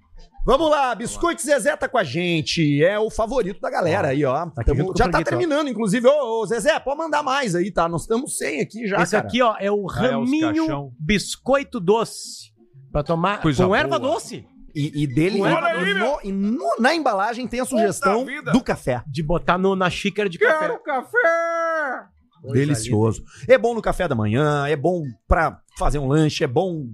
[0.44, 2.80] Vamos lá, Biscoito Zezé tá com a gente.
[2.84, 4.36] É o favorito da galera aí, ó.
[4.36, 5.24] aqui Tamo- já tá Franguito, ó.
[5.24, 6.06] terminando, inclusive.
[6.06, 7.88] Ô, ô, Zezé, pode mandar mais aí, tá?
[7.88, 9.26] Nós estamos sem aqui já, Esse cara.
[9.26, 10.92] aqui, ó, é o Ah, é Raminho.
[11.00, 12.52] Biscoito Doce.
[12.92, 14.12] Pra tomar Coisa com erva boa.
[14.12, 14.46] doce.
[14.78, 19.02] E, e dele, e no- e no- na embalagem tem a sugestão do café.
[19.06, 20.68] De botar no- na xícara de café.
[20.84, 22.04] café!
[22.42, 23.24] Coisa Delicioso.
[23.48, 26.84] É bom no café da manhã, é bom pra fazer um lanche, é bom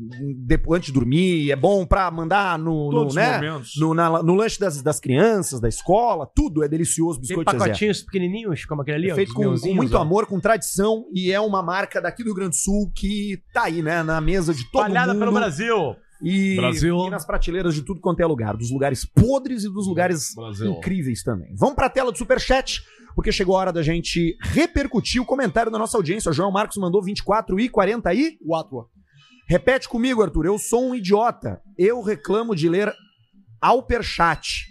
[0.46, 3.72] depois, antes de dormir, é bom pra mandar no, no, Todos os né, momentos.
[3.76, 7.64] no, na- no lanche das, das crianças, da escola, tudo é delicioso, Tem Biscoito Zezé.
[7.64, 9.16] pacotinhos pequenininhos, como aquele ali, É ó.
[9.16, 10.00] feito com, com muito ó.
[10.00, 13.64] amor, com tradição, e é uma marca daqui do Rio Grande do Sul que tá
[13.64, 15.18] aí, né, na mesa de todo Espalhada mundo.
[15.20, 15.96] pelo Brasil.
[16.22, 17.06] E, Brasil.
[17.06, 20.70] e nas prateleiras de tudo quanto é lugar, dos lugares podres e dos lugares Brasil.
[20.72, 21.52] incríveis também.
[21.56, 22.80] Vamos pra tela do Superchat,
[23.14, 26.30] porque chegou a hora da gente repercutir o comentário da nossa audiência.
[26.30, 28.38] O João Marcos mandou 24 e 40 e...
[28.38, 28.88] 4.
[29.48, 30.46] Repete comigo, Arthur.
[30.46, 31.60] Eu sou um idiota.
[31.76, 32.92] Eu reclamo de ler
[33.60, 34.66] Alperchat.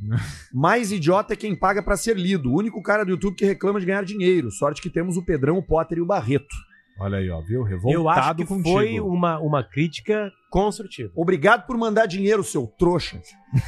[0.52, 2.50] Mais idiota é quem paga pra ser lido.
[2.50, 4.50] O único cara do YouTube que reclama de ganhar dinheiro.
[4.50, 6.54] Sorte que temos o Pedrão, o Potter e o Barreto.
[6.98, 7.60] Olha aí, ó, viu?
[7.60, 8.70] Eu acho Revoltado que contigo.
[8.70, 11.12] foi uma, uma crítica construtiva.
[11.14, 13.20] Obrigado por mandar dinheiro, seu trouxa.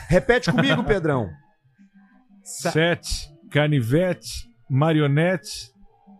[0.08, 1.28] Repete comigo, Pedrão.
[2.42, 5.70] Sete, canivete, marionete,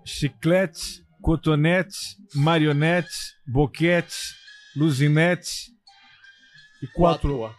[0.04, 1.96] chiclete, cotonete,
[2.34, 3.08] marionete,
[3.46, 4.16] boquete,
[4.76, 5.72] luzinete
[6.82, 7.50] e quatro.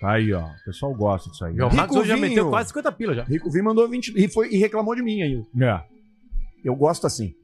[0.00, 0.44] Tá aí, ó.
[0.44, 1.54] O pessoal gosta disso aí.
[1.54, 1.74] O né?
[1.74, 2.28] Max hoje já Vinho.
[2.28, 3.24] meteu quase 50 pila já.
[3.24, 5.42] Rico Vim mandou 20 e, foi, e reclamou de mim aí.
[5.60, 5.84] É.
[6.64, 7.34] Eu gosto assim.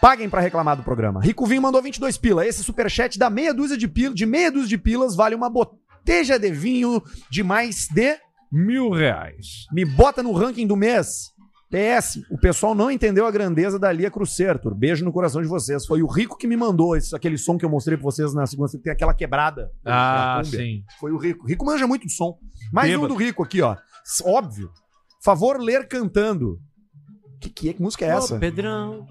[0.00, 1.20] Paguem pra reclamar do programa.
[1.20, 2.46] Rico Vim mandou 22 pila.
[2.46, 6.38] Esse superchat da meia dúzia de pila, de meia dúzia de pilas vale uma boteja
[6.38, 8.16] de vinho de mais de
[8.52, 9.66] Mil reais.
[9.72, 11.30] me bota no ranking do mês.
[11.70, 14.74] PS, o pessoal não entendeu a grandeza da Lia Crucertur.
[14.74, 15.86] Beijo no coração de vocês.
[15.86, 18.44] Foi o Rico que me mandou esse, aquele som que eu mostrei pra vocês na
[18.44, 19.70] segunda, tem aquela quebrada.
[19.84, 20.82] Ah, sim.
[20.98, 21.46] Foi o Rico.
[21.46, 22.36] Rico manja muito de som.
[22.72, 23.14] Mais um Bêbado.
[23.14, 23.76] do Rico aqui, ó.
[24.24, 24.68] Óbvio.
[25.22, 26.58] Favor ler cantando.
[27.40, 28.34] Que, que, é- que música é essa?
[28.34, 29.06] Ô, Pedrão,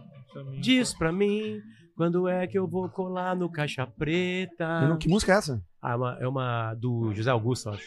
[0.61, 1.59] diz pra mim
[1.95, 4.87] quando é que eu vou colar no Caixa Preta.
[4.87, 5.61] Não- que música é essa?
[5.81, 7.83] Ah, é uma, é uma do José Augusto, eu acho.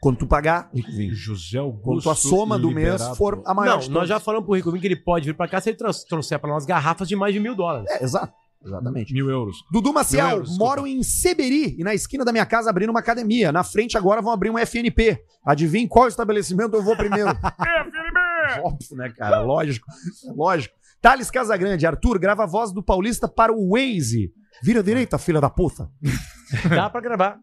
[0.00, 1.12] Quando tu pagar, Rico Vinho.
[1.12, 1.82] José Augusto.
[1.84, 4.80] Quando tua soma do mês for a maior Não, nós já falamos pro Rico Vinho
[4.80, 5.76] que ele pode vir pra cá se ele
[6.08, 7.90] trouxer pra nós garrafas de mais de mil dólares.
[7.90, 8.32] É, exato.
[8.64, 9.12] Exatamente.
[9.12, 9.56] Mil euros.
[9.72, 13.50] Dudu Maciel, euros, moro em Seberi e na esquina da minha casa abrindo uma academia.
[13.52, 15.20] Na frente agora vão abrir um FNP.
[15.44, 17.28] Adivinhe qual estabelecimento eu vou primeiro.
[17.38, 18.60] FNP!
[18.64, 19.40] Óbvio, né, cara?
[19.42, 19.86] Lógico.
[20.34, 20.74] Lógico.
[21.00, 24.32] Thales Casagrande, Arthur, grava a voz do Paulista para o Waze.
[24.62, 25.88] Vira direita, filha da puta.
[26.68, 27.38] Dá pra gravar.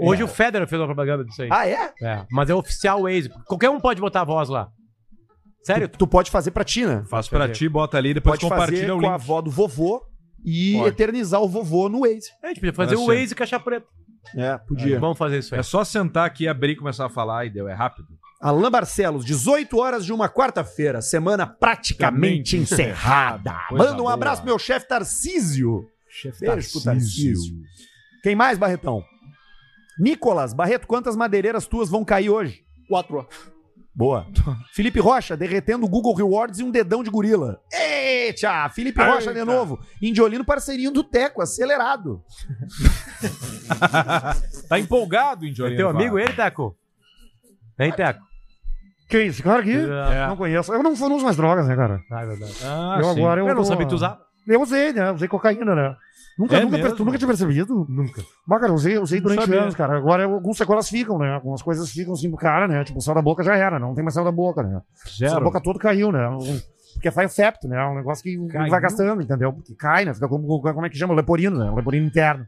[0.00, 1.48] Hoje o Federer fez uma propaganda disso aí.
[1.50, 1.92] Ah, é?
[2.02, 3.30] É, mas é oficial Waze.
[3.46, 4.68] Qualquer um pode botar a voz lá.
[5.62, 5.88] Sério?
[5.88, 7.04] Tu, tu pode fazer pra ti, né?
[7.08, 9.22] Faz pra ti, bota ali, depois Pode fazer compartilha o com a link.
[9.22, 10.02] avó do vovô
[10.44, 10.88] e Pode.
[10.88, 12.28] eternizar o vovô no Waze.
[12.42, 13.06] A gente podia fazer Olha o.
[13.06, 13.86] Waze caixa preta.
[14.36, 15.00] É, podia.
[15.00, 15.60] Vamos fazer isso aí.
[15.60, 17.68] É só sentar aqui, abrir e começar a falar e deu.
[17.68, 18.08] É rápido.
[18.40, 23.52] Alain Barcelos, 18 horas de uma quarta-feira, semana praticamente encerrada.
[23.68, 24.14] Coisa Manda um boa.
[24.14, 25.84] abraço pro meu chefe Tarcísio.
[26.08, 27.32] Chefe Beijo pro Tarcísio.
[27.34, 27.56] Tarcísio.
[28.22, 29.02] Quem mais, Barretão?
[29.98, 32.62] Nicolas, Barreto, quantas madeireiras tuas vão cair hoje?
[32.88, 33.26] Quatro.
[33.92, 34.24] Boa.
[34.72, 37.60] Felipe Rocha, derretendo o Google Rewards e um dedão de gorila.
[37.72, 38.68] Eita!
[38.68, 39.44] Felipe Rocha de Eita.
[39.44, 39.80] novo.
[40.00, 42.22] Indiolino, parceirinho do Teco, acelerado.
[44.68, 45.76] tá empolgado, É Indiolino.
[45.76, 45.98] teu fala.
[46.00, 46.76] amigo ele, Teco?
[47.76, 48.27] Hein, Teco?
[49.08, 49.26] Quem?
[49.28, 49.74] Esse cara aqui?
[49.74, 50.26] É.
[50.28, 50.72] Não conheço.
[50.72, 52.00] Eu não, eu não uso mais drogas, né, cara?
[52.10, 52.52] Ah, é verdade.
[52.64, 53.10] Ah, eu sim.
[53.20, 54.18] agora eu, Eu não tô- sabia tu usar.
[54.46, 55.10] Eu usei, né?
[55.12, 55.96] Usei cocaína, né?
[56.38, 57.84] Nunca, É nunca, tu nunca tinha percebido?
[57.88, 58.22] Nunca.
[58.46, 59.60] Mas, cara, usei, usei durante sabia.
[59.62, 59.96] anos, cara.
[59.96, 61.34] Agora algumas sequelas ficam, né?
[61.34, 62.84] Algumas coisas ficam assim pro cara, né?
[62.84, 64.80] Tipo, o céu da boca já era, não tem mais céu da boca, né?
[65.18, 65.42] Zero.
[65.44, 66.20] boca todo caiu, né?
[66.94, 67.76] Porque faz o septo, né?
[67.76, 68.70] É um negócio que Caiu?
[68.70, 69.52] vai gastando, entendeu?
[69.52, 70.14] Porque cai, né?
[70.14, 71.14] Fica como, como é que chama?
[71.14, 71.70] Leporino, né?
[71.74, 72.46] Leporino interno.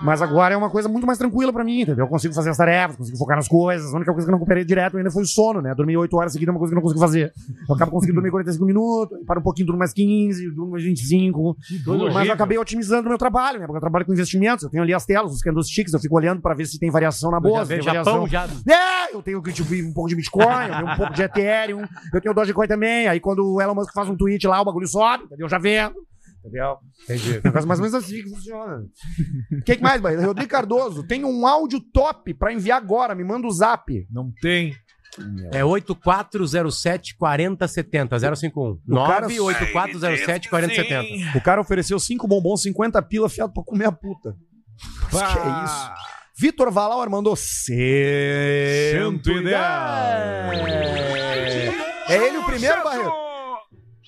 [0.00, 2.04] Mas agora é uma coisa muito mais tranquila pra mim, entendeu?
[2.04, 3.92] Eu consigo fazer as tarefas, consigo focar nas coisas.
[3.92, 5.74] A única coisa que eu não recuperei direto ainda foi o sono, né?
[5.74, 7.32] Dormir 8 horas seguidas é uma coisa que eu não consigo fazer.
[7.68, 11.56] Eu acabo conseguindo dormir 45 minutos, para um pouquinho, durmo mais 15, durmo mais 25.
[12.12, 13.66] Mas eu acabei otimizando o meu trabalho, né?
[13.66, 16.40] Porque eu trabalho com investimentos, eu tenho ali as telas, os candlesticks, eu fico olhando
[16.40, 17.58] pra ver se tem variação na Eu bolsa.
[17.58, 18.26] já se tem vejo variação.
[18.26, 18.46] já.
[18.72, 21.82] É, eu tenho tipo, um pouco de Bitcoin, eu tenho um pouco de Ethereum,
[22.12, 23.08] eu tenho Dogecoin também.
[23.08, 25.46] Aí quando o Elon Musk faz um tweet lá, o bagulho sobe, entendeu?
[25.46, 25.94] Eu já vendo.
[26.48, 26.76] Entendeu?
[27.04, 27.40] Entendi.
[27.44, 28.84] É mais ou menos assim que funciona.
[29.52, 30.24] O que, que mais, Barreto?
[30.26, 33.14] Rodrigo Cardoso, tem um áudio top pra enviar agora.
[33.14, 34.06] Me manda o zap.
[34.10, 34.74] Não tem.
[35.52, 38.62] É 8407 4070 051.
[38.62, 41.38] O cara- 98407 4070.
[41.38, 44.34] O cara ofereceu 5 bombons, 50 pila fiado pra comer a puta.
[45.12, 45.90] Mas que é isso?
[46.40, 48.94] Vitor Valauer mandou 110.
[52.08, 53.10] É ele o primeiro, Barreto?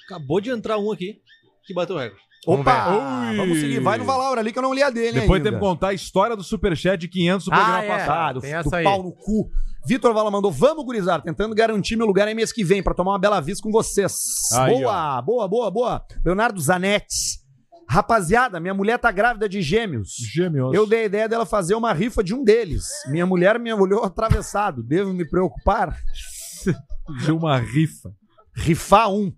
[0.06, 1.16] Acabou de entrar um aqui
[1.64, 2.22] que bateu o recorde.
[2.46, 3.32] Opa!
[3.36, 3.80] Vamos seguir.
[3.80, 5.50] Vai no Valauer ali que eu não li a dele Depois ainda.
[5.50, 7.88] temos que contar a história do Superchat de 500 do programa Ah, é.
[7.88, 8.40] passado.
[8.40, 9.50] Tem do pau no cu.
[9.86, 13.12] Vitor Vala mandou, vamos, gurizar, tentando garantir meu lugar aí mês que vem pra tomar
[13.12, 14.12] uma bela vista com vocês.
[14.54, 16.04] Aí, boa, boa, boa, boa.
[16.24, 17.40] Leonardo Zanetti.
[17.88, 20.14] Rapaziada, minha mulher tá grávida de gêmeos.
[20.32, 20.72] Gêmeos.
[20.74, 22.86] Eu dei a ideia dela fazer uma rifa de um deles.
[23.08, 24.82] Minha mulher me olhou atravessado.
[24.82, 25.96] Devo me preocupar?
[27.24, 28.12] De uma rifa.
[28.54, 29.32] Rifar um.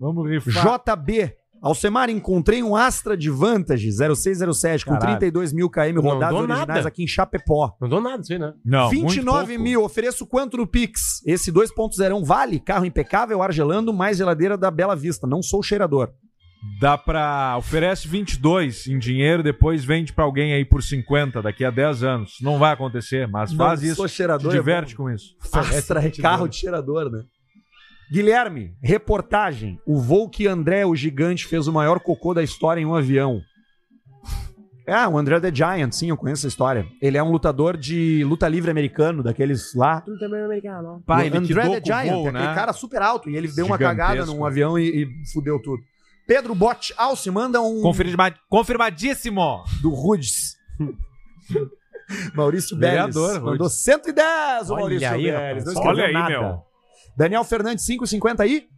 [0.00, 0.80] Vamos rifar.
[0.80, 1.34] JB.
[1.62, 5.18] Alcemar, encontrei um Astra de Vantage 0607 com Caralho.
[5.18, 6.88] 32 mil km Não rodados dou originais nada.
[6.88, 7.76] aqui em Chapecó.
[7.80, 8.52] Não dou nada disso aí, né?
[8.64, 9.62] Não, muito 29 pouco.
[9.62, 11.22] mil, ofereço quanto no Pix?
[11.24, 12.58] Esse 2.0 vale?
[12.58, 15.24] Carro impecável, ar gelando, mais geladeira da Bela Vista.
[15.26, 16.10] Não sou cheirador.
[16.80, 17.56] Dá pra.
[17.58, 22.32] Oferece 22 em dinheiro, depois vende pra alguém aí por 50 daqui a 10 anos.
[22.40, 23.96] Não vai acontecer, mas Não faz isso.
[23.96, 25.04] sou cheirador, Te é diverte bom.
[25.04, 25.34] com isso.
[25.52, 27.22] Astra é carro de cheirador, né?
[28.12, 29.80] Guilherme, reportagem.
[29.86, 33.40] O voo que André, o gigante, fez o maior cocô da história em um avião.
[34.86, 36.84] Ah, o André the Giant, sim, eu conheço essa história.
[37.00, 40.00] Ele é um lutador de luta livre americano, daqueles lá.
[40.02, 41.02] Tu também é americano.
[41.06, 42.54] Pá, O ele André the Giant, voo, aquele né?
[42.54, 45.80] cara super alto, e ele deu uma cagada num avião e, e fudeu tudo.
[46.26, 49.64] Pedro Bot Alce manda um Confirma- Confirmadíssimo!
[49.80, 50.56] do Rudes.
[52.34, 53.72] Maurício Beres mandou Rudes.
[53.84, 55.64] 110 o Maurício aí, Beres.
[55.64, 56.28] Não Olha aí, nada.
[56.28, 56.71] meu.
[57.16, 58.68] Daniel Fernandes, 5,50 aí.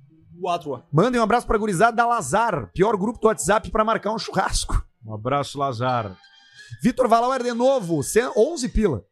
[0.41, 0.83] Quatro.
[0.93, 4.85] Mandem um abraço pra gurizada da Lazar, pior grupo do WhatsApp pra marcar um churrasco.
[5.07, 6.17] Um abraço, Lazar.
[6.83, 9.05] Vitor Valauer de novo, 100 11 pila.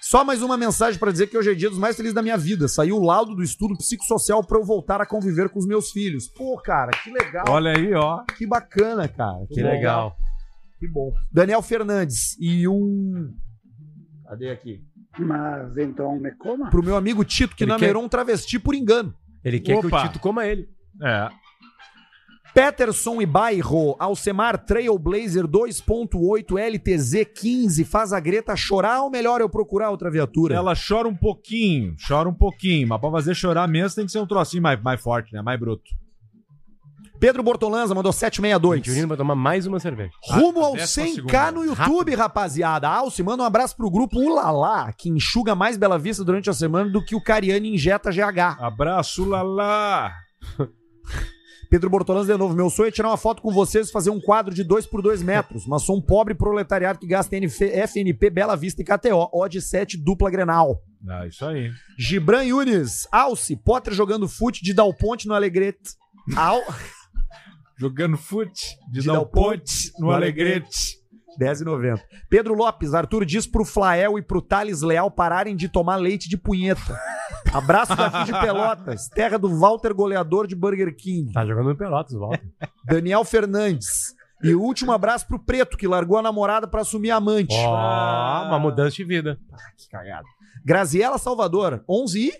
[0.00, 2.36] Só mais uma mensagem pra dizer que hoje é dia dos mais felizes da minha
[2.36, 2.68] vida.
[2.68, 6.28] Saiu o laudo do estudo psicossocial pra eu voltar a conviver com os meus filhos.
[6.28, 7.44] Pô, cara, que legal.
[7.48, 8.22] Olha aí, ó.
[8.36, 9.46] Que bacana, cara.
[9.48, 10.14] Que legal.
[10.78, 11.10] Que bom.
[11.32, 13.32] Daniel Fernandes e um.
[14.28, 14.84] Cadê aqui?
[15.18, 16.70] Mas então me coma?
[16.70, 19.14] Pro meu amigo Tito, que Ele namerou um travesti por engano.
[19.44, 20.00] Ele quer que Opa.
[20.00, 20.68] o Tito coma ele.
[21.02, 21.28] É.
[22.54, 29.48] Peterson e Bairro, Alcemar Trailblazer 2.8 LTZ 15, faz a Greta chorar ou melhor eu
[29.48, 30.54] procurar outra viatura?
[30.54, 34.20] Ela chora um pouquinho, chora um pouquinho, mas pra fazer chorar mesmo tem que ser
[34.20, 35.42] um trocinho mais, mais forte, né?
[35.42, 35.90] Mais bruto.
[37.24, 38.84] Pedro Bortolanza mandou 762.
[38.84, 40.12] Junino vai tomar mais uma cerveja.
[40.22, 41.52] Rumo ao décima 100k segunda.
[41.52, 42.86] no YouTube, rapaziada.
[42.86, 46.90] Alce, manda um abraço pro grupo Ulalá, que enxuga mais Bela Vista durante a semana
[46.90, 48.60] do que o Cariani injeta GH.
[48.60, 50.12] Abraço, Lala.
[51.70, 52.54] Pedro Bortolanza de novo.
[52.54, 55.00] Meu sonho é tirar uma foto com vocês e fazer um quadro de 2 por
[55.00, 55.66] 2 metros.
[55.66, 59.30] Mas sou um pobre proletariado que gasta NF, FNP, Bela Vista e KTO.
[59.32, 60.78] Odd 7, dupla Grenal.
[61.08, 61.70] Ah, isso aí.
[61.98, 65.94] Gibran Yunes, Alce, Potter jogando fute de Dal Ponte no Alegrete.
[66.36, 66.62] Al...
[67.76, 71.02] Jogando fute de, De Dal Dal Ponte no Alegrete.
[71.38, 72.00] 10,90.
[72.28, 76.36] Pedro Lopes, Arthur diz pro Flael e pro Thales Leal pararem de tomar leite de
[76.36, 76.98] punheta.
[77.52, 81.32] Abraço daqui de Pelotas, terra do Walter goleador de Burger King.
[81.32, 82.40] Tá jogando no Pelotas, volta.
[82.84, 84.14] Daniel Fernandes.
[84.42, 87.54] E o último abraço pro Preto, que largou a namorada pra assumir amante.
[87.56, 89.38] Ó, uma mudança de vida.
[89.78, 90.26] que cagada.
[90.64, 92.32] Graziela Salvador, 11 e...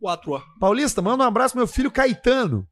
[0.00, 2.66] 4 Paulista, manda um abraço pro meu filho Caetano.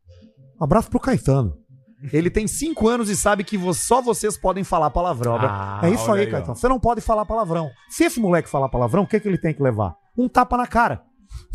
[0.61, 1.64] Um abraço pro Caetano.
[2.13, 5.37] Ele tem 5 anos e sabe que só vocês podem falar palavrão.
[5.41, 6.53] Ah, é isso aí, aí, Caetano.
[6.53, 6.55] ó.
[6.55, 7.71] Você não pode falar palavrão.
[7.89, 9.95] Se esse moleque falar palavrão, o que, que ele tem que levar?
[10.17, 11.03] Um tapa na cara.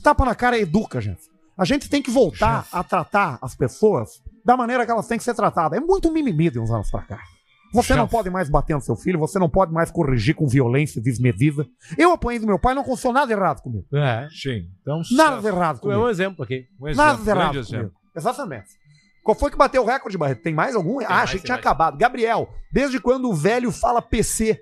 [0.03, 1.21] Tapa na cara educa, gente.
[1.57, 5.23] A gente tem que voltar a tratar as pessoas da maneira que elas têm que
[5.23, 5.77] ser tratadas.
[5.77, 7.19] É muito mimimi de uns anos pra cá.
[7.73, 10.99] Você não pode mais bater no seu filho, você não pode mais corrigir com violência
[10.99, 11.67] desmedida.
[11.97, 13.85] Eu apanhei do meu pai, não aconteceu nada errado comigo.
[13.93, 14.27] É.
[14.31, 14.63] Sim.
[14.81, 16.01] Então, Nada errado Tu é comigo.
[16.07, 16.65] um exemplo aqui.
[16.81, 17.83] Um exemplo, Nada de errado grande comigo.
[17.83, 17.99] exemplo.
[18.15, 18.69] Exatamente.
[19.29, 20.41] Qual foi que bateu o recorde, Barreto?
[20.41, 20.99] Tem mais algum?
[21.01, 21.63] ah, mais, achei que tem tinha mais.
[21.63, 21.99] acabado.
[21.99, 24.59] Gabriel, desde quando o velho fala PC?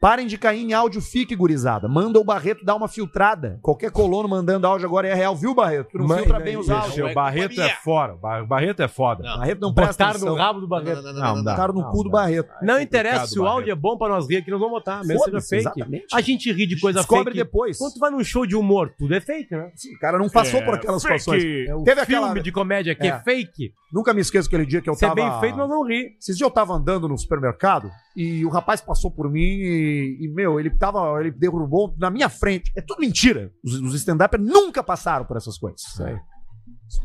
[0.00, 1.86] Parem de cair em áudio, fique, gurizada.
[1.86, 3.58] Manda o Barreto dar uma filtrada.
[3.60, 5.90] Qualquer colono mandando áudio agora é real, viu, Barreto?
[5.92, 7.10] Tu não Mãe, filtra bem os áudios.
[7.10, 8.14] O Barreto é fora.
[8.14, 9.22] O Bar- Barreto é foda.
[9.22, 9.36] Não.
[9.38, 10.30] Barreto não presta Botaram atenção.
[10.30, 11.02] no rabo do Barreto.
[11.02, 11.50] Não, Não, dá.
[11.50, 12.10] Botaram no Não, cu do.
[12.10, 12.48] Barreto.
[12.62, 15.22] Não interessa, se o áudio é bom pra nós rir aqui, nós vamos botar, mesmo
[15.22, 15.56] seja fake.
[15.80, 16.06] exatamente.
[16.14, 17.36] A gente ri de coisa Descobre fake.
[17.44, 17.76] depois.
[17.76, 19.70] Quando tu vai num show de humor, tudo é fake, né?
[19.74, 21.18] Sim, o cara não passou É, por aquelas fake.
[21.18, 21.68] situações.
[21.68, 23.18] É o Teve filme aquela- de comédia que é, É.
[23.20, 23.74] fake.
[23.92, 25.16] Nunca me esqueço aquele dia que eu Se é tava...
[25.20, 26.16] bem feito, nós vamos rir.
[26.18, 30.28] Esses dias eu tava andando no supermercado e o rapaz passou por mim e, e,
[30.28, 31.20] meu, ele tava.
[31.20, 32.72] Ele derrubou na minha frente.
[32.76, 33.52] É tudo mentira.
[33.64, 35.80] Os, os stand-uppers nunca passaram por essas coisas.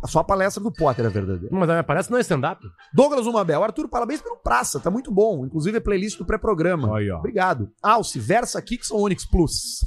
[0.05, 1.55] Só a palestra do Potter é verdadeira.
[1.55, 2.65] Mas ah, parece que não é stand-up.
[2.93, 5.45] Douglas Umabel, Arthur, parabéns pelo Praça, tá muito bom.
[5.45, 6.89] Inclusive é playlist do pré-programa.
[7.19, 7.71] Obrigado.
[7.83, 9.85] Alce, Versa Kicks ou Onix Plus?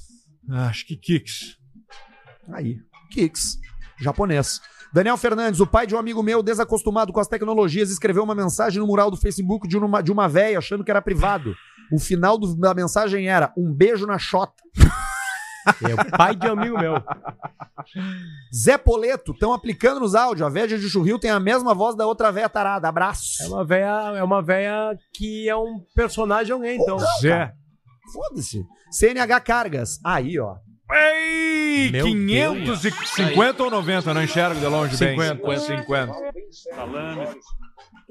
[0.50, 1.56] Acho que Kicks.
[2.52, 2.78] Aí,
[3.10, 3.58] Kicks,
[4.00, 4.60] japonês.
[4.92, 8.80] Daniel Fernandes, o pai de um amigo meu, desacostumado com as tecnologias, escreveu uma mensagem
[8.80, 11.54] no mural do Facebook de uma, de uma véia achando que era privado.
[11.92, 14.54] O final do- da mensagem era um beijo na chota.
[15.82, 16.94] É o pai de um amigo meu.
[18.54, 20.46] Zé Poleto, estão aplicando nos áudios.
[20.46, 22.88] A véia de Churril tem a mesma voz da outra véia tarada.
[22.88, 23.42] Abraço.
[23.42, 26.98] É uma véia, é uma véia que é um personagem alguém, então.
[27.20, 27.52] Zé.
[28.12, 28.64] Foda-se.
[28.90, 29.98] CNH Cargas.
[30.02, 30.56] Aí, ó.
[30.90, 31.90] Ei!
[31.90, 34.14] Meu 550 ou 90?
[34.14, 35.18] Não enxergo de longe bem.
[35.18, 35.58] 50.
[35.60, 36.12] 50.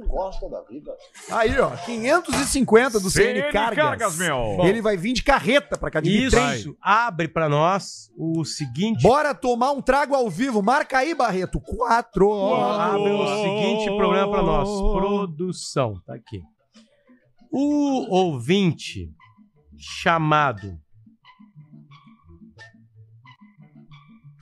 [0.06, 0.92] Gosta da vida?
[1.32, 1.72] Aí, ó.
[1.76, 3.84] 550 do CN, CN Cargas.
[3.84, 4.60] Cargas, meu.
[4.64, 6.78] Ele vai vir de carreta pra cá de Isso trem.
[6.80, 9.02] abre pra nós o seguinte.
[9.02, 10.62] Bora tomar um trago ao vivo.
[10.62, 11.60] Marca aí, Barreto.
[11.60, 12.32] Quatro.
[12.54, 14.70] Abre o seguinte problema pra nós.
[14.70, 16.00] Produção.
[16.06, 16.44] Tá aqui.
[17.52, 19.10] O ouvinte
[19.76, 20.78] chamado.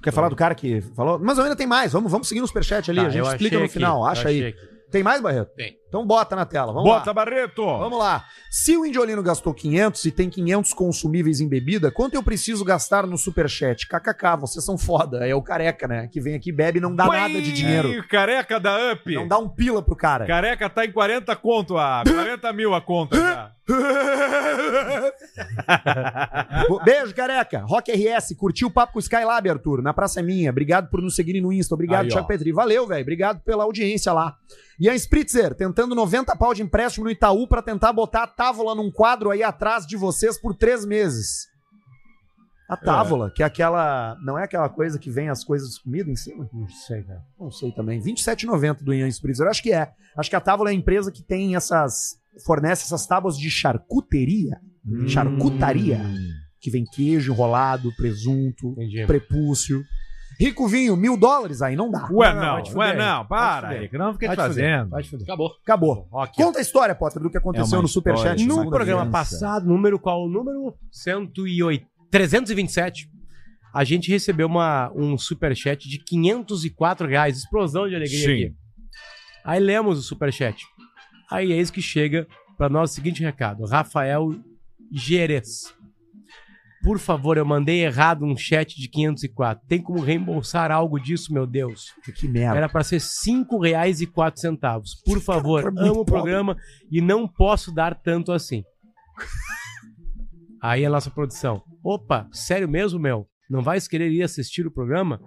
[0.05, 1.17] Quer falar do cara que falou?
[1.17, 1.91] Mas ainda tem mais.
[1.91, 2.99] Vamos, vamos seguir no superchat ali.
[3.01, 4.01] Tá, a gente explica no aqui, final.
[4.01, 4.45] eu Acha aí.
[4.45, 4.59] aqui.
[4.91, 5.49] Tem mais, Barreto?
[5.55, 5.79] Tem.
[5.87, 6.73] Então bota na tela.
[6.73, 7.13] Vamos Bota, lá.
[7.13, 7.63] Barreto.
[7.63, 8.25] Vamos lá.
[8.49, 13.07] Se o Indiolino gastou 500 e tem 500 consumíveis em bebida, quanto eu preciso gastar
[13.07, 13.87] no superchat?
[13.87, 15.25] KKK, vocês são foda.
[15.25, 16.09] É o careca, né?
[16.11, 18.05] Que vem aqui, bebe e não dá nada de dinheiro.
[18.09, 19.13] Careca da Up.
[19.13, 20.25] Não dá um pila pro cara.
[20.25, 23.51] Careca tá em 40 conto, a 40 mil a conta já.
[26.83, 27.63] Beijo, careca.
[27.65, 29.81] Rock RS, curtiu o papo com o Skylab, Arthur.
[29.81, 30.51] Na Praça é Minha.
[30.51, 31.73] Obrigado por nos seguirem no Insta.
[31.73, 32.11] Obrigado, Aí, ó.
[32.11, 32.51] Thiago Petri.
[32.51, 33.01] Valeu, velho.
[33.01, 34.35] Obrigado pela audiência lá.
[34.79, 38.91] Ian Spritzer, tentando 90 pau de empréstimo no Itaú pra tentar botar a távola num
[38.91, 41.47] quadro aí atrás de vocês por três meses.
[42.67, 44.17] A távola, que é aquela.
[44.23, 46.49] Não é aquela coisa que vem as coisas comida em cima?
[46.51, 47.23] Não sei, cara.
[47.39, 48.01] Não sei também.
[48.01, 49.47] 27,90 do Ian Spritzer.
[49.47, 49.91] Acho que é.
[50.17, 52.17] Acho que a távola é a empresa que tem essas.
[52.43, 54.59] fornece essas tábuas de charcuteria.
[54.83, 55.07] Hum.
[55.07, 56.01] Charcutaria.
[56.59, 59.05] Que vem queijo enrolado, presunto, Entendi.
[59.05, 59.83] prepúcio.
[60.39, 62.07] Rico vinho, mil dólares aí, não dá.
[62.11, 63.79] Ué, Não, não, ué, não, para.
[63.79, 64.95] Rico, não fica te fazendo.
[65.23, 65.51] Acabou.
[65.63, 66.07] Acabou.
[66.11, 66.27] Ó.
[66.27, 68.43] Conta a história, Potter, do que aconteceu É no Superchat.
[68.45, 69.11] No programa vez.
[69.11, 70.25] passado, número qual?
[70.25, 73.09] O número 108, 327.
[73.73, 77.37] A gente recebeu uma, um superchat de 504 reais.
[77.37, 78.31] Explosão de alegria Sim.
[78.31, 78.55] aqui.
[79.43, 80.65] Aí lemos o superchat.
[81.29, 83.65] Aí eis que chega para nós o seguinte recado.
[83.65, 84.33] Rafael
[84.91, 85.73] Gerês.
[86.85, 89.65] Por favor, eu mandei errado um chat de 504.
[89.67, 91.85] Tem como reembolsar algo disso, meu Deus?
[92.15, 92.57] Que merda.
[92.57, 94.83] Era pra ser R$ 5,04.
[95.03, 96.55] Por favor, Cara, muito amo o programa
[96.91, 98.63] e não posso dar tanto assim.
[100.61, 101.63] Aí a nossa produção.
[101.83, 103.27] Opa, sério mesmo, meu?
[103.49, 105.19] Não vais querer ir assistir o programa?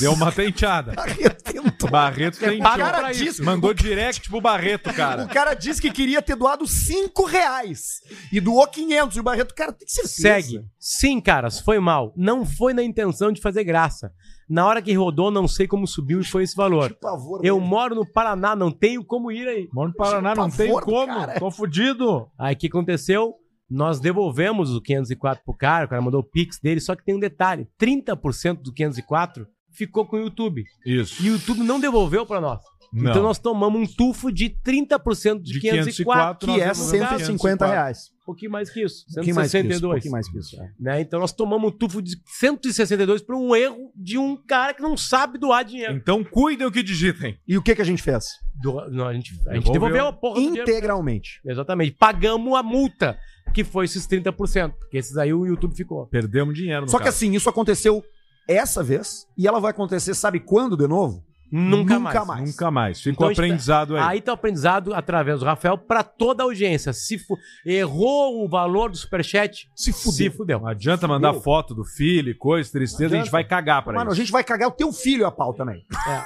[0.00, 0.94] Deu uma tenteada.
[1.90, 3.44] Barreto tem Paga pra isso.
[3.44, 5.24] Mandou direct pro Barreto, cara.
[5.24, 8.00] O cara disse que queria ter doado 5 reais
[8.32, 9.16] e doou 500.
[9.16, 10.14] E o Barreto, cara, tem certeza.
[10.22, 10.60] Segue.
[10.78, 12.12] Sim, caras, foi mal.
[12.16, 14.10] Não foi na intenção de fazer graça.
[14.48, 16.94] Na hora que rodou, não sei como subiu e foi esse valor.
[17.00, 17.66] pavor, Eu velho.
[17.66, 19.68] moro no Paraná, não tenho como ir aí.
[19.72, 21.12] Moro no Paraná, não tenho como.
[21.38, 22.28] Tô fudido.
[22.38, 23.34] Aí o que aconteceu?
[23.70, 27.14] Nós devolvemos o 504 pro cara, o cara mandou o Pix dele, só que tem
[27.14, 30.64] um detalhe: 30% do 504 ficou com o YouTube.
[30.84, 31.22] Isso.
[31.24, 32.60] E o YouTube não devolveu pra nós.
[32.92, 33.10] Não.
[33.10, 37.22] Então nós tomamos um tufo de 30% de, De 504, 504, Que é nós devolvemos
[37.26, 37.98] 150 reais.
[38.22, 39.04] Um pouquinho mais que isso.
[39.10, 39.82] Um pouquinho mais que isso, 162.
[39.82, 40.70] um pouquinho mais que isso, é.
[40.78, 41.00] Né?
[41.00, 44.96] Então nós tomamos um tufo de 162 por um erro de um cara que não
[44.96, 45.92] sabe doar dinheiro.
[45.94, 47.36] Então cuidem o que digitem.
[47.48, 48.26] E o que, que a gente fez?
[48.62, 50.06] Do- não, a gente, a gente Devolveu.
[50.06, 50.62] a porra do dinheiro.
[50.70, 51.40] Integralmente.
[51.44, 51.92] Exatamente.
[51.98, 53.18] Pagamos a multa,
[53.52, 54.72] que foi esses 30%.
[54.78, 56.06] Porque esses aí o YouTube ficou.
[56.06, 57.16] Perdemos dinheiro no Só que caso.
[57.16, 58.04] assim, isso aconteceu
[58.48, 61.22] essa vez e ela vai acontecer, sabe quando de novo?
[61.52, 62.26] Nunca, Nunca mais.
[62.26, 62.50] mais.
[62.50, 62.98] Nunca mais.
[63.00, 64.02] Ficou Então, tá- aprendizado aí.
[64.02, 66.92] Aí tá o aprendizado através do Rafael pra toda a audiência.
[66.92, 70.12] Se fu- errou o valor do superchat, se fudeu.
[70.12, 70.58] Se fudeu.
[70.60, 71.42] Não adianta mandar Fudeu.
[71.42, 74.42] foto do filho, e coisa, tristeza, a gente vai cagar pra Mano, a gente vai
[74.42, 75.84] cagar o teu filho a pau também.
[76.08, 76.24] É.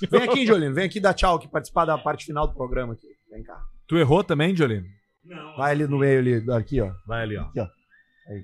[0.10, 0.74] Vem aqui, Jolino.
[0.74, 3.06] Vem aqui dar tchau aqui, participar da parte final do programa aqui.
[3.30, 3.58] Vem cá.
[3.88, 4.84] Tu errou também, Jolino?
[5.56, 6.90] Vai ali no meio ali, aqui, ó.
[7.06, 7.42] Vai ali, ó.
[7.44, 7.66] Aqui, ó.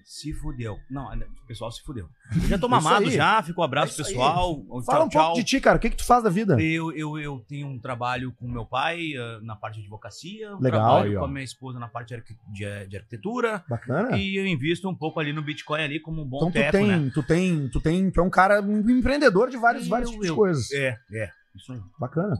[0.04, 0.78] Se fudeu.
[0.90, 2.08] Não, o pessoal se fudeu.
[2.34, 3.10] Eu já tô Isso mamado aí.
[3.12, 4.08] já, ficou abraço É aí.
[4.10, 4.64] pessoal.
[4.86, 5.76] Fala um pouco de ti, cara.
[5.76, 6.60] O que, que tu faz da vida?
[6.62, 10.60] Eu, eu, eu tenho um trabalho com meu pai ah, na parte de advocacia, um
[10.60, 10.80] Legal.
[10.80, 11.20] trabalho Aí, ó.
[11.20, 13.64] com a minha esposa na parte de, arqui- de- de arquitetura.
[13.68, 14.16] Bacana.
[14.16, 16.72] E eu invisto um pouco ali no Bitcoin ali como um bom Então tu teco,
[16.72, 17.10] tem, né?
[17.12, 20.30] tu tem, tu tem, tu é um cara, um empreendedor de vários, vários tipos de
[20.30, 20.70] eu- coisas.
[20.72, 21.30] É, é.
[21.56, 21.80] Isso aí.
[21.98, 22.34] Bacana.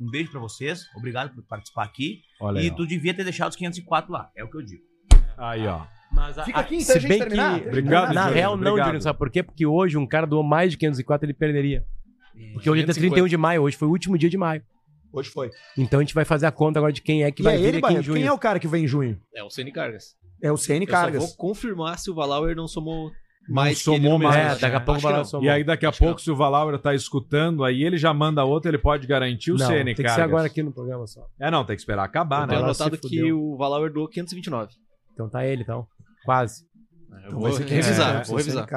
[0.00, 0.86] Um beijo pra vocês.
[0.94, 2.20] Obrigado por participar aqui.
[2.40, 2.74] Olha e aí, ó.
[2.74, 4.30] tu devia ter deixado os 504 lá.
[4.36, 4.82] É o que eu digo.
[5.38, 5.84] Aí, ó.
[6.16, 8.76] Mas a- Fica aqui, então, se bem que, Obrigado, na real, não.
[8.82, 9.42] Júlio, sabe por quê?
[9.42, 11.84] Porque hoje um cara doou mais de 504, ele perderia.
[12.54, 12.98] Porque hoje é dia 550.
[13.14, 14.62] 31 de maio, hoje foi o último dia de maio.
[15.12, 15.50] Hoje foi.
[15.76, 17.58] Então a gente vai fazer a conta agora de quem é que E vai é
[17.58, 18.18] vir ele, aqui em junho.
[18.18, 19.18] Quem é o cara que vem em junho?
[19.34, 20.16] É o Ceni Cargas.
[20.42, 21.22] É o CN Eu Cargas.
[21.22, 23.10] só vou confirmar se o Valauer não somou
[23.48, 24.56] Não mais que ele somou mais.
[24.56, 25.24] É, daqui a pouco Acho não.
[25.24, 25.44] somar.
[25.46, 28.70] E aí, daqui a pouco, se o Valauer tá escutando, aí ele já manda outro,
[28.70, 30.16] ele pode garantir o Não, CN tem que Cargas.
[30.16, 31.26] ser agora aqui no programa só.
[31.40, 32.48] É, não, tem que esperar acabar, Eu né?
[32.54, 34.74] tenho anotado que o Valauer doou 529.
[35.14, 35.86] Então tá ele, então.
[36.26, 36.64] Quase.
[37.10, 38.68] Eu Então vou vai ser revisar, é, vou revisar.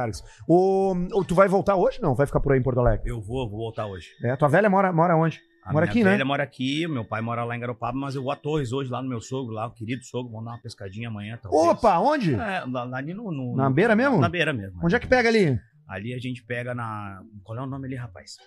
[0.48, 2.02] O, o- tu vai voltar hoje?
[2.02, 3.10] Não, vai ficar por aí em Porto Alegre.
[3.10, 4.08] Eu vou, vou voltar hoje.
[4.24, 5.40] É, tua velha mora, mora onde?
[5.64, 6.24] A mora minha aqui, velha né?
[6.24, 9.04] mora aqui, meu pai mora lá em Garopaba, mas eu vou a Torres hoje lá
[9.04, 10.32] no meu sogro, lá, o querido sogro.
[10.32, 11.64] Vamos dar uma pescadinha amanhã, talvez.
[11.64, 12.34] Opa, onde?
[12.34, 14.18] É, lá, lá ali no, no- Na beira mesmo?
[14.20, 14.80] Na beira mesmo.
[14.84, 15.60] Onde é que pega ali?
[15.90, 17.20] Ali a gente pega na.
[17.44, 18.38] Qual é o nome ali, rapaz?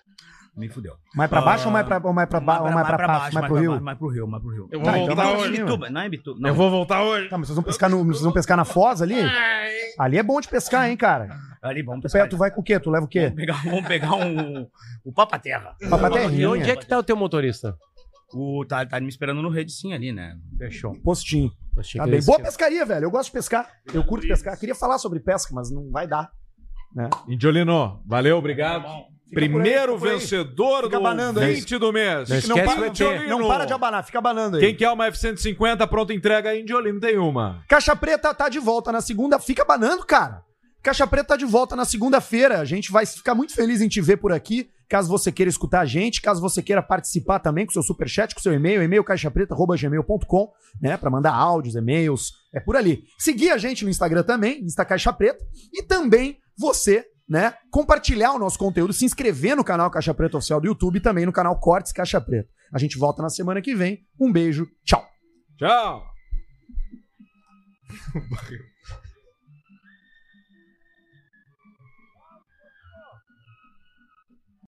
[0.57, 0.95] Me fudeu.
[1.17, 3.35] Mais pra baixo Ah, ou mais pra, ou mais pra, ba- mais pra, baixo?
[3.35, 3.81] Mais pro rio?
[3.81, 4.69] Mais pro rio, mais pro rio.
[4.71, 5.51] Eu Tá, vou então voltar tá hoje.
[5.65, 6.41] Bituba, não é Bituba.
[6.41, 6.49] Não.
[6.51, 7.29] Eu vou voltar hoje.
[7.29, 9.17] Tá, mas vocês vão pescar, no, vocês vão pescar na foz ali?
[9.99, 11.37] Ali é bom de pescar, hein, cara?
[11.61, 12.23] Ali, vamos Tu, pescar.
[12.23, 12.79] pega- tu vai com o quê?
[12.79, 13.23] Tu leva o quê?
[13.23, 14.69] Vamos pegar, vamos pegar um.
[15.05, 15.75] O Papa Terra.
[16.33, 17.77] E onde é que tá o teu motorista?
[18.35, 20.37] O, tá, tá me esperando no rede sim ali, né?
[20.57, 20.95] Fechou.
[21.03, 21.51] Postinho.
[21.75, 22.23] Postinho Tá bem.
[22.25, 23.05] Boa pescaria, velho.
[23.05, 23.69] Eu gosto de pescar.
[23.93, 24.59] Eu curto pescar.
[24.59, 26.31] Queria falar sobre pesca, mas não vai dar.
[26.95, 27.09] Né?
[27.29, 28.87] Indiolino, valeu, obrigado.
[29.33, 30.19] Primeiro por aí, fica por aí.
[30.19, 31.55] vencedor Fica do abanando aí.
[31.55, 32.29] 20 do mês.
[32.29, 32.91] Não Não, esquece para, o ET.
[32.91, 33.29] Indiolino.
[33.39, 34.63] não para de abanar, fica abanando aí.
[34.63, 37.63] Quem quer uma F-150, pronta entrega aí, Indiolino tem uma.
[37.67, 39.39] Caixa Preta tá de volta na segunda.
[39.39, 40.43] Fica banando, cara.
[40.83, 42.61] Caixa Preta tá de volta na segunda-feira.
[42.61, 44.69] A gente vai ficar muito feliz em te ver por aqui.
[44.89, 48.43] Caso você queira escutar a gente, caso você queira participar também com seu superchat, com
[48.43, 50.53] seu e-mail, e-mail caixapreta.gmail.com,
[50.83, 50.99] né?
[50.99, 53.05] Pra mandar áudios, e-mails, é por ali.
[53.17, 55.43] Seguir a gente no Instagram também, Insta Caixa Preta.
[55.73, 57.55] E também você, né?
[57.71, 61.27] Compartilhar o nosso conteúdo, se inscrever no canal Caixa Preta Oficial do YouTube e também
[61.27, 62.49] no canal Cortes Caixa Preta.
[62.73, 64.01] A gente volta na semana que vem.
[64.21, 65.07] Um beijo, tchau.
[65.59, 66.05] Tchau.